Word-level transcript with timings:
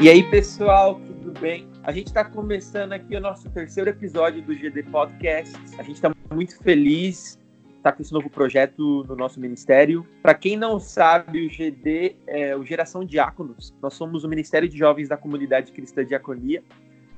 E 0.00 0.08
aí, 0.08 0.22
pessoal, 0.22 1.00
tudo 1.00 1.32
bem? 1.40 1.68
A 1.82 1.90
gente 1.90 2.06
está 2.06 2.24
começando 2.24 2.92
aqui 2.92 3.16
o 3.16 3.20
nosso 3.20 3.50
terceiro 3.50 3.90
episódio 3.90 4.40
do 4.42 4.54
GD 4.54 4.84
Podcast. 4.84 5.56
A 5.76 5.82
gente 5.82 5.96
está 5.96 6.14
muito 6.32 6.56
feliz 6.62 7.38
está 7.78 7.92
com 7.92 8.02
esse 8.02 8.12
novo 8.12 8.28
projeto 8.28 9.04
no 9.08 9.16
nosso 9.16 9.40
ministério. 9.40 10.06
Para 10.22 10.34
quem 10.34 10.56
não 10.56 10.78
sabe, 10.78 11.46
o 11.46 11.50
GD 11.50 12.16
é 12.26 12.56
o 12.56 12.64
Geração 12.64 13.04
Diáconos. 13.04 13.74
Nós 13.80 13.94
somos 13.94 14.24
o 14.24 14.28
Ministério 14.28 14.68
de 14.68 14.76
Jovens 14.76 15.08
da 15.08 15.16
Comunidade 15.16 15.72
Cristã 15.72 16.04
Diaconia. 16.04 16.62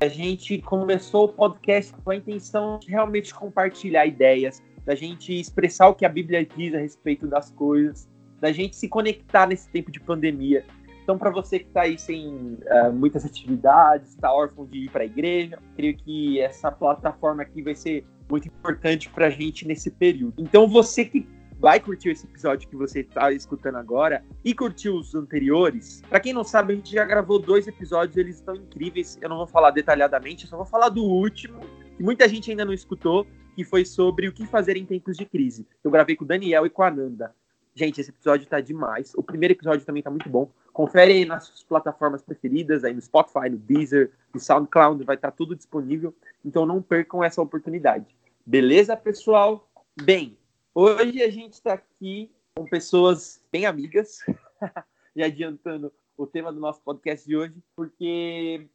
A 0.01 0.09
gente 0.09 0.59
começou 0.59 1.25
o 1.25 1.29
podcast 1.29 1.93
com 2.05 2.11
a 2.11 2.17
intenção 2.17 2.79
de 2.79 2.91
realmente 2.91 3.35
compartilhar 3.35 4.07
ideias, 4.07 4.63
da 4.85 4.95
gente 4.95 5.39
expressar 5.39 5.89
o 5.89 5.95
que 5.95 6.07
a 6.07 6.09
Bíblia 6.09 6.47
diz 6.47 6.75
a 6.75 6.79
respeito 6.79 7.27
das 7.27 7.51
coisas, 7.51 8.09
da 8.41 8.53
gente 8.53 8.77
se 8.77 8.89
conectar 8.89 9.47
nesse 9.47 9.69
tempo 9.69 9.91
de 9.91 10.01
pandemia. 10.01 10.65
Então, 11.11 11.19
para 11.19 11.31
você 11.31 11.59
que 11.59 11.67
está 11.67 11.81
aí 11.81 11.99
sem 11.99 12.29
uh, 12.29 12.93
muitas 12.93 13.25
atividades, 13.25 14.11
está 14.11 14.33
órfão 14.33 14.65
de 14.65 14.85
ir 14.85 14.91
para 14.91 15.03
a 15.03 15.05
igreja, 15.05 15.59
creio 15.75 15.97
que 15.97 16.39
essa 16.39 16.71
plataforma 16.71 17.43
aqui 17.43 17.61
vai 17.63 17.75
ser 17.75 18.07
muito 18.31 18.47
importante 18.47 19.11
para 19.11 19.27
a 19.27 19.31
gente 19.31 19.67
nesse 19.67 19.91
período. 19.91 20.35
Então, 20.39 20.69
você 20.69 21.05
que 21.05 21.27
vai 21.59 21.81
curtir 21.81 22.11
esse 22.11 22.27
episódio 22.27 22.69
que 22.69 22.77
você 22.77 23.01
está 23.01 23.33
escutando 23.33 23.75
agora 23.75 24.25
e 24.45 24.55
curtiu 24.55 24.95
os 24.95 25.13
anteriores, 25.17 26.01
para 26.09 26.21
quem 26.21 26.33
não 26.33 26.45
sabe, 26.45 26.75
a 26.75 26.77
gente 26.77 26.93
já 26.93 27.05
gravou 27.05 27.41
dois 27.41 27.67
episódios, 27.67 28.17
eles 28.17 28.37
estão 28.37 28.55
incríveis. 28.55 29.19
Eu 29.21 29.31
não 29.31 29.39
vou 29.39 29.49
falar 29.49 29.73
detalhadamente, 29.73 30.45
eu 30.45 30.51
só 30.51 30.57
vou 30.59 30.65
falar 30.65 30.91
do 30.91 31.03
último, 31.03 31.59
que 31.97 32.05
muita 32.05 32.29
gente 32.29 32.53
ainda 32.53 32.65
não 32.65 32.73
escutou, 32.73 33.27
que 33.57 33.65
foi 33.65 33.85
sobre 33.85 34.29
o 34.29 34.33
que 34.33 34.47
fazer 34.47 34.77
em 34.77 34.87
tempos 34.87 35.17
de 35.17 35.27
crise. 35.27 35.67
Eu 35.83 35.91
gravei 35.91 36.15
com 36.15 36.25
o 36.25 36.29
Daniel 36.29 36.67
e 36.67 36.71
com 36.71 36.85
a 36.85 36.91
Nanda. 36.93 37.35
Gente, 37.81 37.99
esse 37.99 38.11
episódio 38.11 38.47
tá 38.47 38.61
demais. 38.61 39.15
O 39.15 39.23
primeiro 39.23 39.55
episódio 39.55 39.87
também 39.87 40.03
tá 40.03 40.11
muito 40.11 40.29
bom. 40.29 40.53
Confere 40.71 41.15
aí 41.15 41.25
nas 41.25 41.45
suas 41.45 41.63
plataformas 41.63 42.21
preferidas, 42.21 42.85
aí 42.85 42.93
no 42.93 43.01
Spotify, 43.01 43.49
no 43.49 43.57
Deezer, 43.57 44.13
no 44.35 44.39
SoundCloud, 44.39 45.03
vai 45.03 45.17
estar 45.17 45.31
tá 45.31 45.35
tudo 45.35 45.57
disponível. 45.57 46.15
Então 46.45 46.67
não 46.67 46.83
percam 46.83 47.25
essa 47.25 47.41
oportunidade. 47.41 48.15
Beleza, 48.45 48.95
pessoal? 48.99 49.67
Bem, 49.99 50.37
hoje 50.75 51.23
a 51.23 51.31
gente 51.31 51.55
está 51.55 51.73
aqui 51.73 52.31
com 52.55 52.67
pessoas 52.67 53.43
bem 53.51 53.65
amigas, 53.65 54.19
já 55.17 55.25
adiantando 55.25 55.91
o 56.19 56.27
tema 56.27 56.53
do 56.53 56.61
nosso 56.61 56.83
podcast 56.83 57.27
de 57.27 57.35
hoje, 57.35 57.55
porque, 57.75 58.69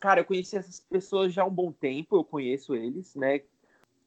cara, 0.00 0.22
eu 0.22 0.24
conheci 0.24 0.56
essas 0.56 0.80
pessoas 0.80 1.32
já 1.32 1.42
há 1.44 1.46
um 1.46 1.54
bom 1.54 1.70
tempo, 1.70 2.16
eu 2.16 2.24
conheço 2.24 2.74
eles, 2.74 3.14
né? 3.14 3.40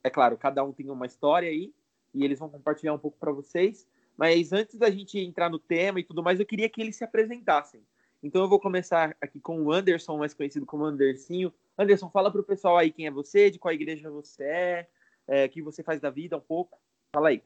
É 0.03 0.09
claro, 0.09 0.35
cada 0.35 0.61
um 0.61 0.73
tem 0.73 0.89
uma 0.89 1.05
história 1.05 1.47
aí, 1.47 1.73
e 2.13 2.25
eles 2.25 2.37
vão 2.37 2.49
compartilhar 2.49 2.93
um 2.93 2.99
pouco 2.99 3.17
para 3.17 3.31
vocês. 3.31 3.87
Mas 4.21 4.53
antes 4.53 4.77
da 4.77 4.87
gente 4.91 5.17
entrar 5.17 5.49
no 5.49 5.57
tema 5.57 5.99
e 5.99 6.03
tudo 6.03 6.21
mais, 6.21 6.39
eu 6.39 6.45
queria 6.45 6.69
que 6.69 6.79
eles 6.79 6.95
se 6.95 7.03
apresentassem. 7.03 7.81
Então 8.21 8.43
eu 8.43 8.47
vou 8.47 8.59
começar 8.59 9.17
aqui 9.19 9.39
com 9.39 9.59
o 9.63 9.71
Anderson, 9.71 10.15
mais 10.15 10.31
conhecido 10.31 10.63
como 10.63 10.85
Andercinho. 10.85 11.51
Anderson, 11.75 12.07
fala 12.07 12.29
para 12.29 12.39
o 12.39 12.43
pessoal 12.43 12.77
aí 12.77 12.91
quem 12.91 13.07
é 13.07 13.11
você, 13.11 13.49
de 13.49 13.57
qual 13.57 13.73
igreja 13.73 14.11
você 14.11 14.43
é, 14.43 14.87
é, 15.27 15.45
o 15.45 15.49
que 15.49 15.59
você 15.63 15.81
faz 15.81 15.99
da 15.99 16.11
vida 16.11 16.37
um 16.37 16.39
pouco. 16.39 16.77
Fala 17.11 17.29
aí. 17.29 17.41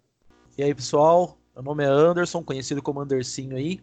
E 0.57 0.63
aí, 0.63 0.75
pessoal? 0.75 1.37
Meu 1.55 1.63
nome 1.63 1.85
é 1.85 1.87
Anderson, 1.87 2.43
conhecido 2.43 2.81
como 2.81 2.99
Andercinho 2.99 3.55
aí. 3.55 3.79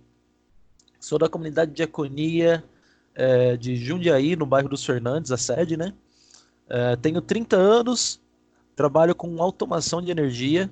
Sou 1.00 1.18
da 1.18 1.30
comunidade 1.30 1.70
de 1.70 1.78
diaconia 1.78 2.62
é, 3.14 3.56
de 3.56 3.74
Jundiaí, 3.74 4.36
no 4.36 4.44
bairro 4.44 4.68
dos 4.68 4.84
Fernandes, 4.84 5.32
a 5.32 5.38
sede, 5.38 5.78
né? 5.78 5.94
É, 6.68 6.94
tenho 6.96 7.22
30 7.22 7.56
anos, 7.56 8.20
trabalho 8.76 9.14
com 9.14 9.42
automação 9.42 10.02
de 10.02 10.10
energia 10.10 10.70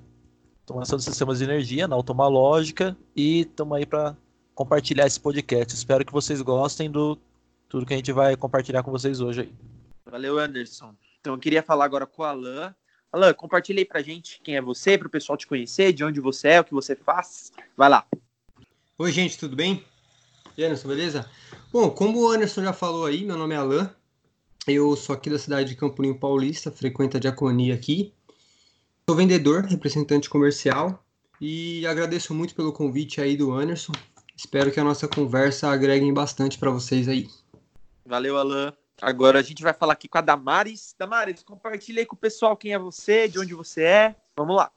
automação 0.71 0.97
de 0.97 1.05
sistemas 1.05 1.39
de 1.39 1.45
energia 1.45 1.89
na 1.89 1.97
Automalógica 1.97 2.97
e 3.15 3.41
estamos 3.41 3.77
aí 3.77 3.85
para 3.85 4.17
compartilhar 4.55 5.05
esse 5.05 5.19
podcast. 5.19 5.75
Espero 5.75 6.05
que 6.05 6.13
vocês 6.13 6.41
gostem 6.41 6.89
do 6.89 7.19
tudo 7.69 7.85
que 7.85 7.92
a 7.92 7.97
gente 7.97 8.13
vai 8.13 8.36
compartilhar 8.36 8.85
com 8.85 8.92
vocês 8.92 9.20
hoje 9.20 9.41
aí. 9.41 9.53
Valeu, 10.09 10.39
Anderson. 10.39 10.95
Então 11.20 11.35
eu 11.35 11.39
queria 11.41 11.63
falar 11.63 11.85
agora 11.85 12.07
com 12.07 12.23
o 12.23 12.25
Alan. 12.25 12.73
Alan, 13.13 13.35
compartilhe 13.35 13.80
aí 13.80 13.85
pra 13.85 14.01
gente 14.01 14.41
quem 14.45 14.55
é 14.55 14.63
você, 14.63 14.97
para 14.97 15.09
o 15.09 15.11
pessoal 15.11 15.36
te 15.36 15.47
conhecer, 15.47 15.92
de 15.92 16.05
onde 16.05 16.20
você 16.20 16.48
é, 16.48 16.61
o 16.61 16.64
que 16.64 16.73
você 16.73 16.95
faz. 16.95 17.51
Vai 17.77 17.89
lá. 17.89 18.07
Oi, 18.97 19.11
gente, 19.11 19.39
tudo 19.39 19.57
bem? 19.57 19.85
E 20.57 20.64
Anderson, 20.64 20.89
beleza? 20.89 21.30
Bom, 21.73 21.91
como 21.91 22.20
o 22.20 22.30
Anderson 22.30 22.63
já 22.63 22.73
falou 22.73 23.07
aí, 23.07 23.25
meu 23.25 23.36
nome 23.36 23.55
é 23.55 23.59
Alan. 23.59 23.92
Eu 24.69 24.95
sou 24.95 25.17
aqui 25.17 25.29
da 25.29 25.39
cidade 25.39 25.70
de 25.70 25.75
Campolim 25.75 26.14
Paulista, 26.14 26.70
frequento 26.70 27.17
a 27.17 27.20
diaconia 27.20 27.75
aqui. 27.75 28.14
Sou 29.08 29.16
vendedor, 29.16 29.64
representante 29.64 30.30
comercial 30.30 31.05
e 31.40 31.86
agradeço 31.86 32.34
muito 32.34 32.55
pelo 32.55 32.72
convite 32.72 33.20
aí 33.20 33.36
do 33.36 33.52
Anderson. 33.52 33.92
Espero 34.36 34.70
que 34.70 34.78
a 34.78 34.84
nossa 34.84 35.08
conversa 35.08 35.68
agregue 35.68 36.11
bastante 36.12 36.58
para 36.58 36.70
vocês 36.70 37.08
aí. 37.08 37.28
Valeu, 38.06 38.36
Alan. 38.36 38.72
Agora 39.00 39.38
a 39.38 39.42
gente 39.42 39.62
vai 39.62 39.72
falar 39.72 39.94
aqui 39.94 40.08
com 40.08 40.18
a 40.18 40.20
Damares. 40.20 40.94
Damares, 40.98 41.42
compartilhe 41.42 42.00
aí 42.00 42.06
com 42.06 42.14
o 42.14 42.18
pessoal 42.18 42.56
quem 42.56 42.72
é 42.72 42.78
você, 42.78 43.28
de 43.28 43.38
onde 43.38 43.55
você 43.55 43.83
é. 43.83 44.16
Vamos 44.36 44.56
lá. 44.56 44.70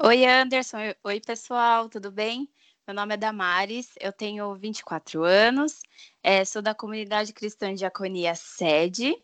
Oi, 0.00 0.24
Anderson. 0.26 0.78
Oi, 1.04 1.20
pessoal, 1.20 1.88
tudo 1.88 2.10
bem? 2.10 2.48
Meu 2.88 2.94
nome 2.94 3.12
é 3.12 3.16
Damares, 3.18 3.90
eu 4.00 4.10
tenho 4.10 4.54
24 4.54 5.22
anos, 5.22 5.82
é, 6.22 6.42
sou 6.42 6.62
da 6.62 6.74
comunidade 6.74 7.34
cristã 7.34 7.74
Diaconia 7.74 8.34
Sede, 8.34 9.14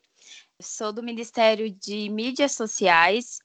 sou 0.60 0.92
do 0.92 1.02
Ministério 1.02 1.70
de 1.70 2.10
Mídias 2.10 2.52
Sociais 2.52 3.38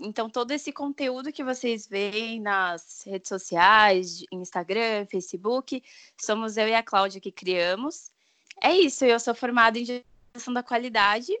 então, 0.00 0.30
todo 0.30 0.52
esse 0.52 0.72
conteúdo 0.72 1.32
que 1.32 1.42
vocês 1.42 1.86
veem 1.86 2.40
nas 2.40 3.02
redes 3.04 3.28
sociais, 3.28 4.24
Instagram, 4.30 5.06
Facebook, 5.06 5.82
somos 6.16 6.56
eu 6.56 6.68
e 6.68 6.74
a 6.74 6.82
Cláudia 6.82 7.20
que 7.20 7.32
criamos. 7.32 8.10
É 8.62 8.72
isso, 8.72 9.04
eu 9.04 9.18
sou 9.18 9.34
formada 9.34 9.78
em 9.78 9.84
gestão 9.84 10.54
da 10.54 10.62
qualidade 10.62 11.32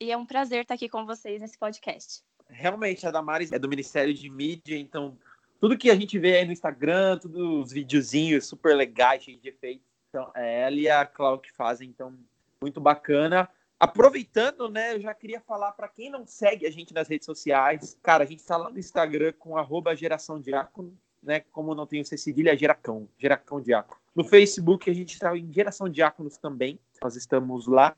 e 0.00 0.12
é 0.12 0.16
um 0.16 0.26
prazer 0.26 0.62
estar 0.62 0.74
aqui 0.74 0.88
com 0.88 1.04
vocês 1.04 1.40
nesse 1.40 1.58
podcast. 1.58 2.22
Realmente, 2.48 3.06
a 3.06 3.10
Damares 3.10 3.50
é 3.52 3.58
do 3.58 3.68
Ministério 3.68 4.14
de 4.14 4.30
Mídia, 4.30 4.78
então 4.78 5.18
tudo 5.60 5.78
que 5.78 5.90
a 5.90 5.94
gente 5.94 6.18
vê 6.18 6.36
aí 6.36 6.44
no 6.44 6.52
Instagram, 6.52 7.18
todos 7.18 7.40
os 7.40 7.72
videozinhos 7.72 8.46
super 8.46 8.76
legais, 8.76 9.24
cheios 9.24 9.40
de 9.40 9.48
efeitos, 9.48 9.86
então, 10.08 10.30
é 10.36 10.62
ela 10.62 10.76
e 10.76 10.88
a 10.88 11.04
Cláudia 11.04 11.50
que 11.50 11.56
fazem, 11.56 11.88
então 11.88 12.16
muito 12.60 12.80
bacana. 12.80 13.48
Aproveitando, 13.84 14.70
né, 14.70 14.94
eu 14.94 15.00
já 15.02 15.12
queria 15.12 15.42
falar 15.42 15.72
para 15.72 15.88
quem 15.88 16.08
não 16.08 16.26
segue 16.26 16.66
a 16.66 16.70
gente 16.70 16.94
nas 16.94 17.06
redes 17.06 17.26
sociais, 17.26 17.98
cara, 18.02 18.24
a 18.24 18.26
gente 18.26 18.38
está 18.38 18.56
lá 18.56 18.70
no 18.70 18.78
Instagram 18.78 19.34
com 19.38 19.58
arroba 19.58 19.94
geração 19.94 20.40
diácono, 20.40 20.98
né, 21.22 21.40
como 21.52 21.74
não 21.74 21.86
tem 21.86 22.00
o 22.00 22.04
cedilha, 22.06 22.54
é 22.54 22.56
geracão, 22.56 23.06
geracão 23.18 23.60
diácono. 23.60 24.00
No 24.16 24.24
Facebook 24.24 24.88
a 24.88 24.94
gente 24.94 25.12
está 25.12 25.36
em 25.36 25.52
geração 25.52 25.86
diáconos 25.86 26.38
também, 26.38 26.80
nós 27.02 27.14
estamos 27.14 27.66
lá. 27.66 27.94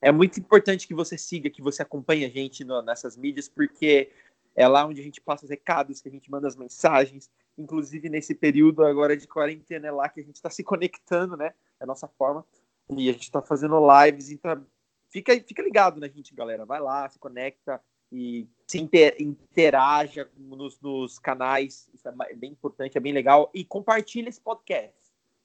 É 0.00 0.12
muito 0.12 0.38
importante 0.38 0.86
que 0.86 0.94
você 0.94 1.18
siga, 1.18 1.50
que 1.50 1.60
você 1.60 1.82
acompanhe 1.82 2.24
a 2.24 2.28
gente 2.28 2.62
no, 2.62 2.80
nessas 2.80 3.16
mídias, 3.16 3.48
porque 3.48 4.12
é 4.54 4.68
lá 4.68 4.86
onde 4.86 5.00
a 5.00 5.04
gente 5.04 5.20
passa 5.20 5.46
os 5.46 5.50
recados, 5.50 6.00
que 6.00 6.08
a 6.08 6.12
gente 6.12 6.30
manda 6.30 6.46
as 6.46 6.54
mensagens, 6.54 7.28
inclusive 7.58 8.08
nesse 8.08 8.36
período 8.36 8.84
agora 8.84 9.16
de 9.16 9.26
quarentena 9.26 9.88
é 9.88 9.90
lá 9.90 10.08
que 10.08 10.20
a 10.20 10.24
gente 10.24 10.36
está 10.36 10.48
se 10.48 10.62
conectando, 10.62 11.36
né, 11.36 11.54
é 11.80 11.82
a 11.82 11.86
nossa 11.88 12.06
forma, 12.06 12.46
e 12.88 13.08
a 13.08 13.12
gente 13.12 13.22
está 13.22 13.42
fazendo 13.42 13.80
lives, 14.00 14.30
então 14.30 14.64
fica, 15.14 15.32
fica 15.40 15.62
ligado 15.62 16.00
na 16.00 16.08
gente, 16.08 16.34
galera. 16.34 16.66
Vai 16.66 16.80
lá, 16.80 17.08
se 17.08 17.18
conecta 17.20 17.80
e 18.10 18.48
se 18.66 18.80
inter, 18.80 19.16
interaja 19.20 20.28
nos, 20.36 20.80
nos 20.80 21.20
canais. 21.20 21.88
Isso 21.94 22.08
é 22.08 22.34
bem 22.34 22.50
importante, 22.50 22.98
é 22.98 23.00
bem 23.00 23.12
legal. 23.12 23.48
E 23.54 23.64
compartilha 23.64 24.28
esse 24.28 24.40
podcast. 24.40 24.92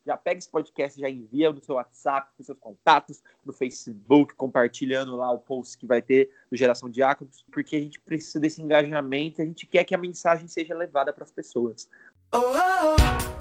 Já 0.06 0.18
pega 0.18 0.40
esse 0.40 0.50
podcast, 0.50 1.00
já 1.00 1.10
envia 1.10 1.52
no 1.52 1.62
seu 1.62 1.76
WhatsApp, 1.76 2.32
com 2.36 2.42
seus 2.42 2.58
contatos, 2.58 3.22
no 3.46 3.54
Facebook, 3.54 4.34
compartilhando 4.34 5.16
lá 5.16 5.30
o 5.32 5.38
post 5.38 5.78
que 5.78 5.86
vai 5.86 6.02
ter 6.02 6.32
do 6.50 6.58
Geração 6.58 6.90
Diáconos, 6.90 7.46
porque 7.52 7.76
a 7.76 7.80
gente 7.80 8.00
precisa 8.00 8.40
desse 8.40 8.60
engajamento, 8.60 9.42
a 9.42 9.46
gente 9.46 9.68
quer 9.68 9.84
que 9.84 9.94
a 9.94 10.00
mensagem 10.00 10.48
seja 10.48 10.74
levada 10.74 11.14
para 11.14 11.26
as 11.26 11.32
pessoas. 11.32 11.88
Oh, 12.32 12.38
oh, 12.38 12.96
oh. 13.36 13.39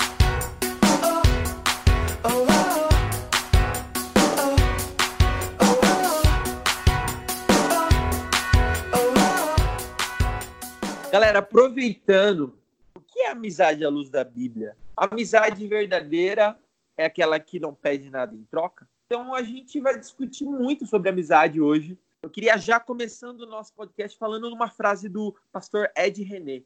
Galera, 11.11 11.39
aproveitando, 11.39 12.59
o 12.95 13.01
que 13.01 13.21
é 13.21 13.31
amizade 13.31 13.83
à 13.83 13.89
luz 13.89 14.11
da 14.11 14.23
Bíblia? 14.23 14.77
amizade 14.95 15.67
verdadeira 15.67 16.59
é 16.99 17.07
aquela 17.07 17.41
que 17.41 17.59
não 17.59 17.73
pede 17.73 18.11
nada 18.11 18.35
em 18.35 18.45
troca. 18.45 18.87
Então 19.07 19.33
a 19.35 19.43
gente 19.43 19.81
vai 19.81 19.99
discutir 19.99 20.45
muito 20.45 20.85
sobre 20.87 21.09
amizade 21.09 21.61
hoje. 21.63 21.99
Eu 22.23 22.29
queria 22.29 22.59
já 22.59 22.79
começando 22.79 23.41
o 23.41 23.47
nosso 23.47 23.73
podcast 23.73 24.19
falando 24.19 24.51
numa 24.51 24.69
frase 24.69 25.09
do 25.09 25.35
pastor 25.51 25.91
Ed 25.97 26.23
René. 26.23 26.63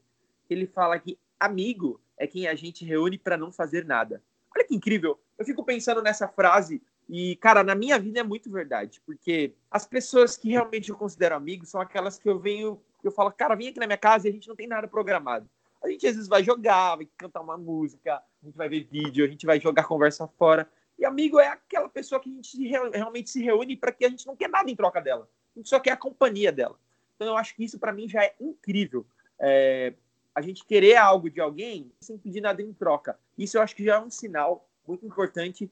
Ele 0.50 0.66
fala 0.66 0.98
que 0.98 1.16
amigo 1.38 2.00
é 2.18 2.26
quem 2.26 2.48
a 2.48 2.54
gente 2.56 2.84
reúne 2.84 3.18
para 3.18 3.36
não 3.36 3.52
fazer 3.52 3.84
nada. 3.84 4.20
Olha 4.56 4.66
que 4.66 4.74
incrível. 4.74 5.20
Eu 5.38 5.44
fico 5.44 5.62
pensando 5.64 6.02
nessa 6.02 6.26
frase 6.26 6.82
e, 7.08 7.36
cara, 7.36 7.62
na 7.62 7.76
minha 7.76 7.98
vida 7.98 8.20
é 8.20 8.24
muito 8.24 8.50
verdade, 8.50 9.00
porque 9.06 9.54
as 9.70 9.86
pessoas 9.86 10.36
que 10.36 10.50
realmente 10.50 10.90
eu 10.90 10.96
considero 10.96 11.36
amigos 11.36 11.68
são 11.68 11.80
aquelas 11.80 12.18
que 12.18 12.28
eu 12.28 12.40
venho 12.40 12.80
eu 13.06 13.12
falo, 13.12 13.32
cara, 13.32 13.54
vem 13.54 13.68
aqui 13.68 13.80
na 13.80 13.86
minha 13.86 13.98
casa 13.98 14.26
e 14.26 14.30
a 14.30 14.32
gente 14.32 14.48
não 14.48 14.56
tem 14.56 14.66
nada 14.66 14.86
programado. 14.86 15.48
A 15.82 15.88
gente 15.88 16.06
às 16.06 16.14
vezes 16.14 16.28
vai 16.28 16.44
jogar, 16.44 16.96
vai 16.96 17.08
cantar 17.16 17.40
uma 17.40 17.56
música, 17.58 18.16
a 18.16 18.46
gente 18.46 18.56
vai 18.56 18.68
ver 18.68 18.86
vídeo, 18.90 19.24
a 19.24 19.28
gente 19.28 19.44
vai 19.44 19.60
jogar 19.60 19.84
conversa 19.84 20.28
fora. 20.38 20.68
E 20.98 21.04
amigo 21.04 21.40
é 21.40 21.48
aquela 21.48 21.88
pessoa 21.88 22.20
que 22.20 22.30
a 22.30 22.32
gente 22.32 22.68
realmente 22.68 23.30
se 23.30 23.42
reúne 23.42 23.76
para 23.76 23.90
que 23.90 24.04
a 24.04 24.08
gente 24.08 24.26
não 24.26 24.36
quer 24.36 24.48
nada 24.48 24.70
em 24.70 24.76
troca 24.76 25.00
dela. 25.00 25.28
A 25.54 25.58
gente 25.58 25.68
só 25.68 25.80
quer 25.80 25.92
a 25.92 25.96
companhia 25.96 26.52
dela. 26.52 26.78
Então 27.16 27.26
eu 27.26 27.36
acho 27.36 27.54
que 27.56 27.64
isso 27.64 27.78
para 27.78 27.92
mim 27.92 28.08
já 28.08 28.22
é 28.22 28.34
incrível. 28.40 29.04
É, 29.38 29.92
a 30.34 30.40
gente 30.40 30.64
querer 30.64 30.96
algo 30.96 31.28
de 31.28 31.40
alguém 31.40 31.90
sem 32.00 32.16
pedir 32.16 32.40
nada 32.40 32.62
em 32.62 32.72
troca. 32.72 33.18
Isso 33.36 33.56
eu 33.56 33.62
acho 33.62 33.74
que 33.74 33.84
já 33.84 33.96
é 33.96 34.00
um 34.00 34.10
sinal 34.10 34.68
muito 34.86 35.04
importante 35.04 35.70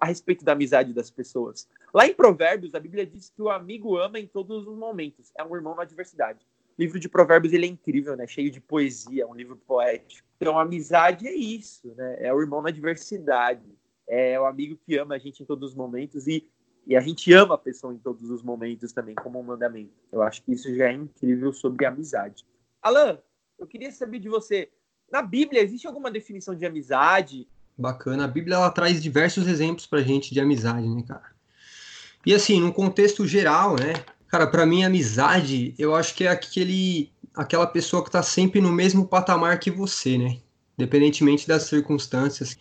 a 0.00 0.06
respeito 0.06 0.44
da 0.44 0.52
amizade 0.52 0.92
das 0.92 1.10
pessoas. 1.10 1.68
Lá 1.92 2.06
em 2.06 2.14
Provérbios, 2.14 2.74
a 2.74 2.80
Bíblia 2.80 3.06
diz 3.06 3.30
que 3.30 3.40
o 3.40 3.50
amigo 3.50 3.96
ama 3.96 4.18
em 4.18 4.26
todos 4.26 4.66
os 4.66 4.76
momentos. 4.76 5.30
É 5.36 5.44
um 5.44 5.54
irmão 5.54 5.74
na 5.74 5.82
adversidade. 5.82 6.44
Livro 6.78 6.98
de 6.98 7.08
Provérbios 7.08 7.52
ele 7.52 7.66
é 7.66 7.68
incrível, 7.68 8.16
né? 8.16 8.26
Cheio 8.26 8.50
de 8.50 8.60
poesia, 8.60 9.22
é 9.22 9.26
um 9.26 9.34
livro 9.34 9.56
poético. 9.56 10.26
Então, 10.36 10.58
amizade 10.58 11.26
é 11.26 11.34
isso, 11.34 11.94
né? 11.96 12.16
É 12.18 12.34
o 12.34 12.40
irmão 12.40 12.60
na 12.60 12.68
adversidade. 12.68 13.62
É 14.06 14.38
o 14.38 14.44
amigo 14.44 14.78
que 14.84 14.96
ama 14.98 15.14
a 15.14 15.18
gente 15.18 15.42
em 15.42 15.46
todos 15.46 15.70
os 15.70 15.76
momentos 15.76 16.26
e, 16.26 16.46
e 16.86 16.96
a 16.96 17.00
gente 17.00 17.32
ama 17.32 17.54
a 17.54 17.58
pessoa 17.58 17.94
em 17.94 17.98
todos 17.98 18.28
os 18.28 18.42
momentos 18.42 18.92
também, 18.92 19.14
como 19.14 19.40
um 19.40 19.42
mandamento. 19.42 19.92
Eu 20.12 20.22
acho 20.22 20.42
que 20.42 20.52
isso 20.52 20.74
já 20.74 20.88
é 20.88 20.92
incrível 20.92 21.52
sobre 21.52 21.86
amizade. 21.86 22.44
Alan, 22.82 23.18
eu 23.58 23.66
queria 23.66 23.90
saber 23.90 24.18
de 24.18 24.28
você. 24.28 24.68
Na 25.10 25.22
Bíblia, 25.22 25.62
existe 25.62 25.86
alguma 25.86 26.10
definição 26.10 26.54
de 26.54 26.66
amizade? 26.66 27.48
Bacana. 27.78 28.24
A 28.24 28.28
Bíblia 28.28 28.56
ela 28.56 28.70
traz 28.70 29.02
diversos 29.02 29.46
exemplos 29.46 29.86
pra 29.86 30.02
gente 30.02 30.34
de 30.34 30.40
amizade, 30.40 30.88
né, 30.88 31.02
cara? 31.06 31.34
E 32.26 32.34
assim, 32.34 32.60
num 32.60 32.72
contexto 32.72 33.26
geral, 33.26 33.76
né? 33.76 33.92
Cara, 34.34 34.48
para 34.48 34.66
mim, 34.66 34.82
amizade, 34.82 35.72
eu 35.78 35.94
acho 35.94 36.12
que 36.12 36.24
é 36.24 36.28
aquele, 36.28 37.08
aquela 37.36 37.68
pessoa 37.68 38.02
que 38.02 38.10
tá 38.10 38.20
sempre 38.20 38.60
no 38.60 38.72
mesmo 38.72 39.06
patamar 39.06 39.60
que 39.60 39.70
você, 39.70 40.18
né? 40.18 40.38
Independentemente 40.76 41.46
das 41.46 41.62
circunstâncias 41.62 42.58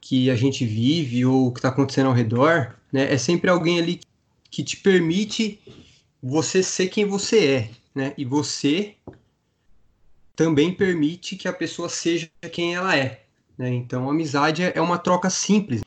que 0.00 0.30
a 0.30 0.34
gente 0.34 0.64
vive 0.64 1.26
ou 1.26 1.48
o 1.48 1.52
que 1.52 1.58
está 1.58 1.68
acontecendo 1.68 2.06
ao 2.06 2.14
redor, 2.14 2.76
né? 2.90 3.12
É 3.12 3.18
sempre 3.18 3.50
alguém 3.50 3.78
ali 3.78 4.00
que 4.50 4.64
te 4.64 4.78
permite 4.78 5.60
você 6.22 6.62
ser 6.62 6.88
quem 6.88 7.04
você 7.04 7.46
é, 7.46 7.70
né? 7.94 8.14
E 8.16 8.24
você 8.24 8.94
também 10.34 10.72
permite 10.72 11.36
que 11.36 11.46
a 11.46 11.52
pessoa 11.52 11.90
seja 11.90 12.30
quem 12.50 12.74
ela 12.74 12.96
é. 12.96 13.24
Né? 13.58 13.68
Então, 13.68 14.08
amizade 14.08 14.62
é 14.62 14.80
uma 14.80 14.96
troca 14.96 15.28
simples, 15.28 15.82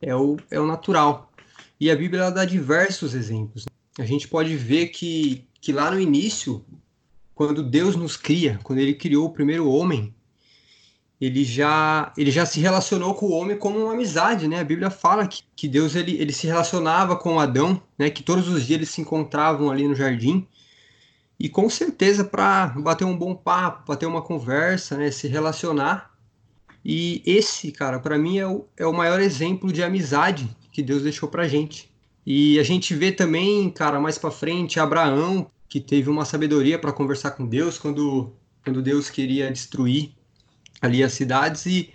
é 0.00 0.14
o, 0.14 0.36
é 0.52 0.60
o 0.60 0.66
natural. 0.68 1.32
E 1.80 1.90
a 1.90 1.96
Bíblia 1.96 2.30
dá 2.30 2.44
diversos 2.44 3.12
exemplos. 3.12 3.66
A 3.98 4.04
gente 4.04 4.28
pode 4.28 4.56
ver 4.56 4.88
que, 4.88 5.46
que 5.60 5.72
lá 5.72 5.90
no 5.90 5.98
início, 5.98 6.64
quando 7.34 7.62
Deus 7.62 7.96
nos 7.96 8.16
cria, 8.16 8.58
quando 8.62 8.78
ele 8.78 8.94
criou 8.94 9.26
o 9.26 9.32
primeiro 9.32 9.68
homem, 9.70 10.14
ele 11.20 11.44
já, 11.44 12.12
ele 12.16 12.30
já 12.30 12.44
se 12.44 12.60
relacionou 12.60 13.14
com 13.14 13.26
o 13.26 13.32
homem 13.32 13.56
como 13.56 13.78
uma 13.78 13.92
amizade, 13.92 14.46
né? 14.46 14.60
A 14.60 14.64
Bíblia 14.64 14.90
fala 14.90 15.26
que, 15.26 15.42
que 15.56 15.66
Deus 15.66 15.94
ele, 15.94 16.12
ele 16.20 16.32
se 16.32 16.46
relacionava 16.46 17.16
com 17.16 17.40
Adão, 17.40 17.82
né? 17.98 18.10
Que 18.10 18.22
todos 18.22 18.48
os 18.48 18.66
dias 18.66 18.78
eles 18.78 18.90
se 18.90 19.00
encontravam 19.00 19.70
ali 19.70 19.88
no 19.88 19.94
jardim 19.94 20.46
e 21.38 21.48
com 21.48 21.68
certeza 21.68 22.24
para 22.24 22.68
bater 22.68 23.04
um 23.04 23.16
bom 23.16 23.34
papo, 23.34 23.84
bater 23.86 24.06
uma 24.06 24.22
conversa, 24.22 24.96
né, 24.96 25.10
se 25.10 25.28
relacionar. 25.28 26.14
E 26.84 27.22
esse, 27.26 27.70
cara, 27.72 27.98
para 27.98 28.16
mim 28.16 28.38
é 28.38 28.46
o, 28.46 28.66
é 28.76 28.86
o 28.86 28.92
maior 28.92 29.20
exemplo 29.20 29.72
de 29.72 29.82
amizade 29.82 30.48
que 30.72 30.82
Deus 30.82 31.02
deixou 31.02 31.28
pra 31.28 31.48
gente. 31.48 31.92
E 32.26 32.58
a 32.58 32.64
gente 32.64 32.92
vê 32.92 33.12
também, 33.12 33.70
cara, 33.70 34.00
mais 34.00 34.18
para 34.18 34.32
frente, 34.32 34.80
Abraão, 34.80 35.48
que 35.68 35.80
teve 35.80 36.10
uma 36.10 36.24
sabedoria 36.24 36.76
para 36.76 36.92
conversar 36.92 37.30
com 37.30 37.46
Deus 37.46 37.78
quando, 37.78 38.32
quando 38.64 38.82
Deus 38.82 39.08
queria 39.08 39.48
destruir 39.52 40.10
ali 40.82 41.04
as 41.04 41.12
cidades. 41.12 41.66
E, 41.66 41.92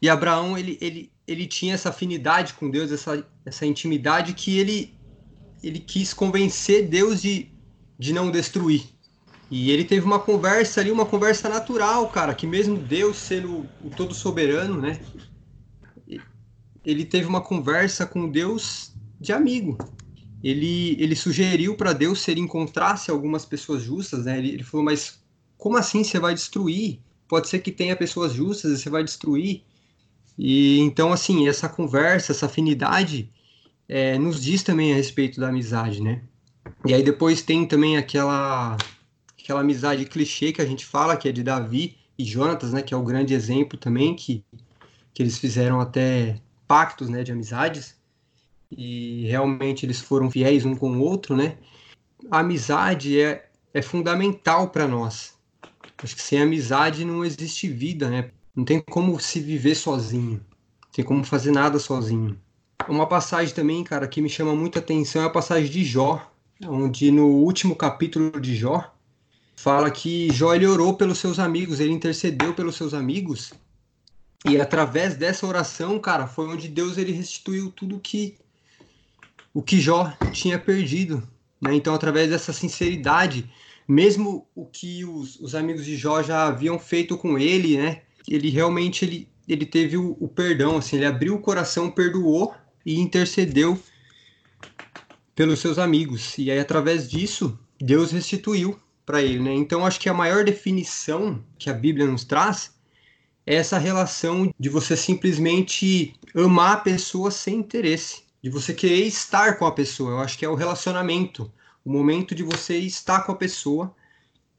e 0.00 0.08
Abraão, 0.08 0.56
ele, 0.56 0.78
ele, 0.80 1.12
ele 1.28 1.46
tinha 1.46 1.74
essa 1.74 1.90
afinidade 1.90 2.54
com 2.54 2.70
Deus, 2.70 2.90
essa, 2.90 3.26
essa 3.44 3.66
intimidade 3.66 4.32
que 4.32 4.58
ele, 4.58 4.94
ele 5.62 5.80
quis 5.80 6.14
convencer 6.14 6.88
Deus 6.88 7.20
de, 7.20 7.50
de 7.98 8.14
não 8.14 8.30
destruir. 8.30 8.84
E 9.50 9.70
ele 9.70 9.84
teve 9.84 10.06
uma 10.06 10.18
conversa 10.18 10.80
ali, 10.80 10.90
uma 10.90 11.04
conversa 11.04 11.46
natural, 11.50 12.08
cara, 12.08 12.34
que 12.34 12.46
mesmo 12.46 12.78
Deus 12.78 13.18
sendo 13.18 13.68
o 13.82 13.90
todo 13.94 14.14
soberano, 14.14 14.80
né? 14.80 14.98
Ele 16.82 17.04
teve 17.04 17.26
uma 17.26 17.42
conversa 17.42 18.06
com 18.06 18.30
Deus 18.30 18.93
de 19.24 19.32
amigo. 19.32 19.76
Ele, 20.42 20.96
ele 21.00 21.16
sugeriu 21.16 21.74
para 21.74 21.92
Deus 21.92 22.20
se 22.20 22.30
ele 22.30 22.40
encontrasse 22.40 23.10
algumas 23.10 23.44
pessoas 23.44 23.82
justas, 23.82 24.26
né? 24.26 24.38
Ele, 24.38 24.50
ele 24.50 24.62
falou, 24.62 24.84
mas 24.84 25.18
como 25.56 25.76
assim 25.76 26.04
você 26.04 26.18
vai 26.18 26.34
destruir? 26.34 27.00
Pode 27.26 27.48
ser 27.48 27.60
que 27.60 27.72
tenha 27.72 27.96
pessoas 27.96 28.34
justas 28.34 28.72
e 28.72 28.78
você 28.78 28.90
vai 28.90 29.02
destruir. 29.02 29.62
E 30.38 30.78
então, 30.80 31.12
assim, 31.12 31.48
essa 31.48 31.68
conversa, 31.68 32.32
essa 32.32 32.46
afinidade, 32.46 33.30
é, 33.88 34.18
nos 34.18 34.42
diz 34.42 34.62
também 34.62 34.92
a 34.92 34.96
respeito 34.96 35.40
da 35.40 35.48
amizade, 35.48 36.02
né? 36.02 36.22
E 36.86 36.92
aí 36.92 37.02
depois 37.02 37.42
tem 37.42 37.66
também 37.66 37.96
aquela 37.96 38.76
aquela 39.38 39.60
amizade 39.60 40.04
clichê 40.06 40.52
que 40.52 40.62
a 40.62 40.66
gente 40.66 40.86
fala, 40.86 41.16
que 41.16 41.28
é 41.28 41.32
de 41.32 41.42
Davi 41.42 41.96
e 42.18 42.24
Jonatas, 42.24 42.72
né, 42.72 42.80
que 42.80 42.94
é 42.94 42.96
o 42.96 43.02
grande 43.02 43.34
exemplo 43.34 43.78
também 43.78 44.14
que 44.14 44.44
que 45.12 45.22
eles 45.22 45.38
fizeram 45.38 45.80
até 45.80 46.40
pactos, 46.66 47.08
né, 47.08 47.22
de 47.22 47.30
amizades. 47.30 47.96
E 48.70 49.26
realmente 49.28 49.86
eles 49.86 50.00
foram 50.00 50.30
fiéis 50.30 50.64
um 50.64 50.74
com 50.74 50.90
o 50.92 51.00
outro, 51.00 51.36
né? 51.36 51.56
A 52.30 52.40
amizade 52.40 53.20
é 53.20 53.48
é 53.74 53.82
fundamental 53.82 54.68
para 54.68 54.86
nós. 54.86 55.34
Acho 55.98 56.14
que 56.14 56.22
sem 56.22 56.40
amizade 56.40 57.04
não 57.04 57.24
existe 57.24 57.66
vida, 57.66 58.08
né? 58.08 58.30
Não 58.54 58.64
tem 58.64 58.80
como 58.80 59.18
se 59.18 59.40
viver 59.40 59.74
sozinho. 59.74 60.40
Não 60.84 60.90
tem 60.92 61.04
como 61.04 61.24
fazer 61.24 61.50
nada 61.50 61.78
sozinho. 61.80 62.38
Uma 62.88 63.06
passagem 63.08 63.52
também, 63.52 63.82
cara, 63.82 64.06
que 64.06 64.22
me 64.22 64.28
chama 64.28 64.54
muita 64.54 64.78
atenção 64.78 65.22
é 65.22 65.26
a 65.26 65.30
passagem 65.30 65.68
de 65.68 65.84
Jó, 65.84 66.30
onde 66.64 67.10
no 67.10 67.26
último 67.26 67.74
capítulo 67.74 68.40
de 68.40 68.54
Jó 68.54 68.92
fala 69.56 69.90
que 69.90 70.30
Jó 70.32 70.54
ele 70.54 70.66
orou 70.66 70.94
pelos 70.94 71.18
seus 71.18 71.38
amigos, 71.38 71.80
ele 71.80 71.92
intercedeu 71.92 72.54
pelos 72.54 72.76
seus 72.76 72.94
amigos 72.94 73.52
e 74.44 74.60
através 74.60 75.16
dessa 75.16 75.46
oração, 75.46 75.98
cara, 75.98 76.26
foi 76.26 76.46
onde 76.46 76.68
Deus 76.68 76.98
ele 76.98 77.12
restituiu 77.12 77.70
tudo 77.70 77.98
que 77.98 78.36
o 79.54 79.62
que 79.62 79.80
Jó 79.80 80.12
tinha 80.32 80.58
perdido, 80.58 81.22
né? 81.60 81.74
Então, 81.74 81.94
através 81.94 82.28
dessa 82.28 82.52
sinceridade, 82.52 83.48
mesmo 83.86 84.46
o 84.54 84.66
que 84.66 85.04
os, 85.04 85.38
os 85.40 85.54
amigos 85.54 85.84
de 85.84 85.96
Jó 85.96 86.22
já 86.22 86.48
haviam 86.48 86.78
feito 86.78 87.16
com 87.16 87.38
ele, 87.38 87.78
né? 87.78 88.02
Ele 88.28 88.50
realmente 88.50 89.04
ele, 89.04 89.28
ele 89.48 89.64
teve 89.64 89.96
o, 89.96 90.16
o 90.20 90.28
perdão, 90.28 90.78
assim, 90.78 90.96
ele 90.96 91.06
abriu 91.06 91.34
o 91.36 91.40
coração, 91.40 91.90
perdoou 91.90 92.52
e 92.84 92.98
intercedeu 92.98 93.78
pelos 95.34 95.60
seus 95.60 95.78
amigos. 95.78 96.36
E 96.36 96.50
aí, 96.50 96.58
através 96.58 97.08
disso, 97.08 97.58
Deus 97.80 98.10
restituiu 98.10 98.78
para 99.04 99.22
ele. 99.22 99.38
Né? 99.38 99.54
Então, 99.54 99.86
acho 99.86 100.00
que 100.00 100.08
a 100.08 100.14
maior 100.14 100.44
definição 100.44 101.44
que 101.58 101.68
a 101.68 101.74
Bíblia 101.74 102.06
nos 102.06 102.24
traz 102.24 102.72
é 103.46 103.56
essa 103.56 103.78
relação 103.78 104.52
de 104.58 104.68
você 104.68 104.96
simplesmente 104.96 106.14
amar 106.34 106.74
a 106.74 106.80
pessoa 106.80 107.30
sem 107.30 107.56
interesse, 107.56 108.23
de 108.44 108.50
você 108.50 108.74
querer 108.74 109.06
estar 109.06 109.56
com 109.56 109.64
a 109.64 109.72
pessoa. 109.72 110.10
Eu 110.10 110.18
acho 110.18 110.36
que 110.36 110.44
é 110.44 110.48
o 110.50 110.54
relacionamento, 110.54 111.50
o 111.82 111.90
momento 111.90 112.34
de 112.34 112.42
você 112.42 112.76
estar 112.76 113.22
com 113.22 113.32
a 113.32 113.36
pessoa, 113.36 113.96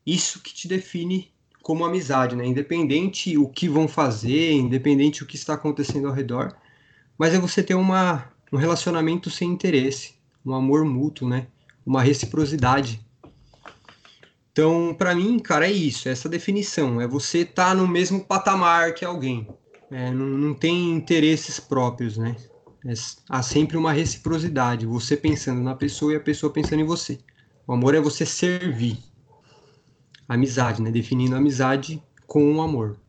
isso 0.04 0.42
que 0.42 0.52
te 0.52 0.68
define 0.68 1.32
como 1.62 1.86
amizade, 1.86 2.36
né? 2.36 2.48
Independente 2.48 3.38
o 3.38 3.48
que 3.48 3.70
vão 3.70 3.88
fazer, 3.88 4.54
independente 4.54 5.22
o 5.22 5.28
que 5.28 5.36
está 5.36 5.54
acontecendo 5.54 6.08
ao 6.08 6.14
redor, 6.16 6.58
mas 7.16 7.36
é 7.36 7.40
você 7.40 7.62
ter 7.62 7.76
uma, 7.76 8.28
um 8.52 8.58
relacionamento 8.58 9.30
sem 9.30 9.52
interesse 9.52 10.16
um 10.44 10.56
amor 10.56 10.84
mútuo, 10.84 11.30
né? 11.30 11.46
Uma 11.86 12.02
reciprocidade. 12.02 13.00
Então, 14.52 14.96
para 14.98 15.14
mim, 15.14 15.38
cara, 15.38 15.68
é 15.68 15.72
isso, 15.72 16.10
é 16.10 16.12
essa 16.12 16.28
definição. 16.28 17.00
É 17.00 17.08
você 17.08 17.42
estar 17.42 17.68
tá 17.68 17.76
no 17.76 17.88
mesmo 17.88 18.26
patamar 18.26 18.96
que 18.96 19.06
alguém. 19.06 19.48
É, 19.92 20.10
não, 20.10 20.26
não, 20.26 20.54
tem 20.56 20.90
interesses 20.90 21.60
próprios, 21.60 22.18
né? 22.18 22.36
Há 23.30 23.42
sempre 23.42 23.78
uma 23.78 23.92
reciprocidade. 23.92 24.86
Você 24.86 25.18
pensando 25.18 25.62
na 25.62 25.76
pessoa 25.76 26.14
e 26.14 26.16
a 26.16 26.20
pessoa 26.20 26.54
pensando 26.54 26.82
em 26.82 26.86
você. 26.86 27.20
O 27.66 27.74
amor 27.74 27.96
é 27.96 28.00
você 28.00 28.26
servir. 28.26 29.00
Amizade, 30.28 30.82
né? 30.82 30.92
Definindo 30.92 31.36
amizade 31.36 32.04
com 32.28 32.54
o 32.54 32.62
amor. 32.62 33.00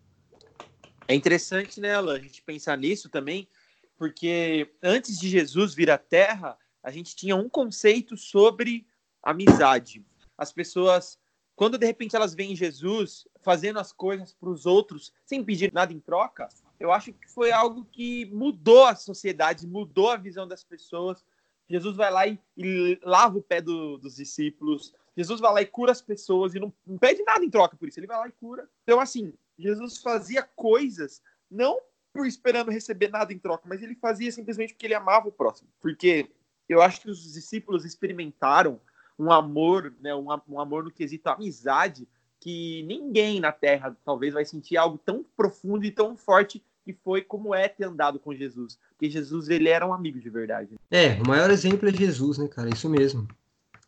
É 1.08 1.14
interessante, 1.14 1.80
né, 1.80 1.94
Alan, 1.94 2.16
a 2.16 2.18
gente 2.18 2.42
pensar 2.42 2.76
nisso 2.76 3.08
também, 3.08 3.48
porque 3.96 4.74
antes 4.82 5.18
de 5.18 5.28
Jesus 5.28 5.74
vir 5.74 5.90
à 5.90 5.98
Terra, 5.98 6.58
a 6.82 6.90
gente 6.90 7.14
tinha 7.14 7.36
um 7.36 7.48
conceito 7.48 8.16
sobre 8.16 8.86
amizade. 9.22 10.04
As 10.36 10.52
pessoas, 10.52 11.18
quando 11.54 11.78
de 11.78 11.86
repente 11.86 12.16
elas 12.16 12.34
veem 12.34 12.56
Jesus 12.56 13.26
fazendo 13.42 13.78
as 13.78 13.92
coisas 13.92 14.32
para 14.32 14.48
os 14.48 14.66
outros 14.66 15.12
sem 15.24 15.44
pedir 15.44 15.72
nada 15.72 15.92
em 15.92 16.00
troca, 16.00 16.48
eu 16.78 16.92
acho 16.92 17.12
que 17.12 17.28
foi 17.28 17.50
algo 17.52 17.84
que 17.84 18.26
mudou 18.26 18.84
a 18.84 18.94
sociedade, 18.94 19.66
mudou 19.66 20.10
a 20.10 20.16
visão 20.16 20.46
das 20.46 20.62
pessoas. 20.62 21.24
Jesus 21.68 21.96
vai 21.96 22.10
lá 22.10 22.26
e, 22.26 22.38
e 22.56 22.98
lava 23.02 23.38
o 23.38 23.42
pé 23.42 23.60
do, 23.60 23.98
dos 23.98 24.16
discípulos. 24.16 24.94
Jesus 25.16 25.40
vai 25.40 25.52
lá 25.52 25.62
e 25.62 25.66
cura 25.66 25.92
as 25.92 26.02
pessoas 26.02 26.54
e 26.54 26.60
não, 26.60 26.72
não 26.86 26.98
pede 26.98 27.22
nada 27.24 27.44
em 27.44 27.50
troca 27.50 27.76
por 27.76 27.88
isso. 27.88 27.98
Ele 27.98 28.06
vai 28.06 28.18
lá 28.18 28.28
e 28.28 28.32
cura. 28.32 28.68
Então, 28.82 29.00
assim, 29.00 29.32
Jesus 29.58 29.98
fazia 29.98 30.42
coisas 30.42 31.22
não 31.50 31.80
por 32.12 32.26
esperando 32.26 32.70
receber 32.70 33.08
nada 33.08 33.32
em 33.32 33.38
troca, 33.38 33.64
mas 33.68 33.82
ele 33.82 33.94
fazia 33.94 34.32
simplesmente 34.32 34.72
porque 34.72 34.86
ele 34.86 34.94
amava 34.94 35.28
o 35.28 35.32
próximo. 35.32 35.68
Porque 35.80 36.30
eu 36.68 36.80
acho 36.80 37.00
que 37.00 37.10
os 37.10 37.32
discípulos 37.32 37.84
experimentaram 37.84 38.80
um 39.18 39.30
amor, 39.30 39.94
né, 40.00 40.14
um, 40.14 40.26
um 40.48 40.60
amor 40.60 40.84
no 40.84 40.90
quesito 40.90 41.28
amizade, 41.28 42.08
que 42.46 42.84
ninguém 42.84 43.40
na 43.40 43.50
Terra 43.50 43.96
talvez 44.04 44.32
vai 44.32 44.44
sentir 44.44 44.76
algo 44.76 44.96
tão 45.04 45.26
profundo 45.36 45.84
e 45.84 45.90
tão 45.90 46.16
forte 46.16 46.62
que 46.84 46.92
foi 46.92 47.20
como 47.20 47.52
é 47.52 47.66
ter 47.66 47.82
andado 47.82 48.20
com 48.20 48.32
Jesus. 48.32 48.78
Porque 48.90 49.10
Jesus, 49.10 49.48
ele 49.48 49.68
era 49.68 49.84
um 49.84 49.92
amigo 49.92 50.20
de 50.20 50.30
verdade. 50.30 50.76
É, 50.88 51.14
o 51.20 51.26
maior 51.26 51.50
exemplo 51.50 51.88
é 51.88 51.92
Jesus, 51.92 52.38
né, 52.38 52.46
cara? 52.46 52.68
Isso 52.68 52.88
mesmo. 52.88 53.26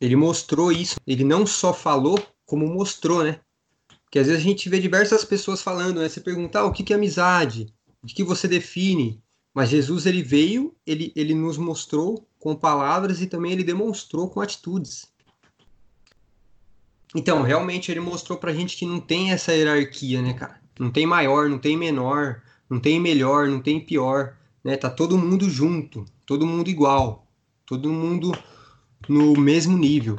Ele 0.00 0.16
mostrou 0.16 0.72
isso. 0.72 0.98
Ele 1.06 1.22
não 1.22 1.46
só 1.46 1.72
falou, 1.72 2.18
como 2.44 2.66
mostrou, 2.66 3.22
né? 3.22 3.38
Porque 4.02 4.18
às 4.18 4.26
vezes 4.26 4.42
a 4.42 4.44
gente 4.44 4.68
vê 4.68 4.80
diversas 4.80 5.24
pessoas 5.24 5.62
falando, 5.62 6.00
né? 6.00 6.08
Você 6.08 6.20
perguntar 6.20 6.62
ah, 6.62 6.66
o 6.66 6.72
que, 6.72 6.82
que 6.82 6.92
é 6.92 6.96
amizade, 6.96 7.72
de 8.02 8.12
que 8.12 8.24
você 8.24 8.48
define. 8.48 9.22
Mas 9.54 9.68
Jesus, 9.68 10.04
ele 10.04 10.20
veio, 10.24 10.74
ele, 10.84 11.12
ele 11.14 11.32
nos 11.32 11.56
mostrou 11.58 12.26
com 12.40 12.56
palavras 12.56 13.22
e 13.22 13.28
também 13.28 13.52
ele 13.52 13.62
demonstrou 13.62 14.28
com 14.28 14.40
atitudes. 14.40 15.06
Então, 17.14 17.42
realmente 17.42 17.90
ele 17.90 18.00
mostrou 18.00 18.38
pra 18.38 18.52
gente 18.52 18.76
que 18.76 18.86
não 18.86 19.00
tem 19.00 19.32
essa 19.32 19.52
hierarquia, 19.52 20.20
né, 20.20 20.34
cara? 20.34 20.60
Não 20.78 20.90
tem 20.90 21.06
maior, 21.06 21.48
não 21.48 21.58
tem 21.58 21.76
menor, 21.76 22.42
não 22.68 22.78
tem 22.78 23.00
melhor, 23.00 23.48
não 23.48 23.60
tem 23.60 23.80
pior, 23.80 24.36
né? 24.62 24.76
Tá 24.76 24.90
todo 24.90 25.18
mundo 25.18 25.48
junto, 25.48 26.04
todo 26.26 26.46
mundo 26.46 26.68
igual, 26.68 27.26
todo 27.64 27.90
mundo 27.90 28.32
no 29.08 29.32
mesmo 29.32 29.76
nível. 29.76 30.18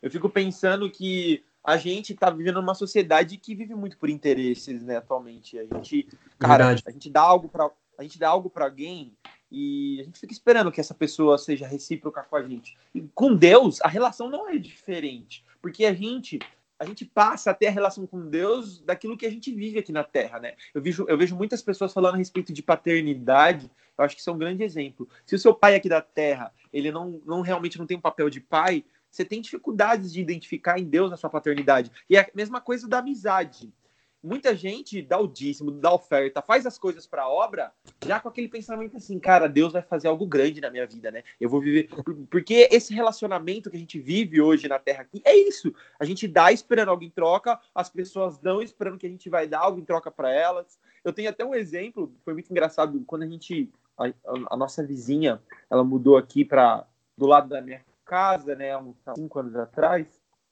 Eu 0.00 0.10
fico 0.10 0.28
pensando 0.28 0.90
que 0.90 1.44
a 1.64 1.76
gente 1.76 2.14
tá 2.14 2.30
vivendo 2.30 2.60
numa 2.60 2.74
sociedade 2.74 3.36
que 3.36 3.54
vive 3.54 3.74
muito 3.74 3.96
por 3.96 4.08
interesses, 4.08 4.82
né, 4.82 4.96
atualmente. 4.96 5.58
A 5.58 5.62
gente, 5.62 6.08
cara, 6.38 6.66
Verdade. 6.66 6.82
a 6.86 6.90
gente 6.90 7.10
dá 7.10 7.22
algo 7.22 7.48
para 7.48 7.70
a 7.98 8.02
gente 8.02 8.18
dá 8.18 8.28
algo 8.28 8.50
para 8.50 8.64
alguém 8.64 9.12
e 9.52 10.00
a 10.00 10.04
gente 10.04 10.18
fica 10.18 10.32
esperando 10.32 10.72
que 10.72 10.80
essa 10.80 10.94
pessoa 10.94 11.36
seja 11.36 11.66
recíproca 11.66 12.22
com 12.22 12.36
a 12.36 12.42
gente. 12.42 12.74
E 12.94 13.02
com 13.14 13.36
Deus, 13.36 13.82
a 13.82 13.88
relação 13.88 14.30
não 14.30 14.48
é 14.48 14.56
diferente, 14.56 15.44
porque 15.60 15.84
a 15.84 15.92
gente 15.92 16.38
a 16.78 16.84
gente 16.84 17.04
passa 17.04 17.52
a 17.52 17.54
ter 17.54 17.68
a 17.68 17.70
relação 17.70 18.04
com 18.08 18.28
Deus 18.28 18.80
daquilo 18.80 19.16
que 19.16 19.24
a 19.24 19.30
gente 19.30 19.52
vive 19.52 19.78
aqui 19.78 19.92
na 19.92 20.02
Terra, 20.02 20.40
né? 20.40 20.54
Eu 20.74 20.82
vejo, 20.82 21.06
eu 21.06 21.16
vejo 21.16 21.36
muitas 21.36 21.62
pessoas 21.62 21.92
falando 21.92 22.14
a 22.14 22.18
respeito 22.18 22.52
de 22.52 22.60
paternidade, 22.60 23.70
eu 23.96 24.04
acho 24.04 24.16
que 24.16 24.20
isso 24.20 24.30
é 24.30 24.32
um 24.32 24.38
grande 24.38 24.64
exemplo. 24.64 25.08
Se 25.24 25.36
o 25.36 25.38
seu 25.38 25.54
pai 25.54 25.76
aqui 25.76 25.88
da 25.88 26.00
Terra, 26.00 26.52
ele 26.72 26.90
não, 26.90 27.20
não 27.24 27.40
realmente 27.40 27.78
não 27.78 27.86
tem 27.86 27.96
um 27.96 28.00
papel 28.00 28.28
de 28.28 28.40
pai, 28.40 28.84
você 29.08 29.24
tem 29.24 29.40
dificuldades 29.40 30.12
de 30.12 30.20
identificar 30.20 30.76
em 30.76 30.84
Deus 30.84 31.12
a 31.12 31.16
sua 31.16 31.30
paternidade. 31.30 31.92
E 32.10 32.16
é 32.16 32.20
a 32.20 32.30
mesma 32.34 32.60
coisa 32.60 32.88
da 32.88 32.98
amizade 32.98 33.72
muita 34.22 34.54
gente 34.54 35.02
dá 35.02 35.18
o 35.18 35.26
dízimo, 35.26 35.70
dá 35.70 35.92
oferta, 35.92 36.40
faz 36.40 36.64
as 36.64 36.78
coisas 36.78 37.06
para 37.06 37.22
a 37.22 37.28
obra, 37.28 37.72
já 38.06 38.20
com 38.20 38.28
aquele 38.28 38.48
pensamento 38.48 38.96
assim, 38.96 39.18
cara, 39.18 39.48
Deus 39.48 39.72
vai 39.72 39.82
fazer 39.82 40.08
algo 40.08 40.26
grande 40.26 40.60
na 40.60 40.70
minha 40.70 40.86
vida, 40.86 41.10
né? 41.10 41.24
Eu 41.40 41.48
vou 41.48 41.60
viver. 41.60 41.88
Porque 42.30 42.68
esse 42.70 42.94
relacionamento 42.94 43.70
que 43.70 43.76
a 43.76 43.80
gente 43.80 43.98
vive 43.98 44.40
hoje 44.40 44.68
na 44.68 44.78
Terra 44.78 45.02
aqui 45.02 45.20
é 45.24 45.36
isso. 45.36 45.74
A 45.98 46.04
gente 46.04 46.28
dá 46.28 46.52
esperando 46.52 46.90
algo 46.90 47.02
em 47.02 47.10
troca, 47.10 47.58
as 47.74 47.90
pessoas 47.90 48.38
dão 48.38 48.62
esperando 48.62 48.98
que 48.98 49.06
a 49.06 49.10
gente 49.10 49.28
vai 49.28 49.46
dar 49.46 49.60
algo 49.60 49.80
em 49.80 49.84
troca 49.84 50.10
para 50.10 50.30
elas. 50.30 50.78
Eu 51.04 51.12
tenho 51.12 51.28
até 51.28 51.44
um 51.44 51.54
exemplo, 51.54 52.14
foi 52.24 52.32
muito 52.32 52.50
engraçado, 52.50 53.02
quando 53.06 53.22
a 53.22 53.26
gente. 53.26 53.70
A, 53.98 54.06
a 54.54 54.56
nossa 54.56 54.82
vizinha, 54.84 55.40
ela 55.70 55.84
mudou 55.84 56.16
aqui 56.16 56.44
para 56.44 56.86
do 57.16 57.26
lado 57.26 57.48
da 57.48 57.60
minha 57.60 57.84
casa, 58.04 58.54
né, 58.54 58.76
uns 58.76 58.96
cinco 59.14 59.38
anos 59.38 59.54
atrás. 59.54 60.06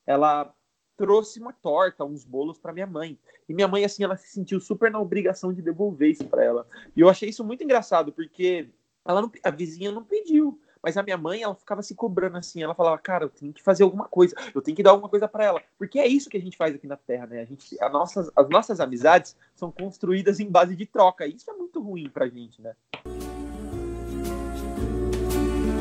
Ela 0.06 0.52
trouxe 1.00 1.40
uma 1.40 1.50
torta, 1.50 2.04
uns 2.04 2.26
bolos 2.26 2.58
para 2.58 2.74
minha 2.74 2.86
mãe. 2.86 3.18
E 3.48 3.54
minha 3.54 3.66
mãe, 3.66 3.86
assim, 3.86 4.04
ela 4.04 4.18
se 4.18 4.28
sentiu 4.28 4.60
super 4.60 4.90
na 4.90 5.00
obrigação 5.00 5.50
de 5.50 5.62
devolver 5.62 6.10
isso 6.10 6.26
para 6.26 6.44
ela. 6.44 6.66
E 6.94 7.00
eu 7.00 7.08
achei 7.08 7.30
isso 7.30 7.42
muito 7.42 7.64
engraçado, 7.64 8.12
porque 8.12 8.68
ela 9.02 9.22
não, 9.22 9.32
a 9.42 9.50
vizinha 9.50 9.90
não 9.90 10.04
pediu. 10.04 10.60
Mas 10.82 10.98
a 10.98 11.02
minha 11.02 11.16
mãe, 11.16 11.42
ela 11.42 11.54
ficava 11.54 11.82
se 11.82 11.94
cobrando 11.94 12.36
assim. 12.36 12.62
Ela 12.62 12.74
falava, 12.74 12.98
cara, 12.98 13.24
eu 13.24 13.30
tenho 13.30 13.50
que 13.50 13.62
fazer 13.62 13.82
alguma 13.82 14.04
coisa, 14.08 14.34
eu 14.54 14.60
tenho 14.60 14.76
que 14.76 14.82
dar 14.82 14.90
alguma 14.90 15.08
coisa 15.08 15.26
para 15.26 15.42
ela. 15.42 15.62
Porque 15.78 15.98
é 15.98 16.06
isso 16.06 16.28
que 16.28 16.36
a 16.36 16.40
gente 16.40 16.58
faz 16.58 16.74
aqui 16.74 16.86
na 16.86 16.98
Terra, 16.98 17.26
né? 17.26 17.40
A 17.40 17.44
gente, 17.46 17.82
a 17.82 17.88
nossas, 17.88 18.30
as 18.36 18.48
nossas 18.50 18.78
amizades 18.78 19.34
são 19.54 19.72
construídas 19.72 20.38
em 20.38 20.50
base 20.50 20.76
de 20.76 20.84
troca. 20.84 21.26
E 21.26 21.34
isso 21.34 21.50
é 21.50 21.54
muito 21.54 21.80
ruim 21.80 22.10
pra 22.10 22.28
gente, 22.28 22.60
né? 22.60 22.76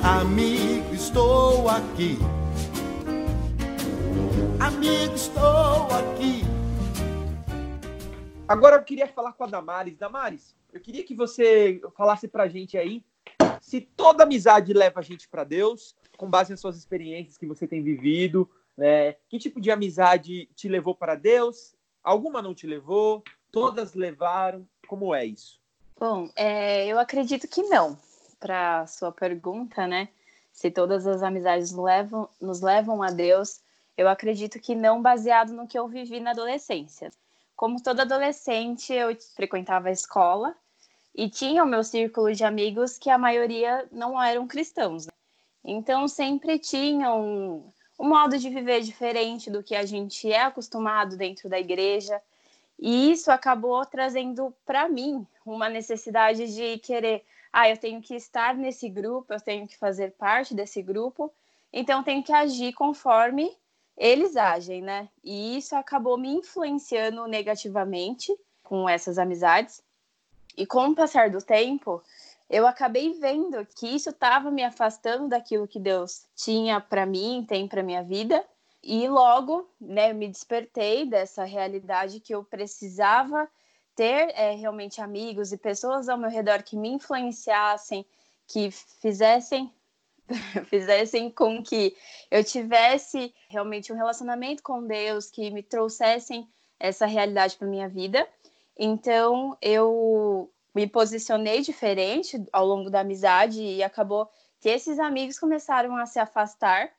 Amigo, 0.02 0.94
estou 0.94 1.68
aqui 1.68 2.18
Amigo, 4.60 5.16
estou 5.16 5.88
aqui. 5.88 6.42
Agora 8.46 8.76
eu 8.76 8.84
queria 8.84 9.08
falar 9.08 9.32
com 9.32 9.46
a 9.46 9.48
Damares. 9.48 9.98
Damares, 9.98 10.56
eu 10.74 10.82
queria 10.82 11.04
que 11.04 11.16
você 11.16 11.82
falasse 11.96 12.28
pra 12.28 12.50
gente 12.50 12.78
aí 12.78 13.04
se 13.62 13.80
toda 13.82 14.24
amizade 14.24 14.74
leva 14.74 15.00
a 15.00 15.04
gente 15.04 15.30
para 15.30 15.44
Deus, 15.44 15.96
com 16.18 16.30
base 16.30 16.52
nas 16.52 16.60
suas 16.60 16.78
experiências 16.78 17.38
que 17.38 17.46
você 17.46 17.68
tem 17.68 17.82
vivido, 17.82 18.50
né? 18.76 19.14
Que 19.30 19.40
tipo 19.40 19.62
de 19.62 19.72
amizade 19.72 20.48
te 20.56 20.68
levou 20.68 20.94
para 20.94 21.16
Deus? 21.16 21.74
Alguma 22.04 22.42
não 22.42 22.54
te 22.54 22.68
levou? 22.68 23.24
Todas 23.52 23.94
levaram? 23.94 24.68
Como 24.88 25.16
é 25.16 25.26
isso? 25.26 25.60
Bom, 25.98 26.30
é, 26.36 26.88
eu 26.88 27.00
acredito 27.00 27.48
que 27.48 27.64
não. 27.64 27.98
Para 28.40 28.88
sua 28.88 29.12
pergunta, 29.12 29.88
né? 29.88 30.10
Se 30.52 30.70
todas 30.72 31.08
as 31.08 31.24
amizades 31.24 31.72
levam, 31.72 32.28
nos 32.42 32.62
levam 32.62 33.02
a 33.02 33.12
Deus, 33.12 33.62
eu 34.00 34.08
acredito 34.08 34.62
que 34.62 34.74
não 34.74 35.02
baseado 35.02 35.52
no 35.52 35.68
que 35.68 35.78
eu 35.78 35.86
vivi 35.86 36.22
na 36.22 36.32
adolescência. 36.32 37.12
Como 37.54 37.84
toda 37.84 38.04
adolescente, 38.04 38.94
eu 38.94 39.14
frequentava 39.36 39.90
a 39.90 39.92
escola 39.92 40.56
e 41.14 41.30
tinha 41.30 41.62
o 41.62 41.68
meu 41.68 41.84
círculo 41.84 42.34
de 42.34 42.46
amigos 42.46 42.98
que 42.98 43.10
a 43.10 43.18
maioria 43.18 43.86
não 43.92 44.22
eram 44.24 44.48
cristãos. 44.48 45.06
Né? 45.06 45.12
Então, 45.66 46.08
sempre 46.08 46.58
tinha 46.58 47.14
um, 47.14 47.70
um 48.00 48.08
modo 48.08 48.38
de 48.38 48.50
viver 48.50 48.80
diferente 48.80 49.52
do 49.52 49.62
que 49.62 49.76
a 49.76 49.86
gente 49.86 50.32
é 50.32 50.44
acostumado 50.44 51.18
dentro 51.18 51.50
da 51.50 51.60
igreja. 51.60 52.22
E 52.80 53.12
isso 53.12 53.30
acabou 53.30 53.86
trazendo 53.86 54.56
para 54.66 54.88
mim 54.88 55.28
uma 55.46 55.68
necessidade 55.68 56.56
de 56.56 56.78
querer, 56.78 57.26
ah, 57.52 57.70
eu 57.70 57.76
tenho 57.76 58.02
que 58.02 58.16
estar 58.16 58.56
nesse 58.56 58.88
grupo, 58.88 59.34
eu 59.34 59.42
tenho 59.42 59.68
que 59.68 59.76
fazer 59.76 60.12
parte 60.12 60.56
desse 60.56 60.82
grupo, 60.82 61.30
então 61.74 62.00
eu 62.00 62.06
tenho 62.06 62.24
que 62.24 62.32
agir 62.32 62.72
conforme 62.72 63.52
eles 64.00 64.38
agem, 64.38 64.82
né? 64.82 65.10
E 65.22 65.58
isso 65.58 65.76
acabou 65.76 66.18
me 66.18 66.30
influenciando 66.30 67.28
negativamente 67.28 68.34
com 68.64 68.88
essas 68.88 69.20
amizades. 69.20 69.84
E 70.56 70.66
com 70.66 70.88
o 70.88 70.96
passar 70.96 71.30
do 71.30 71.42
tempo, 71.42 72.02
eu 72.50 72.66
acabei 72.66 73.14
vendo 73.20 73.66
que 73.76 73.88
isso 73.88 74.10
estava 74.10 74.50
me 74.50 74.64
afastando 74.64 75.28
daquilo 75.28 75.68
que 75.68 75.80
Deus 75.80 76.26
tinha 76.34 76.80
para 76.80 77.06
mim, 77.06 77.46
tem 77.48 77.68
para 77.68 77.84
minha 77.84 78.02
vida. 78.02 78.44
E 78.82 79.06
logo, 79.10 79.70
né, 79.80 80.14
me 80.14 80.30
despertei 80.30 81.06
dessa 81.06 81.44
realidade 81.44 82.22
que 82.22 82.34
eu 82.34 82.42
precisava 82.42 83.50
ter 83.96 84.32
é, 84.34 84.56
realmente 84.56 85.02
amigos 85.02 85.52
e 85.52 85.58
pessoas 85.58 86.08
ao 86.08 86.18
meu 86.18 86.30
redor 86.30 86.64
que 86.64 86.78
me 86.78 86.88
influenciassem, 86.88 88.06
que 88.48 88.72
fizessem 88.72 89.70
fizessem 90.66 91.30
com 91.30 91.64
que 91.64 91.96
eu 92.30 92.44
tivesse 92.44 93.34
realmente 93.50 93.92
um 93.92 93.96
relacionamento 93.96 94.64
com 94.64 94.86
Deus, 94.86 95.30
que 95.30 95.50
me 95.52 95.64
trouxessem 95.64 96.48
essa 96.80 97.06
realidade 97.06 97.58
para 97.58 97.68
minha 97.68 97.90
vida. 97.90 98.28
Então, 98.78 99.58
eu 99.62 100.50
me 100.74 100.88
posicionei 100.88 101.62
diferente 101.62 102.42
ao 102.54 102.66
longo 102.66 102.90
da 102.90 103.02
amizade 103.02 103.62
e 103.62 103.84
acabou 103.84 104.30
que 104.60 104.70
esses 104.70 105.00
amigos 105.00 105.40
começaram 105.40 105.96
a 105.98 106.06
se 106.06 106.20
afastar 106.20 106.92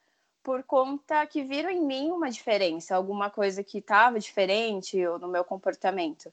por 0.43 0.63
conta 0.63 1.27
que 1.27 1.43
viram 1.43 1.71
em 1.71 1.81
mim 1.81 2.11
uma 2.11 2.31
diferença, 2.31 2.97
alguma 2.97 3.31
coisa 3.31 3.63
que 3.63 3.79
estava 3.79 4.19
diferente 4.19 4.99
no 5.21 5.29
meu 5.29 5.45
comportamento. 5.45 6.33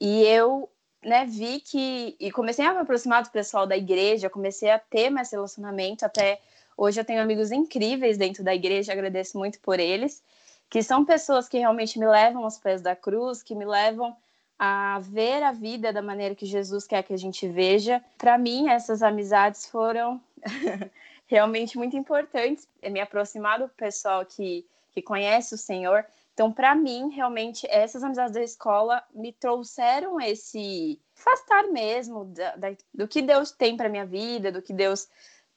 E 0.00 0.22
eu 0.24 0.68
né, 1.04 1.24
vi 1.26 1.60
que 1.60 2.16
e 2.18 2.30
comecei 2.30 2.64
a 2.64 2.72
me 2.72 2.80
aproximar 2.80 3.22
do 3.22 3.30
pessoal 3.30 3.66
da 3.66 3.76
igreja, 3.76 4.30
comecei 4.30 4.70
a 4.70 4.78
ter 4.78 5.10
mais 5.10 5.30
relacionamento, 5.30 6.04
até 6.04 6.40
hoje 6.76 7.00
eu 7.00 7.04
tenho 7.04 7.20
amigos 7.20 7.50
incríveis 7.50 8.16
dentro 8.16 8.44
da 8.44 8.54
igreja, 8.54 8.92
agradeço 8.92 9.36
muito 9.36 9.58
por 9.60 9.80
eles, 9.80 10.22
que 10.70 10.82
são 10.82 11.04
pessoas 11.04 11.48
que 11.48 11.58
realmente 11.58 11.98
me 11.98 12.06
levam 12.06 12.44
aos 12.44 12.58
pés 12.58 12.80
da 12.80 12.94
cruz, 12.94 13.42
que 13.42 13.54
me 13.54 13.64
levam 13.64 14.16
a 14.58 15.00
ver 15.00 15.42
a 15.42 15.50
vida 15.50 15.92
da 15.92 16.00
maneira 16.00 16.36
que 16.36 16.46
Jesus 16.46 16.86
quer 16.86 17.02
que 17.02 17.12
a 17.12 17.18
gente 17.18 17.48
veja. 17.48 18.02
Para 18.16 18.38
mim, 18.38 18.68
essas 18.68 19.02
amizades 19.02 19.66
foram 19.66 20.20
realmente 21.26 21.76
muito 21.76 21.96
importantes, 21.96 22.68
é 22.80 22.88
me 22.88 23.00
aproximar 23.00 23.58
do 23.58 23.68
pessoal 23.68 24.24
que, 24.24 24.64
que 24.92 25.02
conhece 25.02 25.54
o 25.54 25.58
Senhor, 25.58 26.04
então, 26.34 26.50
para 26.50 26.74
mim, 26.74 27.10
realmente, 27.10 27.66
essas 27.68 28.02
amizades 28.02 28.32
da 28.32 28.42
escola 28.42 29.04
me 29.14 29.32
trouxeram 29.32 30.18
esse 30.20 31.00
afastar 31.16 31.64
mesmo 31.68 32.24
da, 32.24 32.56
da, 32.56 32.68
do 32.92 33.06
que 33.06 33.20
Deus 33.20 33.50
tem 33.50 33.76
para 33.76 33.88
minha 33.88 34.06
vida, 34.06 34.50
do 34.50 34.62
que 34.62 34.72
Deus 34.72 35.08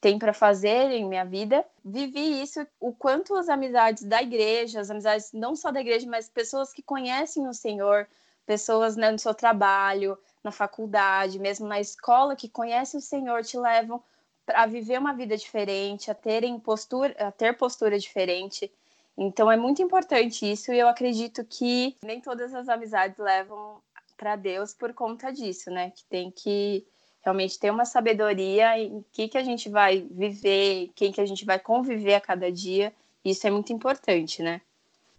tem 0.02 0.20
para 0.20 0.34
fazer 0.34 0.92
em 0.92 1.08
minha 1.08 1.24
vida. 1.24 1.66
Vivi 1.84 2.42
isso, 2.42 2.68
o 2.80 2.94
quanto 2.94 3.36
as 3.36 3.48
amizades 3.48 4.04
da 4.04 4.22
igreja, 4.22 4.82
as 4.82 4.92
amizades 4.92 5.32
não 5.32 5.56
só 5.56 5.72
da 5.72 5.80
igreja, 5.80 6.08
mas 6.10 6.30
pessoas 6.30 6.74
que 6.74 6.84
conhecem 6.84 7.48
o 7.48 7.54
Senhor, 7.54 8.08
pessoas 8.46 8.98
né, 8.98 9.10
no 9.10 9.18
seu 9.18 9.34
trabalho, 9.34 10.18
na 10.44 10.52
faculdade, 10.52 11.40
mesmo 11.40 11.68
na 11.68 11.80
escola, 11.80 12.36
que 12.36 12.50
conhecem 12.50 13.00
o 13.00 13.04
Senhor, 13.04 13.44
te 13.44 13.58
levam 13.58 14.04
a 14.48 14.68
viver 14.68 15.00
uma 15.00 15.14
vida 15.14 15.36
diferente, 15.38 16.12
a 16.12 16.14
terem 16.14 16.60
postura, 16.60 17.16
a 17.18 17.32
ter 17.32 17.58
postura 17.58 17.98
diferente. 17.98 18.72
Então 19.18 19.52
é 19.52 19.56
muito 19.56 19.82
importante 19.82 20.50
isso 20.50 20.74
e 20.74 20.80
eu 20.80 20.88
acredito 20.88 21.44
que 21.46 21.96
nem 22.04 22.20
todas 22.20 22.54
as 22.54 22.68
amizades 22.68 23.18
levam 23.18 23.82
para 24.18 24.36
Deus 24.36 24.74
por 24.74 24.94
conta 24.94 25.32
disso, 25.32 25.72
né? 25.72 25.92
Que 25.92 26.04
tem 26.06 26.32
que 26.32 26.86
realmente 27.24 27.60
ter 27.60 27.72
uma 27.72 27.86
sabedoria 27.86 28.78
em 28.78 29.04
que 29.12 29.28
que 29.28 29.38
a 29.38 29.44
gente 29.44 29.70
vai 29.70 30.08
viver, 30.12 30.92
quem 30.96 31.12
que 31.12 31.22
a 31.22 31.26
gente 31.26 31.46
vai 31.46 31.60
conviver 31.60 32.16
a 32.16 32.22
cada 32.22 32.52
dia. 32.52 32.94
Isso 33.24 33.48
é 33.48 33.52
muito 33.52 33.74
importante, 33.74 34.44
né? 34.44 34.62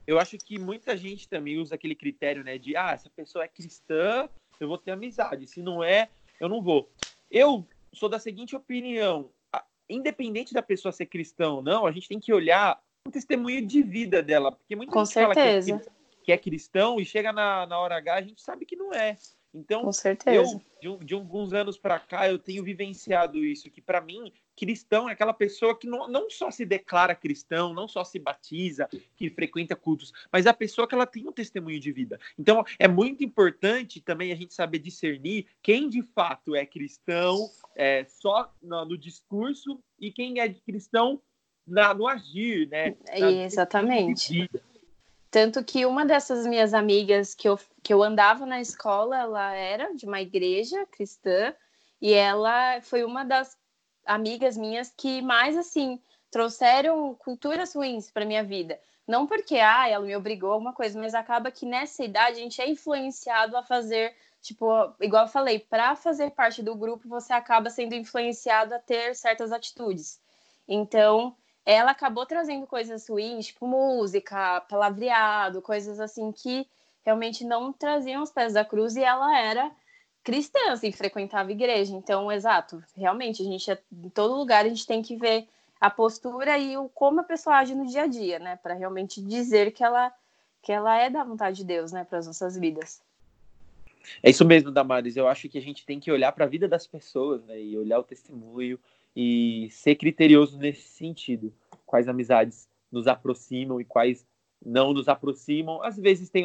Eu 0.06 0.20
acho 0.20 0.38
que 0.38 0.58
muita 0.58 0.96
gente 0.96 1.28
também 1.28 1.58
usa 1.58 1.74
aquele 1.74 1.96
critério, 1.96 2.44
né, 2.44 2.58
de 2.58 2.76
ah, 2.76 2.92
essa 2.92 3.10
pessoa 3.10 3.44
é 3.44 3.48
cristã, 3.48 4.28
eu 4.60 4.68
vou 4.68 4.78
ter 4.78 4.92
amizade. 4.92 5.48
Se 5.48 5.60
não 5.60 5.82
é, 5.82 6.08
eu 6.38 6.48
não 6.48 6.62
vou. 6.62 6.88
Eu 7.28 7.66
sou 7.92 8.08
da 8.08 8.20
seguinte 8.20 8.54
opinião: 8.54 9.30
independente 9.88 10.54
da 10.54 10.62
pessoa 10.62 10.92
ser 10.92 11.06
cristã 11.06 11.50
ou 11.50 11.62
não, 11.62 11.86
a 11.86 11.92
gente 11.92 12.08
tem 12.08 12.20
que 12.20 12.32
olhar 12.32 12.80
o 13.06 13.10
testemunho 13.10 13.66
de 13.66 13.82
vida 13.82 14.22
dela, 14.22 14.52
porque 14.52 14.76
muita 14.76 14.92
Com 14.92 15.04
gente 15.04 15.14
certeza. 15.14 15.70
fala 15.70 15.80
que 15.80 15.90
é, 15.90 15.92
que 16.24 16.32
é 16.32 16.38
cristão 16.38 17.00
e 17.00 17.04
chega 17.04 17.32
na, 17.32 17.66
na 17.66 17.78
hora 17.78 17.96
H 17.96 18.14
a 18.14 18.22
gente 18.22 18.42
sabe 18.42 18.66
que 18.66 18.76
não 18.76 18.92
é. 18.92 19.16
Então, 19.56 19.84
Com 19.84 19.92
certeza. 19.92 20.60
eu, 20.82 20.98
de, 20.98 21.06
de 21.06 21.14
alguns 21.14 21.54
anos 21.54 21.78
para 21.78 21.98
cá, 21.98 22.28
eu 22.28 22.38
tenho 22.38 22.62
vivenciado 22.62 23.42
isso, 23.42 23.70
que 23.70 23.80
para 23.80 24.02
mim, 24.02 24.30
cristão 24.54 25.08
é 25.08 25.12
aquela 25.12 25.32
pessoa 25.32 25.76
que 25.78 25.86
não, 25.86 26.06
não 26.08 26.28
só 26.28 26.50
se 26.50 26.66
declara 26.66 27.14
cristão, 27.14 27.72
não 27.72 27.88
só 27.88 28.04
se 28.04 28.18
batiza, 28.18 28.86
que 29.16 29.30
frequenta 29.30 29.74
cultos, 29.74 30.12
mas 30.30 30.46
a 30.46 30.52
pessoa 30.52 30.86
que 30.86 30.94
ela 30.94 31.06
tem 31.06 31.26
um 31.26 31.32
testemunho 31.32 31.80
de 31.80 31.90
vida. 31.90 32.20
Então, 32.38 32.62
é 32.78 32.86
muito 32.86 33.24
importante 33.24 33.98
também 33.98 34.30
a 34.30 34.36
gente 34.36 34.52
saber 34.52 34.78
discernir 34.78 35.46
quem 35.62 35.88
de 35.88 36.02
fato 36.02 36.54
é 36.54 36.66
cristão 36.66 37.48
é, 37.74 38.04
só 38.04 38.52
no, 38.60 38.84
no 38.84 38.98
discurso 38.98 39.80
e 39.98 40.12
quem 40.12 40.38
é 40.38 40.52
cristão 40.52 41.22
na, 41.66 41.92
no 41.92 42.06
agir, 42.06 42.68
né? 42.68 42.94
Na 43.18 43.30
Exatamente. 43.30 44.48
Tanto 45.30 45.62
que 45.64 45.84
uma 45.84 46.06
dessas 46.06 46.46
minhas 46.46 46.72
amigas 46.72 47.34
que 47.34 47.48
eu, 47.48 47.58
que 47.82 47.92
eu 47.92 48.02
andava 48.02 48.46
na 48.46 48.60
escola, 48.60 49.18
ela 49.18 49.52
era 49.52 49.94
de 49.94 50.06
uma 50.06 50.20
igreja 50.20 50.86
cristã 50.86 51.52
e 52.00 52.12
ela 52.12 52.80
foi 52.80 53.04
uma 53.04 53.24
das 53.24 53.56
amigas 54.04 54.56
minhas 54.56 54.92
que 54.96 55.20
mais 55.20 55.56
assim 55.56 56.00
trouxeram 56.30 57.14
culturas 57.14 57.74
ruins 57.74 58.10
para 58.10 58.24
minha 58.24 58.44
vida. 58.44 58.78
Não 59.06 59.26
porque 59.26 59.56
ah, 59.56 59.88
ela 59.88 60.04
me 60.04 60.16
obrigou 60.16 60.50
a 60.50 60.54
alguma 60.54 60.72
coisa, 60.72 60.98
mas 60.98 61.14
acaba 61.14 61.50
que 61.50 61.64
nessa 61.64 62.04
idade 62.04 62.38
a 62.38 62.42
gente 62.42 62.60
é 62.60 62.68
influenciado 62.68 63.56
a 63.56 63.62
fazer, 63.62 64.14
tipo, 64.42 64.66
igual 65.00 65.24
eu 65.24 65.30
falei, 65.30 65.58
para 65.60 65.94
fazer 65.94 66.30
parte 66.30 66.62
do 66.62 66.74
grupo, 66.74 67.08
você 67.08 67.32
acaba 67.32 67.70
sendo 67.70 67.94
influenciado 67.94 68.74
a 68.74 68.78
ter 68.78 69.14
certas 69.14 69.52
atitudes. 69.52 70.20
Então, 70.68 71.36
ela 71.66 71.90
acabou 71.90 72.24
trazendo 72.24 72.64
coisas 72.64 73.08
ruins, 73.08 73.46
tipo 73.46 73.66
música, 73.66 74.60
palavreado, 74.62 75.60
coisas 75.60 75.98
assim 75.98 76.30
que 76.30 76.66
realmente 77.04 77.44
não 77.44 77.72
traziam 77.72 78.22
os 78.22 78.30
pés 78.30 78.52
da 78.52 78.64
cruz 78.64 78.94
e 78.94 79.02
ela 79.02 79.36
era 79.36 79.72
cristã, 80.22 80.70
assim, 80.70 80.92
frequentava 80.92 81.50
igreja. 81.50 81.92
Então, 81.92 82.30
exato, 82.30 82.82
realmente, 82.96 83.42
a 83.42 83.44
gente, 83.44 83.78
em 83.92 84.08
todo 84.08 84.36
lugar, 84.36 84.64
a 84.64 84.68
gente 84.68 84.86
tem 84.86 85.02
que 85.02 85.16
ver 85.16 85.48
a 85.80 85.90
postura 85.90 86.56
e 86.56 86.76
o 86.76 86.88
como 86.88 87.20
a 87.20 87.24
pessoa 87.24 87.56
age 87.56 87.74
no 87.74 87.86
dia 87.86 88.02
a 88.02 88.06
dia, 88.06 88.38
né, 88.38 88.56
para 88.62 88.74
realmente 88.74 89.20
dizer 89.20 89.72
que 89.72 89.84
ela 89.84 90.12
que 90.62 90.72
ela 90.72 90.96
é 90.98 91.08
da 91.08 91.22
vontade 91.22 91.58
de 91.58 91.64
Deus, 91.64 91.92
né, 91.92 92.02
para 92.02 92.18
as 92.18 92.26
nossas 92.26 92.58
vidas. 92.58 93.00
É 94.20 94.30
isso 94.30 94.44
mesmo, 94.44 94.72
Damares. 94.72 95.16
Eu 95.16 95.28
acho 95.28 95.48
que 95.48 95.58
a 95.58 95.62
gente 95.62 95.86
tem 95.86 96.00
que 96.00 96.10
olhar 96.10 96.32
para 96.32 96.44
a 96.44 96.48
vida 96.48 96.66
das 96.66 96.88
pessoas, 96.88 97.44
né, 97.44 97.60
e 97.60 97.78
olhar 97.78 98.00
o 98.00 98.02
testemunho, 98.02 98.76
e 99.16 99.68
ser 99.70 99.96
criterioso 99.96 100.58
nesse 100.58 100.88
sentido. 100.88 101.52
Quais 101.86 102.06
amizades 102.06 102.68
nos 102.92 103.06
aproximam 103.06 103.80
e 103.80 103.84
quais 103.84 104.26
não 104.64 104.92
nos 104.92 105.08
aproximam. 105.08 105.82
Às 105.82 105.96
vezes 105.96 106.28
tem, 106.28 106.44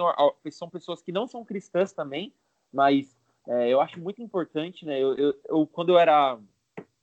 são 0.51 0.69
pessoas 0.69 1.01
que 1.01 1.11
não 1.11 1.27
são 1.27 1.43
cristãs 1.43 1.91
também, 1.91 2.33
mas 2.71 3.15
é, 3.47 3.69
eu 3.69 3.81
acho 3.81 3.99
muito 3.99 4.21
importante, 4.21 4.85
né? 4.85 4.99
Eu, 4.99 5.15
eu, 5.15 5.33
eu, 5.49 5.67
quando 5.67 5.89
eu 5.89 5.99
era, 5.99 6.39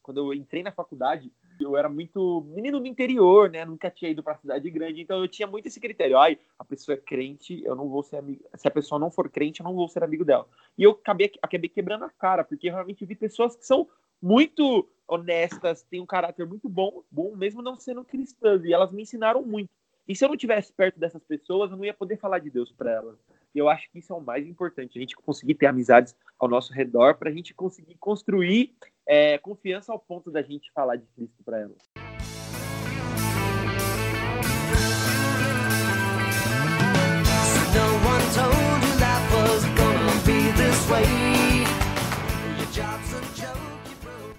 quando 0.03 0.19
eu 0.19 0.35
entrei 0.35 0.63
na 0.63 0.73
faculdade, 0.73 1.31
eu 1.61 1.77
era 1.77 1.89
muito 1.89 2.47
menino 2.55 2.79
do 2.79 2.87
interior, 2.87 3.51
né? 3.51 3.65
Nunca 3.65 3.91
tinha 3.91 4.11
ido 4.11 4.23
para 4.23 4.37
cidade 4.37 4.71
grande, 4.71 5.03
então 5.03 5.21
eu 5.21 5.29
tinha 5.29 5.47
muito 5.47 5.67
esse 5.67 5.81
critério. 5.81 6.17
Ai, 6.17 6.39
a 6.59 6.65
pessoa 6.65 6.95
é 6.95 7.01
crente, 7.01 7.63
eu 7.65 7.75
não 7.75 7.89
vou 7.89 8.03
ser 8.03 8.17
amigo. 8.17 8.45
Se 8.55 8.69
a 8.69 8.71
pessoa 8.71 8.99
não 8.99 9.11
for 9.11 9.29
crente, 9.29 9.61
eu 9.61 9.65
não 9.65 9.75
vou 9.75 9.89
ser 9.89 10.05
amigo 10.05 10.25
dela. 10.25 10.47
E 10.77 10.85
eu 10.85 10.93
acabei, 10.93 11.33
acabei 11.43 11.69
quebrando 11.69 12.05
a 12.05 12.11
cara, 12.11 12.45
porque 12.45 12.69
eu 12.69 12.73
realmente 12.73 13.05
vi 13.05 13.17
pessoas 13.17 13.57
que 13.57 13.67
são 13.67 13.89
muito 14.23 14.89
honestas, 15.09 15.83
têm 15.83 16.01
um 16.01 16.07
caráter 16.07 16.47
muito 16.47 16.69
bom, 16.69 17.03
bom 17.11 17.35
mesmo 17.35 17.63
não 17.63 17.77
sendo 17.77 18.05
cristãs, 18.05 18.63
e 18.65 18.73
elas 18.73 18.93
me 18.93 19.03
ensinaram 19.03 19.43
muito. 19.43 19.71
E 20.07 20.15
se 20.15 20.25
eu 20.25 20.29
não 20.29 20.37
tivesse 20.37 20.73
perto 20.73 20.99
dessas 20.99 21.23
pessoas, 21.25 21.71
eu 21.71 21.77
não 21.77 21.85
ia 21.85 21.93
poder 21.95 22.17
falar 22.17 22.39
de 22.39 22.51
Deus 22.51 22.73
para 22.73 22.93
elas. 22.93 23.19
E 23.55 23.59
eu 23.59 23.69
acho 23.69 23.91
que 23.91 23.99
isso 23.99 24.13
é 24.13 24.17
o 24.17 24.21
mais 24.21 24.47
importante, 24.47 24.99
a 24.99 25.01
gente 25.01 25.17
conseguir 25.17 25.55
ter 25.55 25.67
amizades 25.67 26.15
ao 26.39 26.49
nosso 26.49 26.73
redor 26.73 27.15
para 27.17 27.31
a 27.31 27.33
gente 27.33 27.53
conseguir 27.55 27.97
construir 27.99 28.75
é, 29.07 29.39
confiança 29.39 29.93
ao 29.93 29.99
ponto 29.99 30.31
da 30.31 30.43
gente 30.43 30.71
falar 30.73 30.97
de 30.97 31.07
Cristo 31.15 31.43
para 31.43 31.61
elas. 31.61 31.79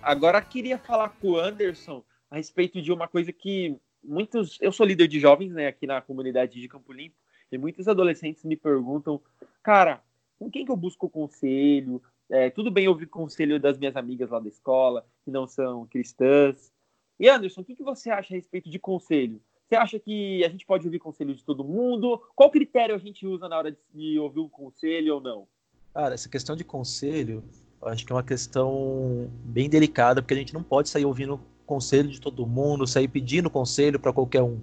Agora 0.01 0.41
queria 0.41 0.77
falar 0.77 1.09
com 1.09 1.31
o 1.31 1.39
Anderson 1.39 2.03
a 2.31 2.37
respeito 2.37 2.81
de 2.81 2.91
uma 2.91 3.07
coisa 3.07 3.33
que 3.33 3.77
muitos. 4.03 4.57
Eu 4.61 4.71
sou 4.71 4.85
líder 4.85 5.07
de 5.07 5.19
jovens, 5.19 5.51
né, 5.51 5.67
aqui 5.67 5.85
na 5.85 6.01
comunidade 6.01 6.59
de 6.59 6.67
Campo 6.67 6.93
Limpo, 6.93 7.15
e 7.51 7.57
muitos 7.57 7.87
adolescentes 7.87 8.43
me 8.45 8.55
perguntam, 8.55 9.21
cara, 9.61 10.01
com 10.37 10.49
quem 10.49 10.65
que 10.65 10.71
eu 10.71 10.77
busco 10.77 11.09
conselho? 11.09 12.01
É, 12.29 12.49
tudo 12.49 12.69
bem 12.71 12.87
ouvir 12.87 13.07
conselho 13.07 13.59
das 13.59 13.77
minhas 13.77 13.95
amigas 13.95 14.29
lá 14.29 14.39
da 14.39 14.47
escola, 14.47 15.05
que 15.25 15.31
não 15.31 15.47
são 15.47 15.85
cristãs. 15.87 16.71
E 17.19 17.27
Anderson, 17.27 17.61
o 17.61 17.65
que, 17.65 17.75
que 17.75 17.83
você 17.83 18.09
acha 18.09 18.33
a 18.33 18.37
respeito 18.37 18.69
de 18.69 18.79
conselho? 18.79 19.41
Você 19.67 19.75
acha 19.75 19.99
que 19.99 20.43
a 20.43 20.49
gente 20.49 20.65
pode 20.65 20.85
ouvir 20.85 20.99
conselho 20.99 21.35
de 21.35 21.43
todo 21.43 21.63
mundo? 21.63 22.21
Qual 22.35 22.49
critério 22.49 22.95
a 22.95 22.97
gente 22.97 23.27
usa 23.27 23.49
na 23.49 23.57
hora 23.57 23.77
de, 23.93 24.17
ouvir 24.17 24.39
um 24.39 24.49
conselho 24.49 25.15
ou 25.15 25.21
não? 25.21 25.47
Cara, 25.93 26.13
essa 26.13 26.29
questão 26.29 26.55
de 26.55 26.63
conselho 26.63 27.43
acho 27.83 28.05
que 28.05 28.11
é 28.11 28.15
uma 28.15 28.23
questão 28.23 29.29
bem 29.43 29.69
delicada, 29.69 30.21
porque 30.21 30.33
a 30.33 30.37
gente 30.37 30.53
não 30.53 30.63
pode 30.63 30.89
sair 30.89 31.05
ouvindo 31.05 31.39
conselho 31.65 32.09
de 32.09 32.19
todo 32.19 32.47
mundo, 32.47 32.87
sair 32.87 33.07
pedindo 33.07 33.49
conselho 33.49 33.99
para 33.99 34.11
qualquer 34.11 34.41
um. 34.41 34.59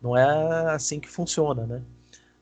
Não 0.00 0.16
é 0.16 0.72
assim 0.72 0.98
que 1.00 1.08
funciona, 1.08 1.66
né? 1.66 1.82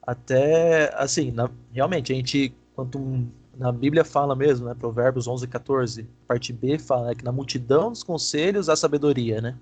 Até, 0.03 0.93
assim, 0.97 1.31
na, 1.31 1.51
realmente, 1.73 2.13
a 2.13 2.17
gente, 2.17 2.55
quanto 2.75 3.27
na 3.57 3.71
Bíblia 3.71 4.05
fala 4.05 4.35
mesmo, 4.35 4.67
né? 4.67 4.75
Provérbios 4.75 5.27
11, 5.27 5.47
14, 5.47 6.07
parte 6.27 6.53
B 6.53 6.79
fala 6.79 7.09
né, 7.09 7.15
que 7.15 7.25
na 7.25 7.33
multidão 7.33 7.91
dos 7.91 8.03
conselhos 8.03 8.69
há 8.69 8.77
sabedoria, 8.77 9.41
né? 9.41 9.57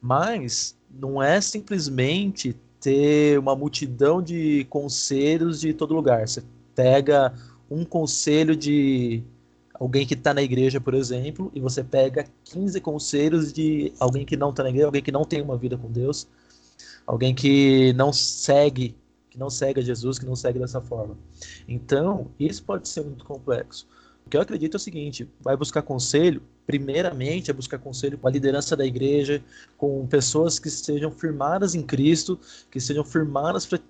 Mas 0.00 0.76
não 0.90 1.22
é 1.22 1.40
simplesmente 1.40 2.56
ter 2.80 3.38
uma 3.38 3.56
multidão 3.56 4.22
de 4.22 4.64
conselhos 4.70 5.60
de 5.60 5.72
todo 5.72 5.94
lugar. 5.94 6.28
Você 6.28 6.44
pega 6.74 7.34
um 7.68 7.84
conselho 7.84 8.54
de 8.54 9.22
alguém 9.78 10.06
que 10.06 10.14
está 10.14 10.34
na 10.34 10.42
igreja, 10.42 10.80
por 10.80 10.94
exemplo, 10.94 11.50
e 11.54 11.60
você 11.60 11.84
pega 11.84 12.26
15 12.44 12.80
conselhos 12.80 13.52
de 13.52 13.92
alguém 13.98 14.24
que 14.24 14.36
não 14.36 14.50
está 14.50 14.62
na 14.62 14.70
igreja, 14.70 14.86
alguém 14.86 15.02
que 15.02 15.12
não 15.12 15.24
tem 15.24 15.40
uma 15.40 15.56
vida 15.56 15.76
com 15.76 15.90
Deus, 15.90 16.26
alguém 17.06 17.34
que 17.34 17.92
não 17.94 18.12
segue, 18.12 18.96
que 19.30 19.38
não 19.38 19.48
segue 19.48 19.80
a 19.80 19.82
Jesus, 19.82 20.18
que 20.18 20.26
não 20.26 20.34
segue 20.34 20.58
dessa 20.58 20.80
forma. 20.80 21.16
Então, 21.66 22.30
isso 22.38 22.62
pode 22.64 22.88
ser 22.88 23.02
muito 23.02 23.24
complexo. 23.24 23.86
O 24.26 24.30
que 24.30 24.36
eu 24.36 24.42
acredito 24.42 24.74
é 24.74 24.76
o 24.76 24.80
seguinte: 24.80 25.28
vai 25.40 25.56
buscar 25.56 25.80
conselho, 25.80 26.42
primeiramente 26.66 27.50
é 27.50 27.54
buscar 27.54 27.78
conselho 27.78 28.18
com 28.18 28.28
a 28.28 28.30
liderança 28.30 28.76
da 28.76 28.84
igreja, 28.84 29.42
com 29.76 30.06
pessoas 30.06 30.58
que 30.58 30.68
estejam 30.68 31.10
firmadas 31.10 31.74
em 31.74 31.82
Cristo, 31.82 32.38
que 32.70 32.76
estejam 32.76 33.04
firmadas 33.04 33.64
para 33.64 33.80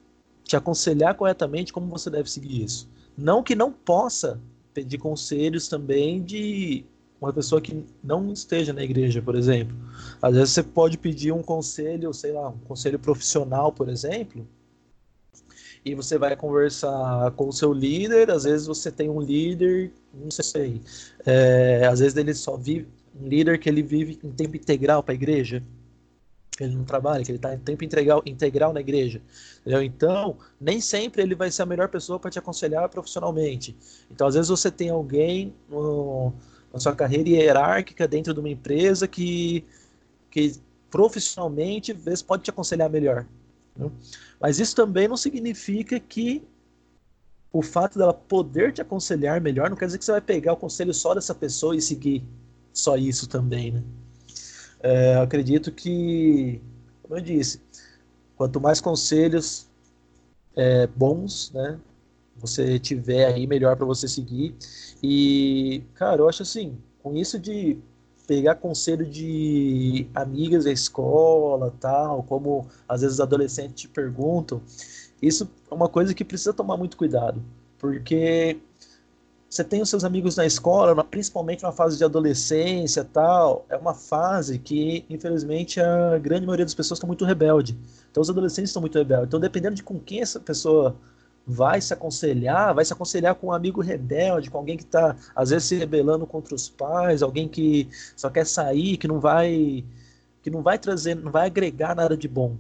te 0.45 0.57
aconselhar 0.57 1.15
corretamente 1.17 1.73
como 1.73 1.89
você 1.89 2.09
deve 2.09 2.31
seguir 2.31 2.63
isso. 2.63 2.89
Não 3.17 3.43
que 3.43 3.57
não 3.57 3.73
possa 3.73 4.41
pedir 4.79 4.99
conselhos 4.99 5.67
também 5.67 6.23
de 6.23 6.85
uma 7.21 7.33
pessoa 7.33 7.61
que 7.61 7.85
não 8.03 8.33
esteja 8.33 8.73
na 8.73 8.83
igreja, 8.85 9.21
por 9.21 9.35
exemplo. 9.35 9.77
Às 10.23 10.35
vezes 10.35 10.51
você 10.51 10.63
pode 10.63 10.97
pedir 10.97 11.33
um 11.33 11.43
conselho, 11.43 12.15
sei 12.15 12.33
lá, 12.33 12.49
um 12.51 12.59
conselho 12.59 12.99
profissional, 12.99 13.73
por 13.73 13.89
exemplo, 13.89 14.47
e 15.85 15.95
você 15.95 16.17
vai 16.17 16.37
conversar 16.37 17.33
com 17.33 17.49
o 17.49 17.53
seu 17.53 17.73
líder. 17.73 18.31
Às 18.31 18.45
vezes 18.45 18.67
você 18.69 18.91
tem 18.91 19.11
um 19.11 19.21
líder, 19.21 19.93
não 20.15 20.31
sei, 20.31 20.81
é, 21.27 21.87
às 21.87 21.99
vezes 21.99 22.17
ele 22.17 22.35
só 22.35 22.57
vive 22.57 22.87
um 23.21 23.27
líder 23.27 23.59
que 23.59 23.69
ele 23.69 23.83
vive 23.83 24.19
em 24.23 24.31
tempo 24.31 24.57
integral 24.57 25.03
para 25.03 25.13
a 25.13 25.17
igreja. 25.17 25.63
Que 26.59 26.65
ele 26.65 26.75
não 26.75 26.85
trabalha, 26.85 27.25
que 27.25 27.31
ele 27.31 27.39
está 27.39 27.55
em 27.55 27.59
tempo 27.59 27.85
integral, 27.85 28.21
integral 28.27 28.73
na 28.73 28.81
igreja. 28.81 29.23
Entendeu? 29.61 29.81
Então, 29.81 30.37
nem 30.61 30.81
sempre 30.81 31.23
ele 31.23 31.37
vai 31.37 31.53
ser 31.53 31.63
a 31.63 31.67
melhor 31.67 31.89
pessoa 31.89 32.19
para 32.19 32.33
te 32.33 32.39
aconselhar 32.41 32.89
profissionalmente. 32.89 33.77
Então, 34.11 34.27
às 34.27 34.35
vezes 34.35 34.49
você 34.49 34.69
tem 34.69 34.91
alguém 34.91 35.55
na 36.73 36.81
sua 36.81 36.97
carreira 36.97 37.29
hierárquica 37.29 38.09
dentro 38.09 38.35
de 38.35 38.41
uma 38.41 38.49
empresa 38.49 39.07
que, 39.07 39.65
que 40.33 40.55
profissionalmente 40.91 41.93
vezes 41.93 42.23
pode 42.23 42.43
te 42.43 42.51
aconselhar 42.51 42.91
melhor. 42.91 43.25
Mas 44.41 44.59
isso 44.59 44.75
também 44.75 45.07
não 45.07 45.17
significa 45.17 46.01
que 46.01 46.43
o 47.53 47.63
fato 47.63 47.97
dela 47.97 48.13
poder 48.13 48.73
te 48.73 48.83
aconselhar 48.83 49.41
melhor 49.41 49.71
não 49.71 49.77
quer 49.77 49.87
dizer 49.87 49.99
que 49.99 50.05
você 50.05 50.11
vai 50.11 50.21
pegar 50.21 50.55
o 50.55 50.57
conselho 50.57 50.93
só 50.93 51.15
dessa 51.15 51.37
pessoa 51.37 51.77
e 51.77 51.81
seguir 51.81 52.25
só 52.73 52.97
isso 52.97 53.29
também, 53.29 53.71
né? 53.71 53.85
É, 54.81 55.17
acredito 55.17 55.73
que, 55.73 56.61
como 57.03 57.17
eu 57.17 57.21
disse, 57.21 57.61
quanto 58.37 58.61
mais 58.61 58.81
conselhos 58.81 59.69
é, 60.57 60.87
bons, 60.87 61.53
né, 61.53 61.79
você 62.37 62.79
tiver 62.79 63.27
aí, 63.27 63.47
melhor 63.47 63.77
para 63.77 63.87
você 63.87 64.07
seguir. 64.09 64.55
E, 65.03 65.83
cara, 65.95 66.23
eu 66.23 66.29
acho 66.29 66.43
assim, 66.43 66.79
com 67.03 67.17
isso 67.17 67.39
de 67.39 67.79
pegar 68.27 68.57
conselho 68.57 69.07
de 69.07 70.07
amigas 70.15 70.65
da 70.65 70.71
escola, 70.71 71.75
tal, 71.81 72.23
como 72.25 72.69
às 72.89 73.01
vezes 73.01 73.21
adolescentes 73.21 73.83
te 73.83 73.89
perguntam, 73.89 74.61
isso 75.21 75.51
é 75.71 75.75
uma 75.75 75.89
coisa 75.89 76.15
que 76.15 76.25
precisa 76.25 76.53
tomar 76.53 76.77
muito 76.77 76.97
cuidado, 76.97 77.43
porque 77.79 78.59
você 79.49 79.65
tem 79.65 79.81
os 79.81 79.89
seus 79.89 80.05
amigos 80.05 80.37
na 80.37 80.45
escola, 80.45 81.03
principalmente 81.03 81.63
na 81.63 81.73
fase 81.73 81.97
de 81.97 82.05
adolescência 82.05 83.03
tal, 83.03 83.65
é 83.71 83.77
uma 83.77 83.95
fase 83.95 84.59
que, 84.59 85.07
infelizmente, 85.09 85.81
a 85.81 86.19
grande 86.19 86.45
maioria 86.45 86.67
das 86.67 86.75
pessoas 86.75 86.99
está 86.99 87.07
muito 87.07 87.25
rebelde. 87.25 87.79
Então, 88.11 88.21
os 88.21 88.29
adolescentes 88.29 88.69
estão 88.71 88.83
muito 88.83 88.99
rebeldes. 88.99 89.29
Então, 89.29 89.41
dependendo 89.41 89.75
de 89.75 89.83
com 89.83 89.99
quem 89.99 90.21
essa 90.21 90.39
pessoa 90.39 90.95
vai 91.47 91.81
se 91.81 91.95
aconselhar, 91.95 92.75
vai 92.75 92.85
se 92.85 92.93
aconselhar 92.93 93.35
com 93.37 93.47
um 93.47 93.53
amigo 93.53 93.81
rebelde, 93.81 94.51
com 94.51 94.59
alguém 94.59 94.77
que 94.77 94.83
está, 94.83 95.17
às 95.35 95.49
vezes, 95.49 95.67
se 95.67 95.77
rebelando 95.77 96.27
contra 96.27 96.55
os 96.55 96.69
pais, 96.69 97.23
alguém 97.23 97.49
que 97.49 97.89
só 98.15 98.29
quer 98.29 98.45
sair, 98.45 98.99
que 98.99 99.09
não 99.09 99.19
vai 99.19 99.83
que 100.43 100.51
não 100.51 100.63
vai 100.63 100.79
trazer, 100.79 101.17
não 101.17 101.33
vai 101.33 101.47
agregar 101.47 101.95
nada 101.95 102.17
de 102.17 102.29
bom 102.29 102.57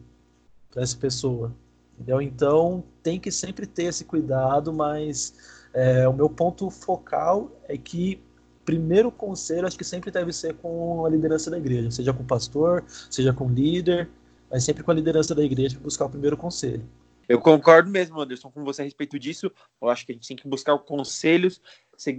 para 0.70 0.82
essa 0.82 0.96
pessoa. 0.96 1.54
Entendeu? 1.94 2.20
Então, 2.22 2.84
tem 3.02 3.20
que 3.20 3.30
sempre 3.30 3.66
ter 3.66 3.84
esse 3.84 4.04
cuidado, 4.04 4.72
mas 4.72 5.34
é, 5.74 6.08
o 6.08 6.12
meu 6.12 6.28
ponto 6.28 6.70
focal 6.70 7.50
é 7.68 7.76
que 7.76 8.22
primeiro 8.64 9.10
conselho 9.10 9.66
acho 9.66 9.78
que 9.78 9.84
sempre 9.84 10.10
deve 10.10 10.32
ser 10.32 10.54
com 10.54 11.06
a 11.06 11.08
liderança 11.08 11.50
da 11.50 11.56
igreja, 11.56 11.90
seja 11.90 12.12
com 12.12 12.22
o 12.22 12.26
pastor, 12.26 12.84
seja 12.88 13.32
com 13.32 13.46
o 13.46 13.50
líder, 13.50 14.10
mas 14.50 14.64
sempre 14.64 14.82
com 14.82 14.90
a 14.90 14.94
liderança 14.94 15.34
da 15.34 15.42
igreja 15.42 15.76
para 15.76 15.84
buscar 15.84 16.04
o 16.04 16.10
primeiro 16.10 16.36
conselho. 16.36 16.86
Eu 17.28 17.40
concordo 17.40 17.90
mesmo, 17.90 18.18
Anderson, 18.20 18.50
com 18.50 18.64
você 18.64 18.80
a 18.80 18.84
respeito 18.84 19.18
disso. 19.18 19.52
Eu 19.80 19.88
acho 19.88 20.06
que 20.06 20.12
a 20.12 20.14
gente 20.14 20.26
tem 20.26 20.36
que 20.36 20.48
buscar 20.48 20.78
conselhos 20.78 21.60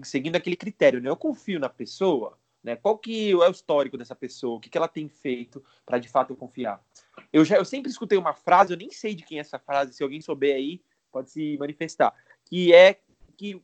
seguindo 0.03 0.35
aquele 0.35 0.55
critério, 0.55 1.01
né? 1.01 1.09
Eu 1.09 1.15
confio 1.15 1.59
na 1.59 1.69
pessoa, 1.69 2.37
né? 2.63 2.75
Qual 2.75 2.97
que 2.97 3.31
é 3.31 3.35
o 3.35 3.51
histórico 3.51 3.97
dessa 3.97 4.15
pessoa? 4.15 4.57
O 4.57 4.59
que, 4.59 4.69
que 4.69 4.77
ela 4.77 4.87
tem 4.87 5.07
feito 5.07 5.63
para 5.85 5.97
de 5.97 6.07
fato 6.07 6.33
eu 6.33 6.37
confiar? 6.37 6.79
Eu 7.33 7.43
já 7.43 7.57
eu 7.57 7.65
sempre 7.65 7.89
escutei 7.89 8.17
uma 8.17 8.33
frase, 8.33 8.73
eu 8.73 8.77
nem 8.77 8.91
sei 8.91 9.15
de 9.15 9.23
quem 9.23 9.39
é 9.39 9.41
essa 9.41 9.57
frase, 9.57 9.93
se 9.93 10.03
alguém 10.03 10.21
souber 10.21 10.55
aí, 10.55 10.81
pode 11.11 11.31
se 11.31 11.57
manifestar, 11.57 12.13
que 12.45 12.73
é 12.73 12.99
que 13.39 13.63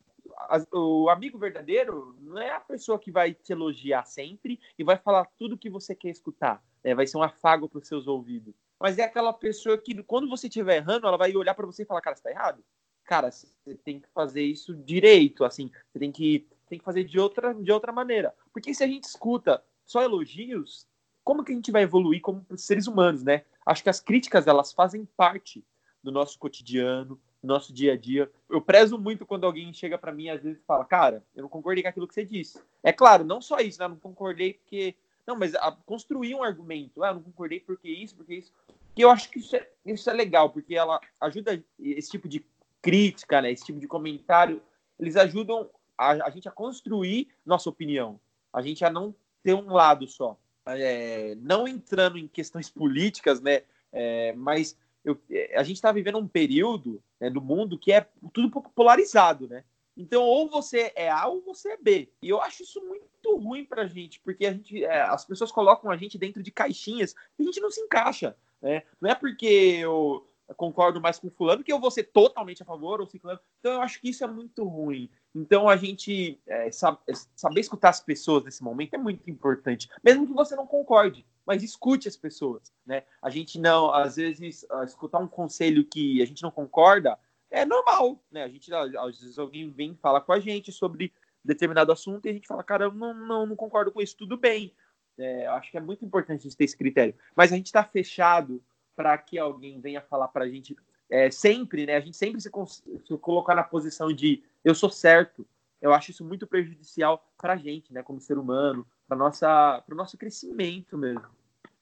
o 0.72 1.10
amigo 1.10 1.38
verdadeiro 1.38 2.16
não 2.22 2.38
é 2.38 2.52
a 2.52 2.62
pessoa 2.62 2.98
que 2.98 3.12
vai 3.12 3.34
te 3.34 3.52
elogiar 3.52 4.06
sempre 4.06 4.58
e 4.80 4.86
vai 4.86 4.98
falar 4.98 5.26
tudo 5.38 5.58
que 5.58 5.70
você 5.70 5.94
quer 5.94 6.10
escutar. 6.10 6.64
Né? 6.82 6.96
Vai 6.96 7.06
ser 7.06 7.18
um 7.18 7.24
afago 7.24 7.68
para 7.68 7.80
os 7.80 7.88
seus 7.88 8.08
ouvidos. 8.08 8.56
Mas 8.80 8.98
é 8.98 9.04
aquela 9.04 9.34
pessoa 9.34 9.78
que, 9.78 10.02
quando 10.04 10.30
você 10.30 10.48
estiver 10.48 10.78
errando, 10.78 11.08
ela 11.08 11.18
vai 11.18 11.36
olhar 11.36 11.54
para 11.54 11.66
você 11.66 11.84
e 11.84 11.86
falar: 11.86 12.00
Cara, 12.00 12.16
você 12.16 12.22
está 12.22 12.32
errado. 12.32 12.64
Cara, 13.04 13.30
você 13.32 13.76
tem 13.84 14.00
que 14.00 14.08
fazer 14.14 14.44
isso 14.44 14.74
direito. 14.74 15.44
Assim, 15.44 15.70
você 15.92 16.00
tem 16.00 16.12
que, 16.12 16.48
tem 16.70 16.80
que 16.80 16.86
fazer 16.86 17.04
de 17.04 17.20
outra, 17.20 17.54
de 17.54 17.72
outra 17.72 17.92
maneira. 17.92 18.34
Porque 18.54 18.74
se 18.74 18.84
a 18.84 18.88
gente 18.88 19.04
escuta 19.04 19.62
só 19.86 20.02
elogios, 20.02 20.88
como 21.24 21.44
que 21.44 21.52
a 21.52 21.56
gente 21.56 21.72
vai 21.72 21.84
evoluir 21.84 22.22
como 22.22 22.46
seres 22.56 22.88
humanos, 22.88 23.24
né? 23.24 23.44
Acho 23.66 23.84
que 23.84 23.90
as 23.90 24.00
críticas 24.00 24.48
elas 24.48 24.72
fazem 24.72 25.06
parte 25.18 25.66
do 26.02 26.12
nosso 26.12 26.38
cotidiano, 26.38 27.20
nosso 27.46 27.74
dia 27.74 27.94
a 27.94 27.98
dia. 27.98 28.30
Eu 28.50 28.62
prezo 28.62 28.98
muito 28.98 29.26
quando 29.26 29.46
alguém 29.46 29.74
chega 29.74 29.98
para 29.98 30.12
mim 30.12 30.30
às 30.30 30.42
vezes 30.42 30.62
fala, 30.66 30.86
cara, 30.86 31.24
eu 31.36 31.44
não 31.44 31.50
concordei 31.50 31.84
com 31.84 31.90
aquilo 31.90 32.08
que 32.08 32.14
você 32.14 32.26
disse. 32.26 32.60
É 32.84 32.92
claro, 32.92 33.24
não 33.24 33.42
só 33.42 33.58
isso, 33.60 33.80
né? 33.80 33.86
Eu 33.86 33.90
não 33.90 33.98
concordei 33.98 34.54
porque. 34.54 34.96
Não, 35.26 35.36
mas 35.36 35.56
a, 35.56 35.72
construir 35.86 36.36
um 36.36 36.44
argumento. 36.44 37.04
Ah, 37.04 37.10
eu 37.10 37.16
não 37.16 37.24
concordei 37.24 37.60
porque 37.60 37.90
isso, 37.90 38.16
porque 38.16 38.36
isso. 38.36 38.54
E 38.98 39.02
eu 39.02 39.10
acho 39.10 39.30
que 39.30 39.40
isso 39.40 39.56
é, 39.56 39.68
isso 39.86 40.10
é 40.10 40.14
legal, 40.14 40.50
porque 40.50 40.76
ela 40.76 41.00
ajuda 41.20 41.62
esse 41.80 42.12
tipo 42.12 42.30
de 42.30 42.46
crítica, 42.82 43.42
né? 43.42 43.52
Esse 43.52 43.66
tipo 43.66 43.80
de 43.80 43.88
comentário. 43.88 44.62
Eles 45.00 45.16
ajudam 45.16 45.70
a, 45.98 46.12
a 46.26 46.30
gente 46.30 46.48
a 46.48 46.52
construir 46.52 47.30
nossa 47.46 47.70
opinião. 47.70 48.20
A 48.54 48.62
gente 48.62 48.86
a 48.86 48.90
não 48.90 49.14
ter 49.44 49.54
um 49.54 49.74
lado 49.74 50.08
só. 50.08 50.38
É, 50.68 51.36
não 51.42 51.68
entrando 51.68 52.18
em 52.18 52.28
questões 52.28 52.70
políticas, 52.70 53.42
né? 53.42 53.64
É, 53.92 54.34
mas 54.34 54.78
eu, 55.06 55.22
a 55.56 55.64
gente 55.64 55.78
está 55.78 55.92
vivendo 55.92 56.18
um 56.18 56.28
período 56.28 57.02
né, 57.20 57.30
do 57.30 57.40
mundo 57.40 57.78
que 57.78 57.92
é 57.92 58.06
tudo 58.34 58.50
polarizado, 58.50 59.48
né? 59.48 59.64
Então, 59.96 60.24
ou 60.24 60.50
você 60.50 60.92
é 60.96 61.10
A 61.10 61.28
ou 61.28 61.42
você 61.42 61.70
é 61.70 61.78
B. 61.78 62.10
E 62.22 62.28
eu 62.28 62.42
acho 62.42 62.64
isso 62.64 62.84
muito 62.86 63.38
ruim 63.38 63.64
pra 63.64 63.88
gente, 63.88 64.20
porque 64.20 64.46
a 64.46 64.52
gente, 64.52 64.84
é, 64.84 65.02
as 65.04 65.24
pessoas 65.24 65.52
colocam 65.52 65.90
a 65.90 65.96
gente 65.96 66.18
dentro 66.18 66.44
de 66.44 66.52
caixinhas 66.52 67.16
e 67.40 67.44
a 67.44 67.46
gente 67.46 67.62
não 67.62 67.72
se 67.72 67.80
encaixa. 67.80 68.36
Né? 68.62 68.84
Não 69.00 69.10
é 69.10 69.16
porque 69.16 69.46
eu 69.46 70.28
concordo 70.56 71.02
mais 71.02 71.18
com 71.18 71.30
fulano 71.30 71.64
que 71.64 71.74
eu 71.74 71.80
vou 71.80 71.90
ser 71.90 72.04
totalmente 72.04 72.62
a 72.62 72.66
favor 72.66 73.02
ou 73.02 73.08
ciclano. 73.08 73.40
Então, 73.60 73.74
eu 73.74 73.82
acho 73.82 74.00
que 74.00 74.10
isso 74.10 74.24
é 74.24 74.28
muito 74.28 74.64
ruim. 74.64 75.10
Então, 75.34 75.68
a 75.68 75.76
gente 75.76 76.40
é, 76.48 76.72
sabe, 76.72 77.00
saber 77.36 77.62
escutar 77.62 77.90
as 77.90 78.02
pessoas 78.02 78.44
nesse 78.44 78.64
momento 78.64 78.94
é 78.94 78.98
muito 78.98 79.30
importante, 79.30 79.90
mesmo 80.04 80.28
que 80.28 80.34
você 80.34 80.56
não 80.56 80.68
concorde 80.68 81.26
mas 81.46 81.62
escute 81.62 82.08
as 82.08 82.18
pessoas, 82.18 82.74
né? 82.86 83.04
A 83.22 83.30
gente 83.30 83.60
não, 83.60 83.94
às 83.94 84.16
vezes, 84.16 84.64
uh, 84.64 84.84
escutar 84.84 85.20
um 85.20 85.28
conselho 85.28 85.86
que 85.86 86.22
a 86.22 86.26
gente 86.26 86.42
não 86.42 86.50
concorda 86.50 87.18
é 87.52 87.64
normal, 87.64 88.20
né? 88.32 88.44
A 88.44 88.50
gente, 88.50 88.74
às 88.74 89.20
vezes, 89.20 89.38
alguém 89.38 89.70
vem 89.70 89.96
falar 89.96 90.22
com 90.22 90.34
a 90.34 90.40
gente 90.40 90.72
sobre 90.72 91.14
determinado 91.44 91.92
assunto 91.92 92.26
e 92.26 92.30
a 92.30 92.34
gente 92.34 92.48
fala, 92.48 92.64
cara, 92.64 92.86
eu 92.86 92.92
não, 92.92 93.14
não, 93.14 93.46
não 93.46 93.56
concordo 93.56 93.92
com 93.92 94.02
isso, 94.02 94.18
tudo 94.18 94.36
bem. 94.36 94.74
É, 95.18 95.46
eu 95.46 95.52
acho 95.52 95.72
que 95.72 95.78
é 95.78 95.82
muito 95.82 96.04
importante 96.04 96.40
a 96.40 96.44
gente 96.44 96.58
ter 96.58 96.66
esse 96.66 96.76
critério. 96.76 97.16
Mas 97.36 97.54
a 97.54 97.56
gente 97.56 97.68
está 97.68 97.84
fechado 97.84 98.62
para 98.96 99.18
que 99.18 99.38
alguém 99.38 99.80
venha 99.80 100.02
falar 100.02 100.28
para 100.30 100.46
a 100.46 100.50
gente 100.50 100.76
é, 101.10 101.30
sempre, 101.30 101.86
né? 101.86 101.98
A 101.98 102.02
gente 102.02 102.18
sempre 102.18 102.42
se, 102.42 102.50
se 102.50 103.18
colocar 103.18 103.56
na 103.56 103.64
posição 103.64 104.12
de 104.12 104.44
eu 104.64 104.74
sou 104.74 104.90
certo. 104.90 105.46
Eu 105.82 105.94
acho 105.94 106.12
isso 106.12 106.26
muito 106.26 106.48
prejudicial 106.48 107.30
para 107.38 107.54
a 107.54 107.58
gente, 107.58 107.94
né? 107.94 108.02
Como 108.02 108.20
ser 108.20 108.38
humano, 108.38 108.86
para 109.08 109.18
nossa 109.18 109.84
para 109.86 109.94
o 109.94 109.98
nosso 109.98 110.18
crescimento 110.18 110.98
mesmo 110.98 111.26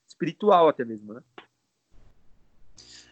espiritual 0.08 0.68
até 0.68 0.84
mesmo 0.84 1.14
né 1.14 1.22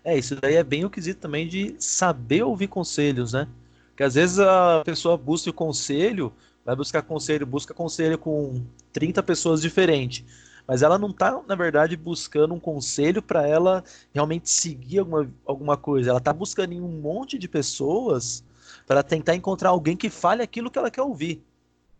é 0.03 0.17
isso 0.17 0.35
daí 0.35 0.55
é 0.55 0.63
bem 0.63 0.85
o 0.85 0.89
quesito 0.89 1.19
também 1.19 1.47
de 1.47 1.75
saber 1.79 2.43
ouvir 2.43 2.67
conselhos 2.67 3.33
né 3.33 3.47
que 3.95 4.03
às 4.03 4.15
vezes 4.15 4.39
a 4.39 4.83
pessoa 4.85 5.17
busca 5.17 5.49
o 5.49 5.53
conselho 5.53 6.33
vai 6.65 6.75
buscar 6.75 7.01
conselho 7.01 7.45
busca 7.45 7.73
conselho 7.73 8.17
com 8.17 8.65
30 8.91 9.23
pessoas 9.23 9.61
diferentes 9.61 10.25
mas 10.67 10.81
ela 10.81 10.97
não 10.97 11.09
está 11.09 11.41
na 11.47 11.55
verdade 11.55 11.95
buscando 11.95 12.53
um 12.53 12.59
conselho 12.59 13.21
para 13.21 13.47
ela 13.47 13.83
realmente 14.13 14.49
seguir 14.49 14.99
alguma, 14.99 15.31
alguma 15.45 15.77
coisa 15.77 16.09
ela 16.09 16.19
está 16.19 16.33
buscando 16.33 16.73
em 16.73 16.81
um 16.81 17.01
monte 17.01 17.37
de 17.37 17.47
pessoas 17.47 18.43
para 18.87 19.03
tentar 19.03 19.35
encontrar 19.35 19.69
alguém 19.69 19.95
que 19.95 20.09
fale 20.09 20.41
aquilo 20.41 20.71
que 20.71 20.79
ela 20.79 20.91
quer 20.91 21.01
ouvir 21.01 21.43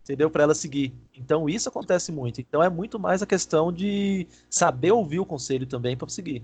entendeu? 0.02 0.28
Para 0.30 0.44
ela 0.44 0.54
seguir. 0.54 0.92
Então 1.16 1.48
isso 1.48 1.68
acontece 1.68 2.12
muito. 2.12 2.40
Então 2.40 2.62
é 2.62 2.68
muito 2.68 2.98
mais 2.98 3.22
a 3.22 3.26
questão 3.26 3.72
de 3.72 4.26
saber 4.50 4.92
ouvir 4.92 5.20
o 5.20 5.26
conselho 5.26 5.66
também 5.66 5.96
para 5.96 6.08
seguir. 6.08 6.42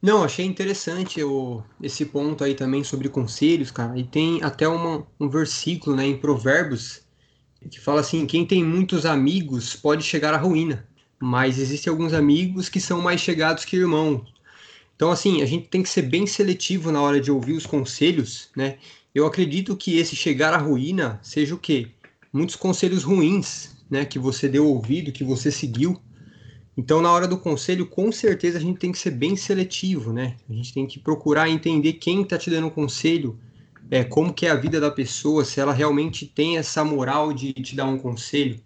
Não, 0.00 0.24
achei 0.24 0.44
interessante 0.44 1.22
o, 1.22 1.62
esse 1.80 2.04
ponto 2.04 2.42
aí 2.42 2.54
também 2.54 2.82
sobre 2.82 3.08
conselhos, 3.08 3.70
cara. 3.70 3.96
E 3.96 4.02
tem 4.02 4.42
até 4.42 4.66
uma, 4.66 5.06
um 5.20 5.28
versículo 5.28 5.94
né, 5.94 6.06
em 6.06 6.18
Provérbios 6.18 7.02
que 7.70 7.80
fala 7.80 8.00
assim: 8.00 8.26
quem 8.26 8.46
tem 8.46 8.64
muitos 8.64 9.06
amigos 9.06 9.74
pode 9.74 10.02
chegar 10.02 10.34
à 10.34 10.36
ruína, 10.36 10.86
mas 11.20 11.58
existem 11.58 11.90
alguns 11.90 12.12
amigos 12.12 12.68
que 12.68 12.80
são 12.80 13.00
mais 13.00 13.20
chegados 13.20 13.64
que 13.64 13.76
irmãos. 13.76 14.32
Então, 14.96 15.10
assim, 15.10 15.42
a 15.42 15.46
gente 15.46 15.68
tem 15.68 15.82
que 15.82 15.88
ser 15.88 16.02
bem 16.02 16.26
seletivo 16.26 16.92
na 16.92 17.00
hora 17.00 17.20
de 17.20 17.30
ouvir 17.30 17.52
os 17.54 17.66
conselhos, 17.66 18.50
né? 18.56 18.78
Eu 19.14 19.26
acredito 19.26 19.76
que 19.76 19.98
esse 19.98 20.14
chegar 20.14 20.54
à 20.54 20.58
ruína 20.58 21.18
seja 21.22 21.54
o 21.54 21.58
quê? 21.58 21.90
muitos 22.32 22.56
conselhos 22.56 23.04
ruins, 23.04 23.76
né, 23.90 24.04
que 24.04 24.18
você 24.18 24.48
deu 24.48 24.66
ouvido, 24.66 25.12
que 25.12 25.22
você 25.22 25.50
seguiu. 25.50 26.00
Então, 26.76 27.02
na 27.02 27.12
hora 27.12 27.28
do 27.28 27.36
conselho, 27.36 27.86
com 27.86 28.10
certeza 28.10 28.56
a 28.56 28.60
gente 28.60 28.78
tem 28.78 28.90
que 28.90 28.98
ser 28.98 29.10
bem 29.10 29.36
seletivo, 29.36 30.10
né? 30.12 30.36
A 30.48 30.54
gente 30.54 30.72
tem 30.72 30.86
que 30.86 30.98
procurar 30.98 31.50
entender 31.50 31.94
quem 31.94 32.22
está 32.22 32.38
te 32.38 32.48
dando 32.48 32.70
conselho, 32.70 33.38
é, 33.92 34.02
como 34.02 34.32
que 34.32 34.46
é 34.46 34.50
a 34.50 34.54
vida 34.54 34.80
da 34.80 34.90
pessoa, 34.90 35.44
se 35.44 35.60
ela 35.60 35.74
realmente 35.74 36.26
tem 36.26 36.56
essa 36.56 36.82
moral 36.82 37.30
de 37.30 37.52
te 37.52 37.76
dar 37.76 37.84
um 37.84 37.98
conselho. 37.98 38.58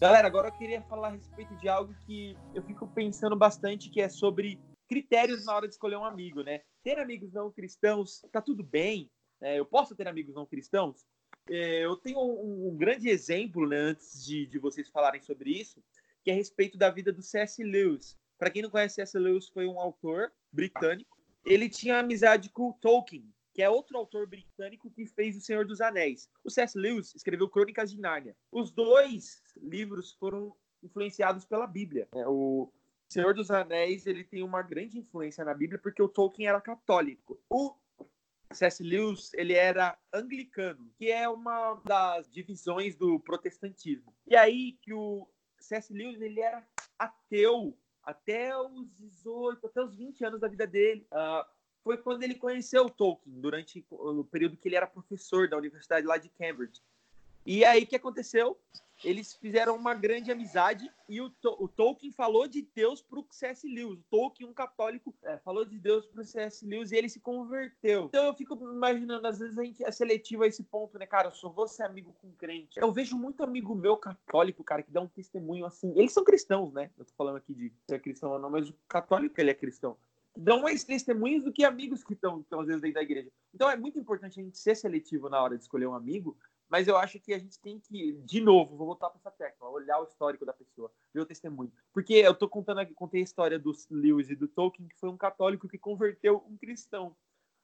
Galera, 0.00 0.28
agora 0.28 0.48
eu 0.48 0.52
queria 0.52 0.82
falar 0.82 1.08
a 1.08 1.10
respeito 1.10 1.56
de 1.56 1.68
algo 1.68 1.92
que 2.06 2.36
eu 2.54 2.62
fico 2.62 2.86
pensando 2.86 3.34
bastante, 3.34 3.90
que 3.90 4.00
é 4.00 4.08
sobre 4.08 4.60
critérios 4.88 5.46
na 5.46 5.56
hora 5.56 5.66
de 5.66 5.74
escolher 5.74 5.96
um 5.96 6.04
amigo, 6.04 6.44
né? 6.44 6.60
Ter 6.84 7.00
amigos 7.00 7.32
não 7.32 7.50
cristãos, 7.50 8.20
tá 8.30 8.40
tudo 8.40 8.62
bem? 8.62 9.10
Né? 9.40 9.58
eu 9.58 9.66
posso 9.66 9.96
ter 9.96 10.06
amigos 10.06 10.34
não 10.34 10.46
cristãos? 10.46 11.04
É, 11.48 11.84
eu 11.84 11.96
tenho 11.96 12.18
um, 12.18 12.68
um, 12.68 12.76
grande 12.76 13.08
exemplo, 13.08 13.66
né, 13.68 13.76
antes 13.76 14.24
de, 14.24 14.46
de 14.46 14.58
vocês 14.58 14.88
falarem 14.88 15.20
sobre 15.20 15.50
isso, 15.50 15.82
que 16.22 16.30
é 16.30 16.34
a 16.34 16.36
respeito 16.36 16.78
da 16.78 16.90
vida 16.90 17.12
do 17.12 17.22
C.S. 17.22 17.62
Lewis. 17.62 18.18
Para 18.38 18.50
quem 18.50 18.62
não 18.62 18.70
conhece, 18.70 18.96
C.S. 18.96 19.18
Lewis 19.18 19.48
foi 19.48 19.66
um 19.66 19.78
autor 19.78 20.32
britânico. 20.50 21.16
Ele 21.44 21.68
tinha 21.68 21.98
amizade 21.98 22.48
com 22.48 22.72
Tolkien, 22.72 23.30
que 23.52 23.62
é 23.62 23.68
outro 23.68 23.96
autor 23.98 24.26
britânico 24.26 24.90
que 24.90 25.06
fez 25.06 25.36
O 25.36 25.40
Senhor 25.40 25.66
dos 25.66 25.80
Anéis. 25.80 26.28
O 26.42 26.50
C.S. 26.50 26.78
Lewis 26.78 27.14
escreveu 27.14 27.48
Crônicas 27.48 27.90
de 27.90 28.00
Nárnia. 28.00 28.34
Os 28.50 28.70
dois 28.70 29.42
livros 29.56 30.12
foram 30.12 30.56
influenciados 30.82 31.44
pela 31.44 31.66
Bíblia. 31.66 32.08
É, 32.14 32.26
o 32.26 32.72
Senhor 33.08 33.34
dos 33.34 33.50
Anéis 33.50 34.06
ele 34.06 34.24
tem 34.24 34.42
uma 34.42 34.62
grande 34.62 34.98
influência 34.98 35.44
na 35.44 35.54
Bíblia 35.54 35.78
porque 35.78 36.02
o 36.02 36.08
Tolkien 36.08 36.48
era 36.48 36.60
católico. 36.60 37.38
O 37.48 37.74
C.S. 38.54 38.82
Lewis 38.82 39.32
ele 39.34 39.52
era 39.52 39.98
anglicano, 40.12 40.90
que 40.96 41.10
é 41.10 41.28
uma 41.28 41.80
das 41.84 42.30
divisões 42.30 42.96
do 42.96 43.20
protestantismo. 43.20 44.14
E 44.26 44.36
aí 44.36 44.72
que 44.82 44.92
o 44.92 45.28
C.S. 45.58 45.92
Lewis 45.92 46.20
ele 46.20 46.40
era 46.40 46.66
ateu 46.98 47.76
até 48.02 48.56
os 48.56 48.90
18, 48.96 49.66
até 49.66 49.82
os 49.82 49.96
20 49.96 50.24
anos 50.24 50.40
da 50.40 50.48
vida 50.48 50.66
dele. 50.66 51.06
Uh, 51.12 51.44
foi 51.82 51.98
quando 51.98 52.22
ele 52.22 52.34
conheceu 52.34 52.88
Tolkien, 52.88 53.40
durante 53.40 53.84
o 53.90 54.24
período 54.24 54.56
que 54.56 54.68
ele 54.68 54.76
era 54.76 54.86
professor 54.86 55.48
da 55.48 55.56
universidade 55.56 56.06
lá 56.06 56.16
de 56.16 56.30
Cambridge. 56.30 56.80
E 57.44 57.64
aí 57.64 57.82
o 57.82 57.86
que 57.86 57.96
aconteceu? 57.96 58.58
eles 59.02 59.34
fizeram 59.34 59.74
uma 59.74 59.94
grande 59.94 60.30
amizade 60.30 60.90
e 61.08 61.20
o, 61.20 61.32
o 61.58 61.68
Tolkien 61.68 62.12
falou 62.12 62.46
de 62.46 62.62
Deus 62.74 63.02
para 63.02 63.18
o 63.18 63.26
C.S. 63.30 63.66
Lewis. 63.66 63.98
O 63.98 64.04
Tolkien, 64.10 64.48
um 64.48 64.52
católico, 64.52 65.14
é, 65.22 65.38
falou 65.38 65.64
de 65.64 65.78
Deus 65.78 66.06
para 66.06 66.22
o 66.22 66.24
C.S. 66.24 66.64
Lewis 66.64 66.92
e 66.92 66.96
ele 66.96 67.08
se 67.08 67.20
converteu. 67.20 68.04
Então 68.04 68.24
eu 68.24 68.34
fico 68.34 68.54
imaginando, 68.54 69.26
às 69.26 69.38
vezes 69.38 69.58
a 69.58 69.64
gente 69.64 69.84
é 69.84 69.90
seletivo 69.90 70.44
a 70.44 70.46
esse 70.46 70.62
ponto, 70.62 70.98
né, 70.98 71.06
cara? 71.06 71.28
Eu 71.28 71.32
só 71.32 71.48
vou 71.48 71.66
ser 71.66 71.82
amigo 71.82 72.14
com 72.20 72.30
crente. 72.32 72.78
Eu 72.78 72.92
vejo 72.92 73.16
muito 73.16 73.42
amigo 73.42 73.74
meu 73.74 73.96
católico, 73.96 74.62
cara, 74.62 74.82
que 74.82 74.90
dá 74.90 75.00
um 75.00 75.08
testemunho 75.08 75.66
assim. 75.66 75.92
Eles 75.96 76.12
são 76.12 76.24
cristãos, 76.24 76.72
né? 76.72 76.90
Eu 76.98 77.04
tô 77.04 77.12
falando 77.16 77.36
aqui 77.36 77.52
de 77.52 77.72
ser 77.88 78.00
cristão 78.00 78.32
ou 78.32 78.38
não, 78.38 78.50
mas 78.50 78.68
o 78.68 78.74
católico 78.88 79.34
ele 79.38 79.50
é 79.50 79.54
cristão 79.54 79.96
dão 80.36 80.62
mais 80.62 80.82
testemunhos 80.82 81.44
do 81.44 81.52
que 81.52 81.64
amigos 81.64 82.02
que 82.02 82.12
estão, 82.12 82.44
às 82.50 82.66
vezes, 82.66 82.82
dentro 82.82 82.94
da 82.94 83.02
igreja. 83.02 83.30
Então 83.54 83.70
é 83.70 83.76
muito 83.76 84.00
importante 84.00 84.40
a 84.40 84.42
gente 84.42 84.58
ser 84.58 84.74
seletivo 84.74 85.28
na 85.28 85.40
hora 85.40 85.56
de 85.56 85.62
escolher 85.62 85.86
um 85.86 85.94
amigo, 85.94 86.36
mas 86.68 86.88
eu 86.88 86.96
acho 86.96 87.20
que 87.20 87.32
a 87.32 87.38
gente 87.38 87.58
tem 87.60 87.78
que, 87.78 88.14
de 88.24 88.40
novo, 88.40 88.76
vou 88.76 88.86
voltar 88.86 89.10
para 89.10 89.18
essa 89.18 89.30
tecla, 89.30 89.68
olhar 89.68 90.00
o 90.00 90.04
histórico 90.04 90.44
da 90.44 90.52
pessoa, 90.52 90.90
ver 91.12 91.20
o 91.20 91.26
testemunho. 91.26 91.72
Porque 91.92 92.14
eu 92.14 92.34
tô 92.34 92.48
contando 92.48 92.80
aqui, 92.80 92.94
contei 92.94 93.20
a 93.20 93.24
história 93.24 93.58
do 93.58 93.72
Lewis 93.90 94.30
e 94.30 94.34
do 94.34 94.48
Tolkien, 94.48 94.88
que 94.88 94.98
foi 94.98 95.08
um 95.08 95.16
católico 95.16 95.68
que 95.68 95.78
converteu 95.78 96.44
um 96.48 96.56
cristão. 96.56 97.16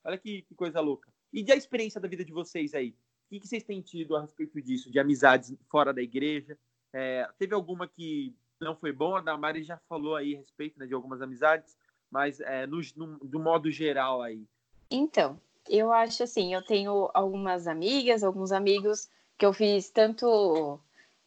Olha 0.05 0.19
que, 0.19 0.43
que 0.43 0.55
coisa 0.55 0.81
louca. 0.81 1.13
E 1.33 1.43
da 1.43 1.55
experiência 1.55 2.01
da 2.01 2.09
vida 2.09 2.25
de 2.25 2.33
vocês 2.33 2.75
aí? 2.75 2.91
O 2.91 2.95
que, 3.31 3.41
que 3.41 3.49
vocês 3.49 3.63
têm 3.63 3.81
tido 3.81 4.17
a 4.17 4.23
respeito 4.23 4.61
disso? 4.61 4.91
De 4.91 4.99
amizades 4.99 5.55
fora 5.69 5.93
da 5.93 6.03
igreja? 6.03 6.59
É, 6.93 7.29
teve 7.39 7.55
alguma 7.55 7.87
que 7.87 8.35
não 8.61 8.77
foi 8.77 8.93
bom? 8.93 9.17
A 9.17 9.21
Damari 9.21 9.63
já 9.63 9.79
falou 9.89 10.17
aí 10.17 10.35
a 10.35 10.39
respeito 10.39 10.79
né, 10.79 10.87
de 10.87 10.95
algumas 10.95 11.23
amizades, 11.23 11.77
mas 12.11 12.41
é, 12.41 12.67
no, 12.67 12.81
no, 12.97 13.19
do 13.19 13.39
modo 13.39 13.71
geral 13.71 14.21
aí. 14.21 14.45
Então, 14.91 15.41
eu 15.69 15.93
acho 15.93 16.23
assim, 16.23 16.55
eu 16.55 16.63
tenho 16.63 17.11
algumas 17.15 17.67
amigas, 17.67 18.23
alguns 18.25 18.53
amigos 18.53 19.09
que 19.39 19.47
eu 19.47 19.53
fiz 19.53 19.91
tanto 19.91 20.79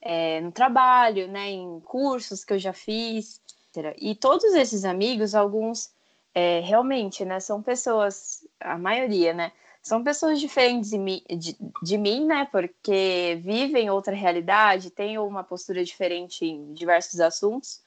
é, 0.01 0.41
no 0.41 0.51
trabalho, 0.51 1.27
né, 1.27 1.49
em 1.49 1.79
cursos 1.79 2.43
que 2.43 2.53
eu 2.53 2.59
já 2.59 2.73
fiz. 2.73 3.41
E 3.97 4.13
todos 4.15 4.53
esses 4.53 4.85
amigos, 4.85 5.33
alguns 5.33 5.91
é, 6.33 6.59
realmente, 6.59 7.25
né, 7.25 7.39
são 7.39 7.61
pessoas, 7.61 8.47
a 8.59 8.77
maioria, 8.77 9.33
né, 9.33 9.51
são 9.81 10.03
pessoas 10.03 10.39
diferentes 10.39 10.91
de, 10.91 10.97
mim, 10.97 11.23
de, 11.29 11.57
de 11.81 11.97
mim, 11.97 12.25
né, 12.25 12.47
porque 12.51 13.39
vivem 13.41 13.89
outra 13.89 14.15
realidade, 14.15 14.89
têm 14.89 15.17
uma 15.17 15.43
postura 15.43 15.83
diferente 15.83 16.45
em 16.45 16.73
diversos 16.73 17.19
assuntos. 17.19 17.81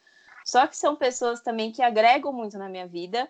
Só 0.45 0.67
que 0.67 0.77
são 0.77 0.95
pessoas 0.95 1.41
também 1.41 1.73
que 1.73 1.83
agregam 1.83 2.33
muito 2.33 2.57
na 2.57 2.69
minha 2.69 2.87
vida. 2.87 3.29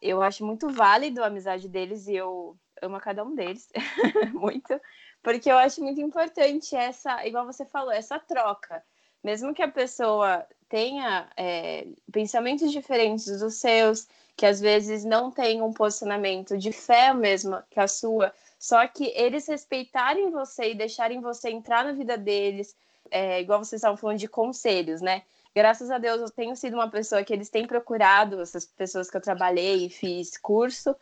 Eu 0.00 0.22
acho 0.22 0.44
muito 0.44 0.68
válido 0.68 1.22
a 1.22 1.26
amizade 1.26 1.68
deles 1.68 2.06
e 2.06 2.14
eu 2.14 2.56
amo 2.82 3.00
cada 3.00 3.24
um 3.24 3.34
deles, 3.34 3.68
muito, 4.34 4.78
porque 5.22 5.50
eu 5.50 5.56
acho 5.56 5.82
muito 5.82 6.00
importante 6.00 6.76
essa, 6.76 7.26
igual 7.26 7.46
você 7.46 7.64
falou, 7.64 7.92
essa 7.92 8.18
troca. 8.18 8.82
Mesmo 9.24 9.54
que 9.54 9.62
a 9.62 9.68
pessoa 9.68 10.46
tenha 10.68 11.28
é, 11.36 11.86
pensamentos 12.12 12.70
diferentes 12.70 13.40
dos 13.40 13.54
seus, 13.54 14.06
que 14.36 14.44
às 14.44 14.60
vezes 14.60 15.04
não 15.04 15.30
tem 15.30 15.62
um 15.62 15.72
posicionamento 15.72 16.56
de 16.58 16.70
fé 16.70 17.14
mesmo 17.14 17.60
que 17.70 17.80
a 17.80 17.88
sua, 17.88 18.32
só 18.58 18.86
que 18.86 19.12
eles 19.16 19.46
respeitarem 19.48 20.30
você 20.30 20.72
e 20.72 20.74
deixarem 20.74 21.20
você 21.20 21.50
entrar 21.50 21.84
na 21.84 21.92
vida 21.92 22.16
deles, 22.18 22.76
é, 23.10 23.40
igual 23.40 23.64
vocês 23.64 23.80
estavam 23.80 23.96
falando 23.96 24.18
de 24.18 24.28
conselhos, 24.28 25.00
né? 25.00 25.22
Graças 25.56 25.90
a 25.90 25.96
Deus 25.96 26.20
eu 26.20 26.28
tenho 26.28 26.54
sido 26.54 26.74
uma 26.74 26.90
pessoa 26.90 27.24
que 27.24 27.32
eles 27.32 27.48
têm 27.48 27.66
procurado, 27.66 28.42
essas 28.42 28.66
pessoas 28.66 29.10
que 29.10 29.16
eu 29.16 29.22
trabalhei 29.22 29.86
e 29.86 29.88
fiz 29.88 30.36
curso, 30.36 30.94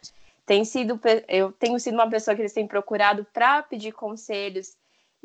tem 0.46 0.64
sido 0.64 1.00
eu 1.26 1.50
tenho 1.50 1.76
sido 1.80 1.94
uma 1.94 2.08
pessoa 2.08 2.36
que 2.36 2.42
eles 2.42 2.52
têm 2.52 2.64
procurado 2.64 3.26
para 3.32 3.64
pedir 3.64 3.90
conselhos 3.90 4.76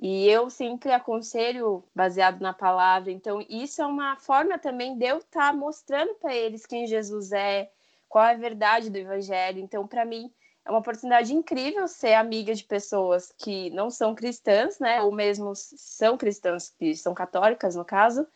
e 0.02 0.28
eu 0.28 0.50
sempre 0.50 0.92
aconselho 0.92 1.84
baseado 1.94 2.42
na 2.42 2.54
palavra. 2.54 3.12
Então 3.12 3.40
isso 3.48 3.84
é 3.84 3.86
uma 3.86 4.16
forma 4.16 4.58
também 4.58 4.98
de 4.98 5.06
eu 5.06 5.20
estar 5.20 5.52
tá 5.52 5.54
mostrando 5.54 6.16
para 6.16 6.34
eles 6.34 6.66
quem 6.66 6.88
Jesus 6.88 7.32
é, 7.32 7.70
qual 8.08 8.26
é 8.26 8.34
a 8.34 8.36
verdade 8.36 8.90
do 8.90 8.98
evangelho. 8.98 9.60
Então 9.60 9.86
para 9.86 10.06
mim 10.06 10.34
é 10.66 10.72
uma 10.72 10.80
oportunidade 10.80 11.36
incrível 11.36 11.88
ser 11.88 12.16
amiga 12.16 12.56
de 12.56 12.64
pessoas 12.64 13.32
que 13.38 13.70
não 13.70 13.92
são 13.92 14.16
cristãs, 14.16 14.80
né, 14.80 15.04
ou 15.04 15.12
mesmo 15.12 15.54
são 15.56 16.18
cristãs 16.18 16.74
que 16.80 16.96
são 16.96 17.14
católicas 17.14 17.76
no 17.76 17.86
caso, 17.86 18.28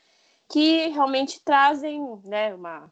que 0.50 0.88
realmente 0.90 1.42
trazem, 1.44 2.20
né, 2.24 2.54
uma 2.54 2.92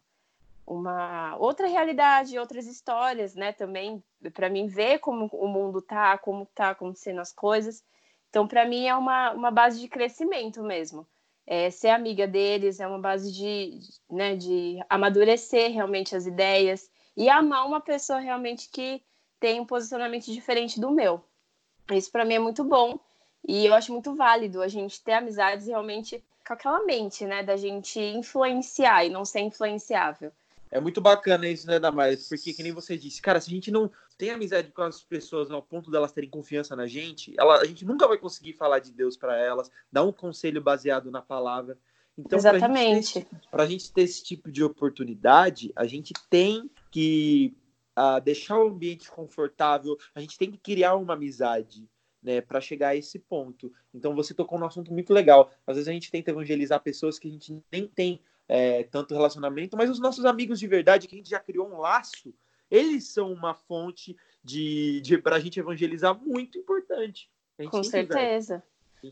uma 0.65 1.35
outra 1.37 1.67
realidade, 1.67 2.39
outras 2.39 2.65
histórias, 2.65 3.35
né? 3.35 3.51
Também 3.51 4.01
para 4.33 4.49
mim 4.49 4.67
ver 4.67 4.99
como 4.99 5.29
o 5.33 5.47
mundo 5.47 5.81
tá, 5.81 6.17
como 6.17 6.45
tá 6.55 6.69
acontecendo 6.69 7.19
as 7.19 7.33
coisas. 7.33 7.83
Então, 8.29 8.47
para 8.47 8.65
mim 8.65 8.85
é 8.85 8.95
uma, 8.95 9.31
uma 9.31 9.51
base 9.51 9.79
de 9.79 9.89
crescimento 9.89 10.63
mesmo. 10.63 11.05
É, 11.45 11.69
ser 11.69 11.89
amiga 11.89 12.25
deles 12.25 12.79
é 12.79 12.87
uma 12.87 12.99
base 12.99 13.33
de, 13.33 13.79
né, 14.09 14.35
de 14.35 14.79
amadurecer 14.89 15.71
realmente 15.71 16.15
as 16.15 16.25
ideias 16.25 16.89
e 17.17 17.29
amar 17.29 17.65
uma 17.65 17.81
pessoa 17.81 18.19
realmente 18.19 18.69
que 18.69 19.03
tem 19.39 19.59
um 19.59 19.65
posicionamento 19.65 20.31
diferente 20.31 20.79
do 20.79 20.91
meu. 20.91 21.21
Isso 21.91 22.09
para 22.09 22.23
mim 22.23 22.35
é 22.35 22.39
muito 22.39 22.63
bom 22.63 22.97
e 23.45 23.65
eu 23.65 23.73
acho 23.73 23.91
muito 23.91 24.15
válido 24.15 24.61
a 24.61 24.67
gente 24.69 25.03
ter 25.03 25.13
amizades 25.13 25.67
realmente 25.67 26.23
com 26.51 26.53
aquela 26.53 26.83
mente, 26.83 27.25
né, 27.25 27.41
da 27.41 27.55
gente 27.55 27.99
influenciar 27.99 29.05
e 29.05 29.09
não 29.09 29.23
ser 29.23 29.39
influenciável. 29.39 30.31
É 30.69 30.79
muito 30.79 30.99
bacana 31.01 31.47
isso, 31.47 31.67
né, 31.67 31.79
Damares? 31.79 32.27
Porque, 32.27 32.53
que 32.53 32.63
nem 32.63 32.71
você 32.71 32.97
disse, 32.97 33.21
cara, 33.21 33.39
se 33.39 33.49
a 33.49 33.53
gente 33.53 33.71
não 33.71 33.89
tem 34.17 34.31
amizade 34.31 34.71
com 34.71 34.81
as 34.81 35.01
pessoas 35.01 35.49
ao 35.51 35.61
ponto 35.61 35.89
delas 35.89 36.11
terem 36.11 36.29
confiança 36.29 36.75
na 36.75 36.87
gente, 36.87 37.33
ela, 37.37 37.59
a 37.59 37.65
gente 37.65 37.85
nunca 37.85 38.07
vai 38.07 38.17
conseguir 38.17 38.53
falar 38.53 38.79
de 38.79 38.91
Deus 38.91 39.17
para 39.17 39.37
elas, 39.37 39.71
dar 39.91 40.03
um 40.03 40.11
conselho 40.11 40.61
baseado 40.61 41.09
na 41.09 41.21
palavra. 41.21 41.77
Então, 42.17 42.37
Exatamente. 42.37 43.25
Para 43.49 43.63
a 43.63 43.67
gente 43.67 43.91
ter 43.91 44.03
esse 44.03 44.23
tipo 44.23 44.51
de 44.51 44.63
oportunidade, 44.63 45.71
a 45.75 45.85
gente 45.85 46.13
tem 46.29 46.69
que 46.89 47.53
uh, 47.97 48.21
deixar 48.21 48.57
o 48.59 48.67
ambiente 48.67 49.09
confortável, 49.09 49.97
a 50.13 50.19
gente 50.19 50.37
tem 50.37 50.51
que 50.51 50.57
criar 50.57 50.95
uma 50.95 51.13
amizade. 51.13 51.87
Né, 52.23 52.39
para 52.39 52.61
chegar 52.61 52.89
a 52.89 52.95
esse 52.95 53.17
ponto. 53.17 53.73
Então 53.91 54.13
você 54.13 54.31
tocou 54.31 54.59
num 54.59 54.67
assunto 54.67 54.93
muito 54.93 55.11
legal. 55.11 55.51
Às 55.65 55.77
vezes 55.77 55.87
a 55.87 55.91
gente 55.91 56.11
tenta 56.11 56.29
evangelizar 56.29 56.79
pessoas 56.79 57.17
que 57.17 57.27
a 57.27 57.31
gente 57.31 57.59
nem 57.71 57.87
tem 57.87 58.21
é, 58.47 58.83
tanto 58.83 59.15
relacionamento, 59.15 59.75
mas 59.75 59.89
os 59.89 59.99
nossos 59.99 60.23
amigos 60.23 60.59
de 60.59 60.67
verdade, 60.67 61.07
que 61.07 61.15
a 61.15 61.17
gente 61.17 61.31
já 61.31 61.39
criou 61.39 61.67
um 61.67 61.79
laço, 61.79 62.31
eles 62.69 63.07
são 63.07 63.33
uma 63.33 63.55
fonte 63.55 64.15
de, 64.43 65.01
de 65.01 65.17
para 65.17 65.37
a 65.37 65.39
gente 65.39 65.59
evangelizar 65.59 66.15
muito 66.23 66.57
importante. 66.57 67.29
Com 67.69 67.83
certeza. 67.83 68.63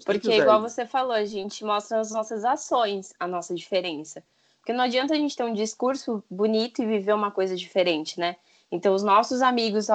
Porque, 0.05 0.31
igual 0.31 0.61
você 0.61 0.85
falou, 0.85 1.13
a 1.13 1.25
gente 1.25 1.63
mostra 1.65 1.99
as 1.99 2.11
nossas 2.11 2.45
ações 2.45 3.13
a 3.19 3.27
nossa 3.27 3.55
diferença. 3.55 4.23
Porque 4.57 4.73
não 4.73 4.83
adianta 4.83 5.13
a 5.13 5.17
gente 5.17 5.35
ter 5.35 5.43
um 5.43 5.53
discurso 5.53 6.23
bonito 6.29 6.81
e 6.81 6.85
viver 6.85 7.13
uma 7.13 7.31
coisa 7.31 7.55
diferente, 7.55 8.19
né? 8.19 8.35
Então, 8.71 8.93
os 8.93 9.01
nossos 9.01 9.41
amigos 9.41 9.87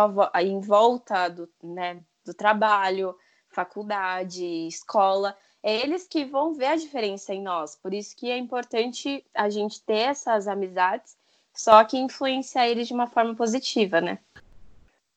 em 0.42 0.60
volta 0.60 1.28
do, 1.28 1.48
né, 1.62 2.02
do 2.24 2.34
trabalho, 2.34 3.16
faculdade, 3.48 4.44
escola, 4.66 5.36
é 5.62 5.80
eles 5.80 6.06
que 6.06 6.24
vão 6.24 6.54
ver 6.54 6.66
a 6.66 6.76
diferença 6.76 7.32
em 7.32 7.42
nós. 7.42 7.74
Por 7.76 7.94
isso 7.94 8.14
que 8.16 8.30
é 8.30 8.36
importante 8.36 9.24
a 9.34 9.48
gente 9.48 9.82
ter 9.82 10.10
essas 10.10 10.46
amizades, 10.46 11.16
só 11.54 11.82
que 11.84 11.96
influenciar 11.96 12.68
eles 12.68 12.88
de 12.88 12.94
uma 12.94 13.06
forma 13.06 13.34
positiva, 13.34 14.00
né? 14.00 14.18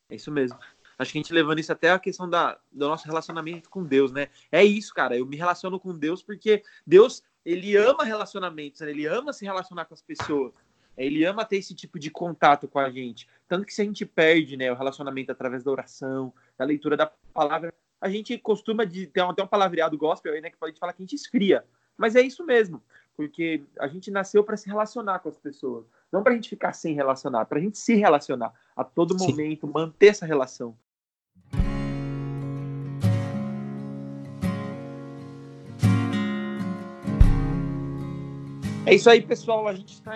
É 0.09 0.15
isso 0.15 0.31
mesmo. 0.31 0.57
Acho 0.97 1.11
que 1.11 1.17
a 1.17 1.21
gente 1.21 1.33
levando 1.33 1.59
isso 1.59 1.71
até 1.71 1.91
a 1.91 1.99
questão 1.99 2.29
da, 2.29 2.57
do 2.71 2.87
nosso 2.87 3.05
relacionamento 3.05 3.69
com 3.69 3.83
Deus, 3.83 4.11
né? 4.11 4.29
É 4.51 4.63
isso, 4.63 4.93
cara. 4.93 5.15
Eu 5.15 5.25
me 5.25 5.35
relaciono 5.35 5.79
com 5.79 5.93
Deus 5.93 6.23
porque 6.23 6.63
Deus, 6.85 7.21
ele 7.45 7.75
ama 7.75 8.03
relacionamentos, 8.03 8.81
né? 8.81 8.89
ele 8.89 9.05
ama 9.05 9.33
se 9.33 9.45
relacionar 9.45 9.85
com 9.85 9.93
as 9.93 10.01
pessoas. 10.01 10.53
Ele 10.97 11.23
ama 11.23 11.45
ter 11.45 11.57
esse 11.57 11.75
tipo 11.75 11.99
de 11.99 12.09
contato 12.09 12.67
com 12.67 12.79
a 12.79 12.89
gente. 12.89 13.27
Tanto 13.47 13.65
que 13.65 13.73
se 13.73 13.81
a 13.81 13.85
gente 13.85 14.05
perde 14.05 14.57
né, 14.57 14.71
o 14.71 14.75
relacionamento 14.75 15.31
através 15.31 15.63
da 15.63 15.71
oração, 15.71 16.33
da 16.57 16.65
leitura 16.65 16.97
da 16.97 17.09
palavra, 17.33 17.73
a 17.99 18.09
gente 18.09 18.37
costuma 18.37 18.85
de 18.85 19.07
ter 19.07 19.21
até 19.21 19.41
um 19.41 19.47
palavreado 19.47 19.97
gospel 19.97 20.33
aí, 20.33 20.41
né? 20.41 20.49
Que 20.49 20.57
pode 20.57 20.77
falar 20.77 20.93
que 20.93 21.01
a 21.01 21.05
gente 21.05 21.15
esfria. 21.15 21.63
Mas 21.97 22.15
é 22.15 22.21
isso 22.21 22.45
mesmo, 22.45 22.83
porque 23.15 23.63
a 23.79 23.87
gente 23.87 24.11
nasceu 24.11 24.43
para 24.43 24.57
se 24.57 24.67
relacionar 24.67 25.19
com 25.19 25.29
as 25.29 25.37
pessoas. 25.37 25.85
Não 26.11 26.21
para 26.21 26.33
a 26.33 26.35
gente 26.35 26.49
ficar 26.49 26.73
sem 26.73 26.93
relacionar, 26.93 27.45
para 27.45 27.57
a 27.57 27.61
gente 27.61 27.77
se 27.77 27.95
relacionar 27.95 28.53
a 28.75 28.83
todo 28.83 29.17
Sim. 29.17 29.31
momento, 29.31 29.65
manter 29.65 30.07
essa 30.07 30.25
relação. 30.25 30.77
É 38.85 38.93
isso 38.93 39.09
aí, 39.09 39.21
pessoal. 39.21 39.67
A 39.67 39.73
gente 39.73 39.93
está 39.93 40.15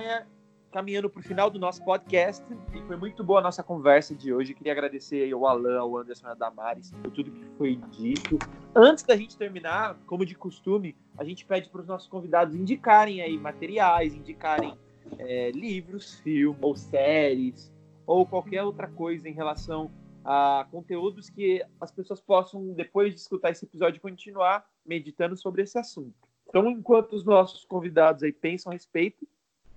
caminhando 0.72 1.10
para 1.10 1.20
o 1.20 1.24
final 1.24 1.50
do 1.50 1.60
nosso 1.60 1.84
podcast 1.84 2.44
e 2.74 2.82
foi 2.88 2.96
muito 2.96 3.24
boa 3.24 3.40
a 3.40 3.44
nossa 3.44 3.62
conversa 3.62 4.16
de 4.16 4.34
hoje. 4.34 4.54
queria 4.54 4.72
agradecer 4.72 5.32
ao 5.32 5.46
Alan, 5.46 5.80
ao 5.80 5.98
Anderson 5.98 6.28
e 6.28 6.32
a 6.32 6.34
Damares 6.34 6.92
por 6.92 7.12
tudo 7.12 7.30
que 7.30 7.46
foi 7.58 7.76
dito. 7.92 8.40
Antes 8.74 9.04
da 9.04 9.16
gente 9.16 9.38
terminar, 9.38 9.98
como 10.08 10.26
de 10.26 10.34
costume, 10.34 10.96
a 11.18 11.24
gente 11.24 11.46
pede 11.46 11.70
para 11.70 11.82
os 11.82 11.88
nossos 11.88 12.08
convidados 12.08 12.56
indicarem 12.56 13.22
aí 13.22 13.38
materiais, 13.38 14.16
indicarem 14.16 14.78
é, 15.20 15.52
livros, 15.52 16.20
filmes 16.22 16.60
ou 16.62 16.76
séries 16.76 17.72
ou 18.08 18.26
qualquer 18.26 18.64
outra 18.64 18.88
coisa 18.88 19.28
em 19.28 19.34
relação 19.34 19.92
a 20.24 20.66
conteúdos 20.72 21.30
que 21.30 21.64
as 21.80 21.92
pessoas 21.92 22.22
possam, 22.22 22.74
depois 22.74 23.14
de 23.14 23.20
escutar 23.20 23.50
esse 23.50 23.66
episódio, 23.66 24.00
continuar 24.00 24.66
meditando 24.86 25.36
sobre 25.36 25.64
esse 25.64 25.78
assunto. 25.78 26.14
Então, 26.48 26.70
enquanto 26.70 27.14
os 27.14 27.24
nossos 27.24 27.64
convidados 27.64 28.24
aí 28.24 28.32
pensam 28.32 28.72
a 28.72 28.74
respeito, 28.74 29.26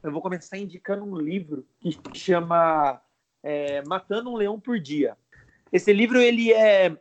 eu 0.04 0.12
vou 0.12 0.20
começar 0.20 0.58
indicando 0.58 1.02
um 1.02 1.16
livro 1.16 1.66
que 1.80 1.98
chama 2.12 3.00
é, 3.42 3.82
Matando 3.86 4.30
um 4.30 4.36
Leão 4.36 4.60
por 4.60 4.78
Dia. 4.78 5.16
Esse 5.72 5.94
livro 5.94 6.18
ele 6.18 6.52
é 6.52 6.94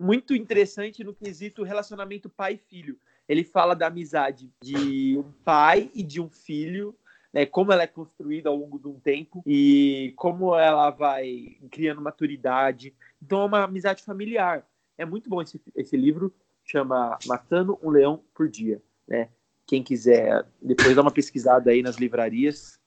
muito 0.00 0.34
interessante 0.34 1.04
no 1.04 1.14
quesito 1.14 1.62
relacionamento 1.62 2.30
pai-filho. 2.30 2.98
Ele 3.28 3.44
fala 3.44 3.74
da 3.74 3.88
amizade 3.88 4.50
de 4.62 5.18
um 5.18 5.30
pai 5.44 5.90
e 5.94 6.02
de 6.02 6.18
um 6.18 6.30
filho, 6.30 6.96
né, 7.30 7.44
como 7.44 7.72
ela 7.72 7.82
é 7.82 7.86
construída 7.86 8.48
ao 8.48 8.56
longo 8.56 8.78
de 8.78 8.88
um 8.88 8.98
tempo 8.98 9.42
e 9.46 10.14
como 10.16 10.56
ela 10.56 10.88
vai 10.88 11.58
criando 11.70 12.00
maturidade. 12.00 12.94
Então 13.22 13.42
é 13.42 13.44
uma 13.44 13.64
amizade 13.64 14.02
familiar. 14.02 14.66
É 14.96 15.04
muito 15.04 15.28
bom 15.28 15.42
esse, 15.42 15.60
esse 15.74 15.96
livro, 15.96 16.34
chama 16.64 17.18
Matando 17.26 17.78
um 17.82 17.90
Leão 17.90 18.24
por 18.32 18.48
Dia. 18.48 18.82
Né? 19.06 19.28
Quem 19.66 19.82
quiser 19.82 20.46
depois 20.62 20.94
dar 20.94 21.02
uma 21.02 21.10
pesquisada 21.10 21.70
aí 21.70 21.82
nas 21.82 21.96
livrarias, 21.96 22.78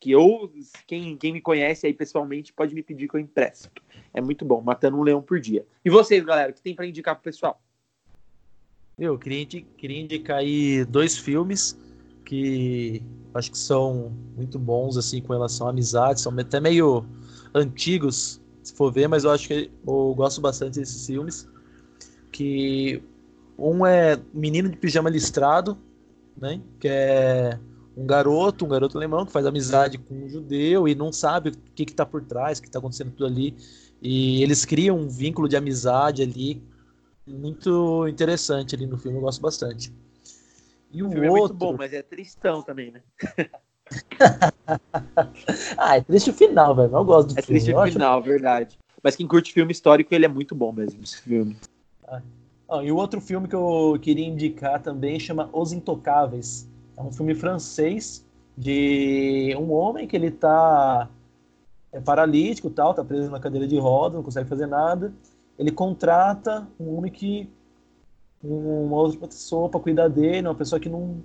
que 0.00 0.14
ou 0.14 0.52
quem, 0.86 1.16
quem 1.16 1.32
me 1.32 1.40
conhece 1.40 1.86
aí 1.86 1.94
pessoalmente 1.94 2.52
pode 2.52 2.74
me 2.74 2.82
pedir 2.82 3.08
que 3.08 3.16
eu 3.16 3.20
impresso. 3.20 3.70
É 4.12 4.20
muito 4.20 4.44
bom, 4.44 4.60
matando 4.60 4.96
um 4.96 5.02
leão 5.02 5.22
por 5.22 5.40
dia. 5.40 5.66
E 5.84 5.90
vocês, 5.90 6.24
galera, 6.24 6.50
o 6.50 6.54
que 6.54 6.60
tem 6.60 6.74
para 6.74 6.86
indicar 6.86 7.14
pro 7.14 7.24
pessoal? 7.24 7.62
Eu 8.98 9.18
queria, 9.18 9.46
queria 9.76 10.00
indicar 10.00 10.38
aí 10.38 10.84
dois 10.84 11.16
filmes 11.16 11.78
que 12.24 13.02
acho 13.34 13.50
que 13.50 13.58
são 13.58 14.12
muito 14.36 14.58
bons 14.58 14.96
assim 14.96 15.20
com 15.20 15.32
relação 15.32 15.66
à 15.66 15.70
amizade, 15.70 16.20
são 16.20 16.32
até 16.38 16.60
meio 16.60 17.04
antigos, 17.54 18.40
se 18.62 18.74
for 18.74 18.92
ver, 18.92 19.08
mas 19.08 19.24
eu 19.24 19.30
acho 19.30 19.48
que 19.48 19.70
eu 19.86 20.14
gosto 20.14 20.40
bastante 20.40 20.78
desses 20.80 21.06
filmes. 21.06 21.48
Que 22.32 23.02
um 23.58 23.86
é 23.86 24.20
Menino 24.32 24.68
de 24.68 24.76
Pijama 24.76 25.10
Listrado, 25.10 25.78
né? 26.36 26.60
Que 26.78 26.88
é 26.88 27.58
um 27.96 28.06
garoto, 28.06 28.64
um 28.64 28.68
garoto 28.68 28.96
alemão 28.96 29.24
que 29.24 29.32
faz 29.32 29.46
amizade 29.46 29.98
com 29.98 30.14
um 30.14 30.28
judeu 30.28 30.88
e 30.88 30.94
não 30.94 31.12
sabe 31.12 31.50
o 31.50 31.52
que 31.74 31.84
está 31.84 32.04
por 32.04 32.22
trás, 32.22 32.58
o 32.58 32.62
que 32.62 32.68
está 32.68 32.78
acontecendo 32.78 33.12
tudo 33.12 33.26
ali. 33.26 33.56
E 34.02 34.42
eles 34.42 34.64
criam 34.64 34.98
um 34.98 35.08
vínculo 35.08 35.48
de 35.48 35.56
amizade 35.56 36.22
ali 36.22 36.62
muito 37.26 38.06
interessante 38.08 38.74
ali 38.74 38.86
no 38.86 38.98
filme, 38.98 39.16
eu 39.16 39.22
gosto 39.22 39.40
bastante. 39.40 39.92
E 40.92 41.02
o, 41.02 41.08
o 41.08 41.10
filme 41.10 41.28
outro... 41.28 41.36
é 41.36 41.40
muito 41.40 41.54
bom, 41.54 41.76
mas 41.76 41.92
é 41.92 42.02
tristão 42.02 42.62
também, 42.62 42.90
né? 42.90 43.02
ah, 45.76 45.96
é 45.96 46.00
triste 46.00 46.30
o 46.30 46.34
final, 46.34 46.74
velho. 46.74 46.94
Eu 46.94 47.04
gosto 47.04 47.34
do 47.34 47.38
é 47.38 47.42
filme. 47.42 47.60
É 47.60 47.64
triste 47.64 47.74
o 47.74 47.92
final, 47.92 48.18
acho... 48.18 48.28
verdade. 48.28 48.78
Mas 49.02 49.16
quem 49.16 49.26
curte 49.26 49.52
filme 49.52 49.72
histórico, 49.72 50.14
ele 50.14 50.24
é 50.24 50.28
muito 50.28 50.54
bom 50.54 50.72
mesmo, 50.72 51.02
esse 51.02 51.20
filme. 51.20 51.56
Ah. 52.06 52.22
Ah, 52.68 52.82
e 52.82 52.90
o 52.90 52.96
outro 52.96 53.20
filme 53.20 53.46
que 53.46 53.54
eu 53.54 53.98
queria 54.00 54.26
indicar 54.26 54.80
também 54.82 55.20
chama 55.20 55.50
Os 55.52 55.72
Intocáveis. 55.72 56.68
É 56.96 57.02
um 57.02 57.12
filme 57.12 57.34
francês 57.34 58.24
de 58.56 59.54
um 59.58 59.72
homem 59.72 60.06
que 60.06 60.16
ele 60.16 60.30
tá 60.30 61.08
é 61.92 62.00
paralítico, 62.00 62.70
tal, 62.70 62.92
tá 62.92 63.04
preso 63.04 63.30
na 63.30 63.38
cadeira 63.38 63.68
de 63.68 63.78
rodas, 63.78 64.16
não 64.16 64.22
consegue 64.22 64.48
fazer 64.48 64.66
nada. 64.66 65.12
Ele 65.58 65.70
contrata 65.70 66.66
um 66.78 66.96
homem 66.96 67.10
que 67.12 67.48
uma 68.42 68.96
outra 68.96 69.28
pessoa 69.28 69.68
para 69.68 69.80
cuidar 69.80 70.08
dele, 70.08 70.48
uma 70.48 70.54
pessoa 70.54 70.80
que 70.80 70.88
não 70.88 71.22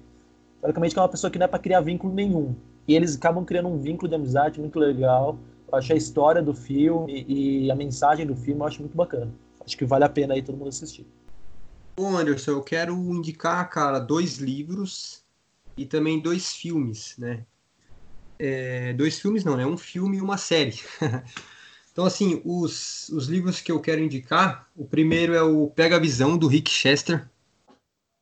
praticamente 0.61 0.97
é 0.97 1.01
uma 1.01 1.09
pessoa 1.09 1.31
que 1.31 1.39
não 1.39 1.45
é 1.45 1.47
para 1.47 1.59
criar 1.59 1.81
vínculo 1.81 2.13
nenhum. 2.13 2.55
E 2.87 2.95
eles 2.95 3.15
acabam 3.15 3.43
criando 3.45 3.69
um 3.69 3.77
vínculo 3.77 4.09
de 4.09 4.15
amizade 4.15 4.59
muito 4.59 4.77
legal. 4.77 5.37
Eu 5.71 5.77
acho 5.77 5.93
a 5.93 5.95
história 5.95 6.41
do 6.41 6.53
filme 6.53 7.25
e 7.27 7.71
a 7.71 7.75
mensagem 7.75 8.25
do 8.25 8.35
filme 8.35 8.61
eu 8.61 8.67
acho 8.67 8.79
muito 8.81 8.95
bacana. 8.95 9.31
Acho 9.65 9.77
que 9.77 9.85
vale 9.85 10.03
a 10.03 10.09
pena 10.09 10.33
aí 10.33 10.41
todo 10.41 10.57
mundo 10.57 10.69
assistir. 10.69 11.05
Bom, 12.01 12.15
Anderson, 12.15 12.51
eu 12.51 12.63
quero 12.63 12.93
indicar, 13.13 13.69
cara, 13.69 13.99
dois 13.99 14.37
livros 14.37 15.21
e 15.75 15.85
também 15.85 16.17
dois 16.17 16.55
filmes, 16.55 17.17
né? 17.17 17.45
É, 18.39 18.93
dois 18.93 19.19
filmes 19.19 19.43
não, 19.43 19.57
né? 19.57 19.65
Um 19.65 19.77
filme 19.77 20.15
e 20.15 20.21
uma 20.21 20.37
série. 20.37 20.79
então, 21.91 22.05
assim, 22.05 22.41
os, 22.45 23.09
os 23.09 23.27
livros 23.27 23.59
que 23.59 23.69
eu 23.69 23.81
quero 23.81 23.99
indicar, 23.99 24.71
o 24.77 24.85
primeiro 24.85 25.33
é 25.33 25.43
o 25.43 25.67
Pega 25.67 25.97
a 25.97 25.99
Visão, 25.99 26.37
do 26.37 26.47
Rick 26.47 26.71
Chester. 26.71 27.29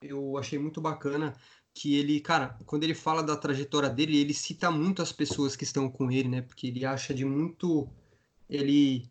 Eu 0.02 0.40
achei 0.40 0.58
muito 0.58 0.82
bacana 0.82 1.36
que 1.72 1.98
ele, 1.98 2.20
cara, 2.20 2.58
quando 2.66 2.84
ele 2.84 2.96
fala 2.96 3.22
da 3.22 3.38
trajetória 3.38 3.92
dele, 3.92 4.18
ele 4.18 4.34
cita 4.34 4.72
muito 4.72 5.04
as 5.04 5.12
pessoas 5.12 5.56
que 5.56 5.66
estão 5.66 5.88
com 5.88 6.10
ele, 6.10 6.28
né? 6.28 6.42
Porque 6.42 6.66
ele 6.66 6.84
acha 6.84 7.14
de 7.14 7.24
muito... 7.24 7.88
Ele 8.50 9.08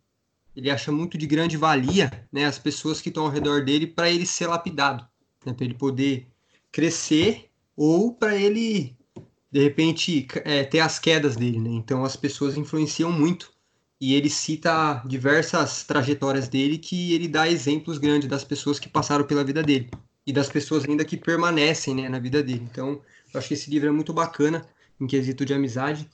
ele 0.57 0.71
acha 0.71 0.91
muito 0.91 1.19
de 1.19 1.27
grande 1.27 1.57
valia 1.57 2.11
né, 2.33 2.47
as 2.47 2.59
pessoas 2.59 3.01
que 3.01 3.11
estão 3.11 3.25
ao 3.25 3.31
redor 3.31 3.63
dele 3.63 3.87
para 3.87 4.11
ele 4.11 4.25
ser 4.25 4.47
lapidado, 4.47 5.07
né, 5.45 5.53
para 5.53 5.65
ele 5.65 5.75
poder 5.75 6.27
crescer 6.73 7.51
ou 7.77 8.15
para 8.15 8.35
ele, 8.35 8.97
de 9.53 9.63
repente, 9.63 10.27
é, 10.45 10.65
ter 10.65 10.81
as 10.81 10.99
quedas 10.99 11.37
dele. 11.37 11.61
Né? 11.61 11.71
Então 11.71 12.05
as 12.05 12.17
pessoas 12.17 12.57
influenciam 12.57 13.13
muito. 13.13 13.55
E 13.99 14.15
ele 14.15 14.29
cita 14.29 15.03
diversas 15.07 15.83
trajetórias 15.83 16.49
dele 16.49 16.77
que 16.77 17.15
ele 17.15 17.27
dá 17.27 17.49
exemplos 17.49 17.97
grandes 17.97 18.29
das 18.29 18.45
pessoas 18.45 18.79
que 18.79 18.91
passaram 18.91 19.25
pela 19.25 19.43
vida 19.43 19.63
dele 19.63 19.91
e 20.27 20.35
das 20.35 20.51
pessoas 20.51 20.85
ainda 20.85 21.03
que 21.03 21.17
permanecem 21.17 21.95
né, 21.95 22.09
na 22.09 22.19
vida 22.19 22.43
dele. 22.43 22.67
Então, 22.71 23.01
eu 23.33 23.39
acho 23.39 23.49
que 23.49 23.55
esse 23.55 23.71
livro 23.71 23.89
é 23.89 23.93
muito 23.93 24.13
bacana 24.13 24.67
em 25.01 25.07
quesito 25.07 25.47
de 25.47 25.55
amizade. 25.55 26.07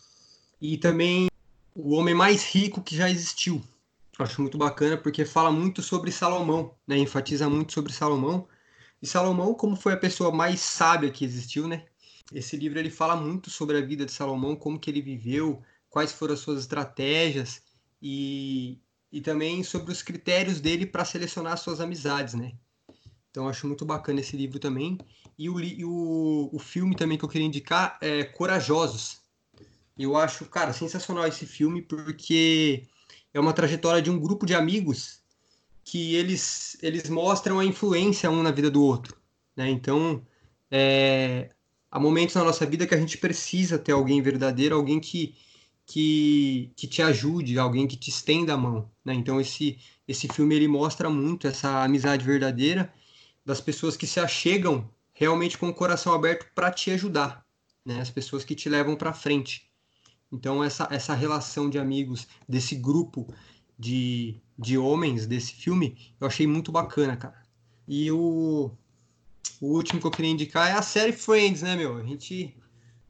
E 0.60 0.76
também 0.76 1.28
o 1.74 1.94
homem 1.94 2.14
mais 2.14 2.44
rico 2.44 2.82
que 2.82 2.94
já 2.94 3.10
existiu, 3.10 3.60
Acho 4.22 4.40
muito 4.40 4.56
bacana 4.56 4.96
porque 4.96 5.24
fala 5.24 5.50
muito 5.50 5.82
sobre 5.82 6.12
Salomão, 6.12 6.74
né? 6.86 6.96
Enfatiza 6.96 7.48
muito 7.48 7.72
sobre 7.72 7.92
Salomão. 7.92 8.48
E 9.00 9.06
Salomão, 9.06 9.54
como 9.54 9.74
foi 9.74 9.94
a 9.94 9.96
pessoa 9.96 10.30
mais 10.30 10.60
sábia 10.60 11.10
que 11.10 11.24
existiu, 11.24 11.66
né? 11.66 11.86
Esse 12.32 12.56
livro 12.56 12.78
ele 12.78 12.90
fala 12.90 13.16
muito 13.16 13.50
sobre 13.50 13.76
a 13.76 13.80
vida 13.80 14.06
de 14.06 14.12
Salomão, 14.12 14.54
como 14.56 14.78
que 14.78 14.88
ele 14.88 15.02
viveu, 15.02 15.62
quais 15.90 16.12
foram 16.12 16.34
as 16.34 16.40
suas 16.40 16.60
estratégias 16.60 17.62
e, 18.00 18.80
e 19.10 19.20
também 19.20 19.62
sobre 19.62 19.92
os 19.92 20.02
critérios 20.02 20.60
dele 20.60 20.86
para 20.86 21.04
selecionar 21.04 21.58
suas 21.58 21.80
amizades, 21.80 22.34
né? 22.34 22.52
Então 23.30 23.48
acho 23.48 23.66
muito 23.66 23.84
bacana 23.84 24.20
esse 24.20 24.36
livro 24.36 24.58
também. 24.58 24.98
E 25.38 25.50
o, 25.50 25.60
e 25.60 25.84
o, 25.84 26.48
o 26.52 26.58
filme 26.58 26.94
também 26.94 27.18
que 27.18 27.24
eu 27.24 27.28
queria 27.28 27.46
indicar 27.46 27.98
é 28.00 28.24
Corajosos. 28.24 29.20
Eu 29.98 30.16
acho, 30.16 30.46
cara, 30.46 30.72
sensacional 30.72 31.26
esse 31.26 31.44
filme 31.44 31.82
porque 31.82 32.86
é 33.34 33.40
uma 33.40 33.52
trajetória 33.52 34.02
de 34.02 34.10
um 34.10 34.18
grupo 34.18 34.44
de 34.44 34.54
amigos 34.54 35.22
que 35.84 36.14
eles, 36.14 36.76
eles 36.82 37.08
mostram 37.08 37.58
a 37.58 37.64
influência 37.64 38.30
um 38.30 38.42
na 38.42 38.50
vida 38.50 38.70
do 38.70 38.82
outro. 38.82 39.16
Né? 39.56 39.68
Então, 39.70 40.24
é, 40.70 41.50
há 41.90 41.98
momentos 41.98 42.34
na 42.34 42.44
nossa 42.44 42.64
vida 42.64 42.86
que 42.86 42.94
a 42.94 42.98
gente 42.98 43.18
precisa 43.18 43.78
ter 43.78 43.92
alguém 43.92 44.22
verdadeiro, 44.22 44.76
alguém 44.76 45.00
que, 45.00 45.34
que, 45.86 46.70
que 46.76 46.86
te 46.86 47.02
ajude, 47.02 47.58
alguém 47.58 47.86
que 47.86 47.96
te 47.96 48.10
estenda 48.10 48.54
a 48.54 48.56
mão. 48.56 48.90
Né? 49.04 49.14
Então, 49.14 49.40
esse, 49.40 49.78
esse 50.06 50.28
filme 50.28 50.54
ele 50.54 50.68
mostra 50.68 51.10
muito 51.10 51.46
essa 51.46 51.82
amizade 51.82 52.24
verdadeira 52.24 52.92
das 53.44 53.60
pessoas 53.60 53.96
que 53.96 54.06
se 54.06 54.20
achegam 54.20 54.88
realmente 55.12 55.58
com 55.58 55.68
o 55.68 55.74
coração 55.74 56.12
aberto 56.14 56.46
para 56.54 56.70
te 56.70 56.90
ajudar, 56.90 57.44
né? 57.84 58.00
as 58.00 58.10
pessoas 58.10 58.44
que 58.44 58.54
te 58.54 58.68
levam 58.68 58.94
para 58.94 59.12
frente. 59.12 59.71
Então, 60.32 60.64
essa, 60.64 60.88
essa 60.90 61.14
relação 61.14 61.68
de 61.68 61.78
amigos, 61.78 62.26
desse 62.48 62.74
grupo, 62.74 63.26
de, 63.78 64.40
de 64.58 64.78
homens 64.78 65.26
desse 65.26 65.52
filme, 65.52 66.14
eu 66.18 66.26
achei 66.26 66.46
muito 66.46 66.72
bacana, 66.72 67.16
cara. 67.16 67.42
E 67.86 68.10
o, 68.10 68.70
o 69.60 69.66
último 69.66 70.00
que 70.00 70.06
eu 70.06 70.10
queria 70.10 70.30
indicar 70.30 70.70
é 70.70 70.72
a 70.72 70.82
série 70.82 71.12
Friends, 71.12 71.60
né, 71.60 71.76
meu? 71.76 71.98
A 71.98 72.02
gente, 72.02 72.56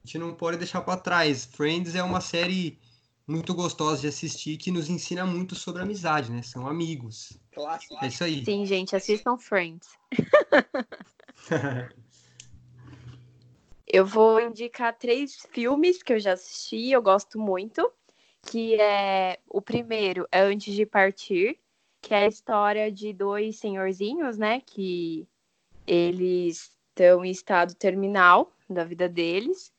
a 0.02 0.06
gente 0.06 0.18
não 0.18 0.34
pode 0.34 0.56
deixar 0.56 0.80
para 0.80 0.96
trás. 0.96 1.44
Friends 1.44 1.94
é 1.94 2.02
uma 2.02 2.20
série 2.20 2.78
muito 3.26 3.54
gostosa 3.54 4.00
de 4.00 4.08
assistir 4.08 4.56
que 4.56 4.72
nos 4.72 4.90
ensina 4.90 5.24
muito 5.24 5.54
sobre 5.54 5.82
amizade, 5.82 6.32
né? 6.32 6.42
São 6.42 6.66
amigos. 6.66 7.38
Clássico. 7.52 7.96
É 8.02 8.08
isso 8.08 8.24
aí. 8.24 8.44
Sim, 8.44 8.66
gente, 8.66 8.96
assistam 8.96 9.38
Friends. 9.38 9.88
eu 13.92 14.06
vou 14.06 14.40
indicar 14.40 14.96
três 14.96 15.46
filmes 15.52 16.02
que 16.02 16.14
eu 16.14 16.18
já 16.18 16.32
assisti, 16.32 16.90
eu 16.90 17.02
gosto 17.02 17.38
muito, 17.38 17.92
que 18.42 18.80
é 18.80 19.38
o 19.46 19.60
primeiro 19.60 20.26
é 20.32 20.40
Antes 20.40 20.74
de 20.74 20.86
Partir, 20.86 21.58
que 22.00 22.14
é 22.14 22.24
a 22.24 22.26
história 22.26 22.90
de 22.90 23.12
dois 23.12 23.58
senhorzinhos, 23.58 24.38
né, 24.38 24.62
que 24.62 25.28
eles 25.86 26.74
estão 26.88 27.22
em 27.22 27.30
estado 27.30 27.74
terminal 27.74 28.50
da 28.68 28.82
vida 28.82 29.08
deles 29.08 29.70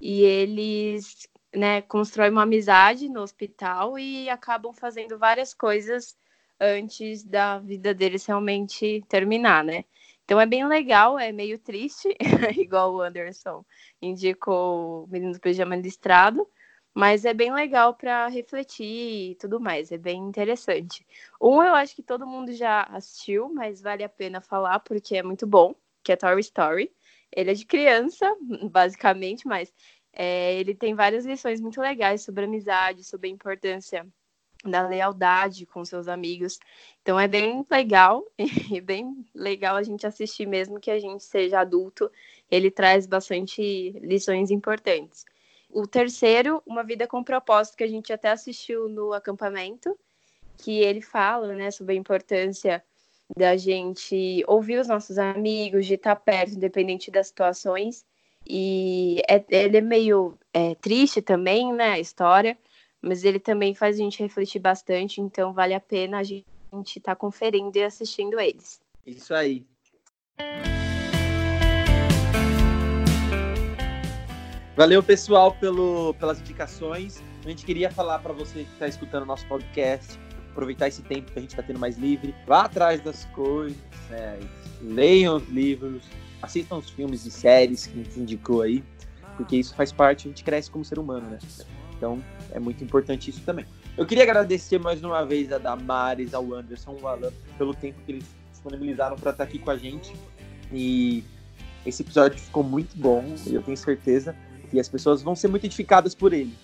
e 0.00 0.22
eles, 0.22 1.28
né, 1.54 1.82
constroem 1.82 2.30
uma 2.30 2.44
amizade 2.44 3.06
no 3.08 3.20
hospital 3.20 3.98
e 3.98 4.30
acabam 4.30 4.72
fazendo 4.72 5.18
várias 5.18 5.52
coisas 5.52 6.16
antes 6.58 7.22
da 7.22 7.58
vida 7.58 7.92
deles 7.92 8.24
realmente 8.24 9.04
terminar, 9.08 9.62
né? 9.62 9.84
Então 10.28 10.38
é 10.38 10.44
bem 10.44 10.68
legal, 10.68 11.18
é 11.18 11.32
meio 11.32 11.58
triste, 11.58 12.14
igual 12.60 12.92
o 12.92 13.00
Anderson 13.00 13.64
indicou 14.02 15.04
o 15.04 15.06
Menino 15.06 15.32
do 15.32 15.40
Pijama 15.40 15.74
Listrado, 15.74 16.46
mas 16.92 17.24
é 17.24 17.32
bem 17.32 17.50
legal 17.50 17.94
para 17.94 18.28
refletir 18.28 19.30
e 19.30 19.34
tudo 19.36 19.58
mais, 19.58 19.90
é 19.90 19.96
bem 19.96 20.18
interessante. 20.18 21.06
Um 21.40 21.62
eu 21.62 21.74
acho 21.74 21.96
que 21.96 22.02
todo 22.02 22.26
mundo 22.26 22.52
já 22.52 22.82
assistiu, 22.90 23.48
mas 23.54 23.80
vale 23.80 24.04
a 24.04 24.08
pena 24.08 24.38
falar 24.42 24.80
porque 24.80 25.16
é 25.16 25.22
muito 25.22 25.46
bom, 25.46 25.74
que 26.02 26.12
é 26.12 26.16
Toy 26.16 26.38
Story. 26.40 26.92
Ele 27.34 27.52
é 27.52 27.54
de 27.54 27.64
criança, 27.64 28.30
basicamente, 28.70 29.46
mas 29.46 29.72
é, 30.12 30.60
ele 30.60 30.74
tem 30.74 30.94
várias 30.94 31.24
lições 31.24 31.58
muito 31.58 31.80
legais 31.80 32.20
sobre 32.20 32.44
amizade, 32.44 33.02
sobre 33.02 33.30
a 33.30 33.32
importância 33.32 34.06
da 34.64 34.86
lealdade 34.86 35.66
com 35.66 35.84
seus 35.84 36.08
amigos. 36.08 36.58
Então 37.02 37.18
é 37.18 37.28
bem 37.28 37.64
legal 37.70 38.24
e 38.38 38.80
bem 38.80 39.24
legal 39.34 39.76
a 39.76 39.82
gente 39.82 40.06
assistir 40.06 40.46
mesmo 40.46 40.80
que 40.80 40.90
a 40.90 40.98
gente 40.98 41.22
seja 41.24 41.60
adulto. 41.60 42.10
Ele 42.50 42.70
traz 42.70 43.06
bastante 43.06 43.90
lições 44.00 44.50
importantes. 44.50 45.24
O 45.70 45.86
terceiro, 45.86 46.62
Uma 46.66 46.82
Vida 46.82 47.06
com 47.06 47.22
Propósito, 47.22 47.76
que 47.76 47.84
a 47.84 47.88
gente 47.88 48.12
até 48.12 48.30
assistiu 48.30 48.88
no 48.88 49.12
acampamento, 49.12 49.96
que 50.56 50.80
ele 50.80 51.02
fala, 51.02 51.54
né, 51.54 51.70
sobre 51.70 51.94
a 51.94 51.98
importância 51.98 52.82
da 53.36 53.56
gente 53.56 54.42
ouvir 54.46 54.78
os 54.80 54.88
nossos 54.88 55.18
amigos, 55.18 55.86
de 55.86 55.94
estar 55.94 56.16
perto, 56.16 56.54
independente 56.54 57.10
das 57.10 57.28
situações. 57.28 58.04
E 58.46 59.20
é, 59.28 59.44
ele 59.50 59.76
é 59.76 59.80
meio 59.82 60.38
é, 60.54 60.74
triste 60.76 61.20
também, 61.20 61.72
né, 61.72 61.92
a 61.92 61.98
história, 62.00 62.56
mas 63.02 63.24
ele 63.24 63.38
também 63.38 63.74
faz 63.74 63.96
a 63.96 64.02
gente 64.02 64.22
refletir 64.22 64.60
bastante, 64.60 65.20
então 65.20 65.52
vale 65.52 65.74
a 65.74 65.80
pena 65.80 66.18
a 66.18 66.22
gente 66.22 66.44
estar 66.72 67.14
tá 67.14 67.16
conferindo 67.16 67.76
e 67.76 67.82
assistindo 67.82 68.38
eles. 68.38 68.80
Isso 69.06 69.34
aí. 69.34 69.64
Valeu, 74.76 75.02
pessoal, 75.02 75.52
pelo, 75.54 76.14
pelas 76.14 76.40
indicações. 76.40 77.22
A 77.44 77.48
gente 77.48 77.64
queria 77.64 77.90
falar 77.90 78.20
para 78.20 78.32
você 78.32 78.64
que 78.64 78.72
está 78.74 78.86
escutando 78.86 79.26
nosso 79.26 79.46
podcast, 79.46 80.18
aproveitar 80.50 80.88
esse 80.88 81.02
tempo 81.02 81.32
que 81.32 81.38
a 81.38 81.42
gente 81.42 81.50
está 81.50 81.62
tendo 81.62 81.78
mais 81.78 81.96
livre, 81.96 82.34
vá 82.46 82.62
atrás 82.62 83.00
das 83.00 83.24
coisas, 83.26 83.76
né? 84.08 84.38
leiam 84.80 85.36
os 85.36 85.48
livros, 85.48 86.02
assistam 86.42 86.76
os 86.76 86.90
filmes 86.90 87.26
e 87.26 87.30
séries 87.30 87.86
que 87.86 87.98
a 87.98 88.04
gente 88.04 88.20
indicou 88.20 88.62
aí, 88.62 88.84
porque 89.36 89.56
isso 89.56 89.74
faz 89.74 89.92
parte, 89.92 90.26
a 90.26 90.30
gente 90.30 90.44
cresce 90.44 90.70
como 90.70 90.84
ser 90.84 90.98
humano, 90.98 91.28
né? 91.30 91.38
Então, 91.98 92.22
é 92.52 92.58
muito 92.58 92.82
importante 92.82 93.28
isso 93.28 93.42
também. 93.42 93.66
Eu 93.96 94.06
queria 94.06 94.22
agradecer 94.22 94.78
mais 94.78 95.02
uma 95.02 95.26
vez 95.26 95.52
a 95.52 95.58
Damares, 95.58 96.32
ao 96.32 96.54
Anderson, 96.54 96.96
ao 97.02 97.08
Alan, 97.08 97.32
pelo 97.58 97.74
tempo 97.74 98.00
que 98.06 98.12
eles 98.12 98.24
disponibilizaram 98.52 99.16
para 99.16 99.32
estar 99.32 99.44
aqui 99.44 99.58
com 99.58 99.70
a 99.70 99.76
gente. 99.76 100.14
E 100.72 101.24
esse 101.84 102.02
episódio 102.02 102.38
ficou 102.38 102.62
muito 102.62 102.96
bom, 102.96 103.24
e 103.44 103.54
eu 103.54 103.62
tenho 103.62 103.76
certeza 103.76 104.34
que 104.70 104.78
as 104.78 104.88
pessoas 104.88 105.20
vão 105.20 105.34
ser 105.34 105.48
muito 105.48 105.64
edificadas 105.66 106.14
por 106.14 106.32
ele. 106.32 106.54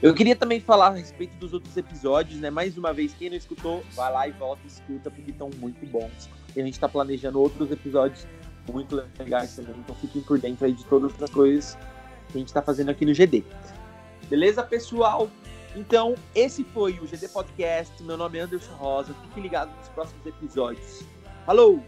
Eu 0.00 0.14
queria 0.14 0.36
também 0.36 0.60
falar 0.60 0.88
a 0.88 0.94
respeito 0.94 1.36
dos 1.38 1.52
outros 1.52 1.76
episódios, 1.76 2.38
né? 2.38 2.50
Mais 2.50 2.78
uma 2.78 2.92
vez, 2.92 3.12
quem 3.14 3.30
não 3.30 3.36
escutou, 3.36 3.84
vai 3.96 4.12
lá 4.12 4.28
e 4.28 4.30
volta 4.30 4.62
e 4.64 4.68
escuta, 4.68 5.10
porque 5.10 5.32
estão 5.32 5.50
muito 5.58 5.84
bons. 5.86 6.30
E 6.54 6.60
a 6.60 6.64
gente 6.64 6.74
está 6.74 6.88
planejando 6.88 7.40
outros 7.40 7.72
episódios 7.72 8.24
muito 8.72 8.94
legais 9.18 9.56
também, 9.56 9.74
então 9.78 9.96
fiquem 9.96 10.22
por 10.22 10.38
dentro 10.38 10.66
aí 10.66 10.72
de 10.72 10.84
todas 10.84 11.20
as 11.20 11.30
coisas 11.30 11.76
que 12.28 12.36
a 12.36 12.38
gente 12.38 12.48
está 12.48 12.62
fazendo 12.62 12.90
aqui 12.90 13.04
no 13.04 13.12
GD. 13.12 13.42
Beleza, 14.28 14.62
pessoal? 14.62 15.30
Então, 15.74 16.14
esse 16.34 16.64
foi 16.64 16.98
o 16.98 17.06
GD 17.06 17.28
Podcast. 17.28 18.02
Meu 18.02 18.16
nome 18.16 18.38
é 18.38 18.42
Anderson 18.42 18.72
Rosa. 18.74 19.14
Fique 19.28 19.40
ligado 19.40 19.74
nos 19.76 19.88
próximos 19.88 20.26
episódios. 20.26 21.04
Falou! 21.46 21.82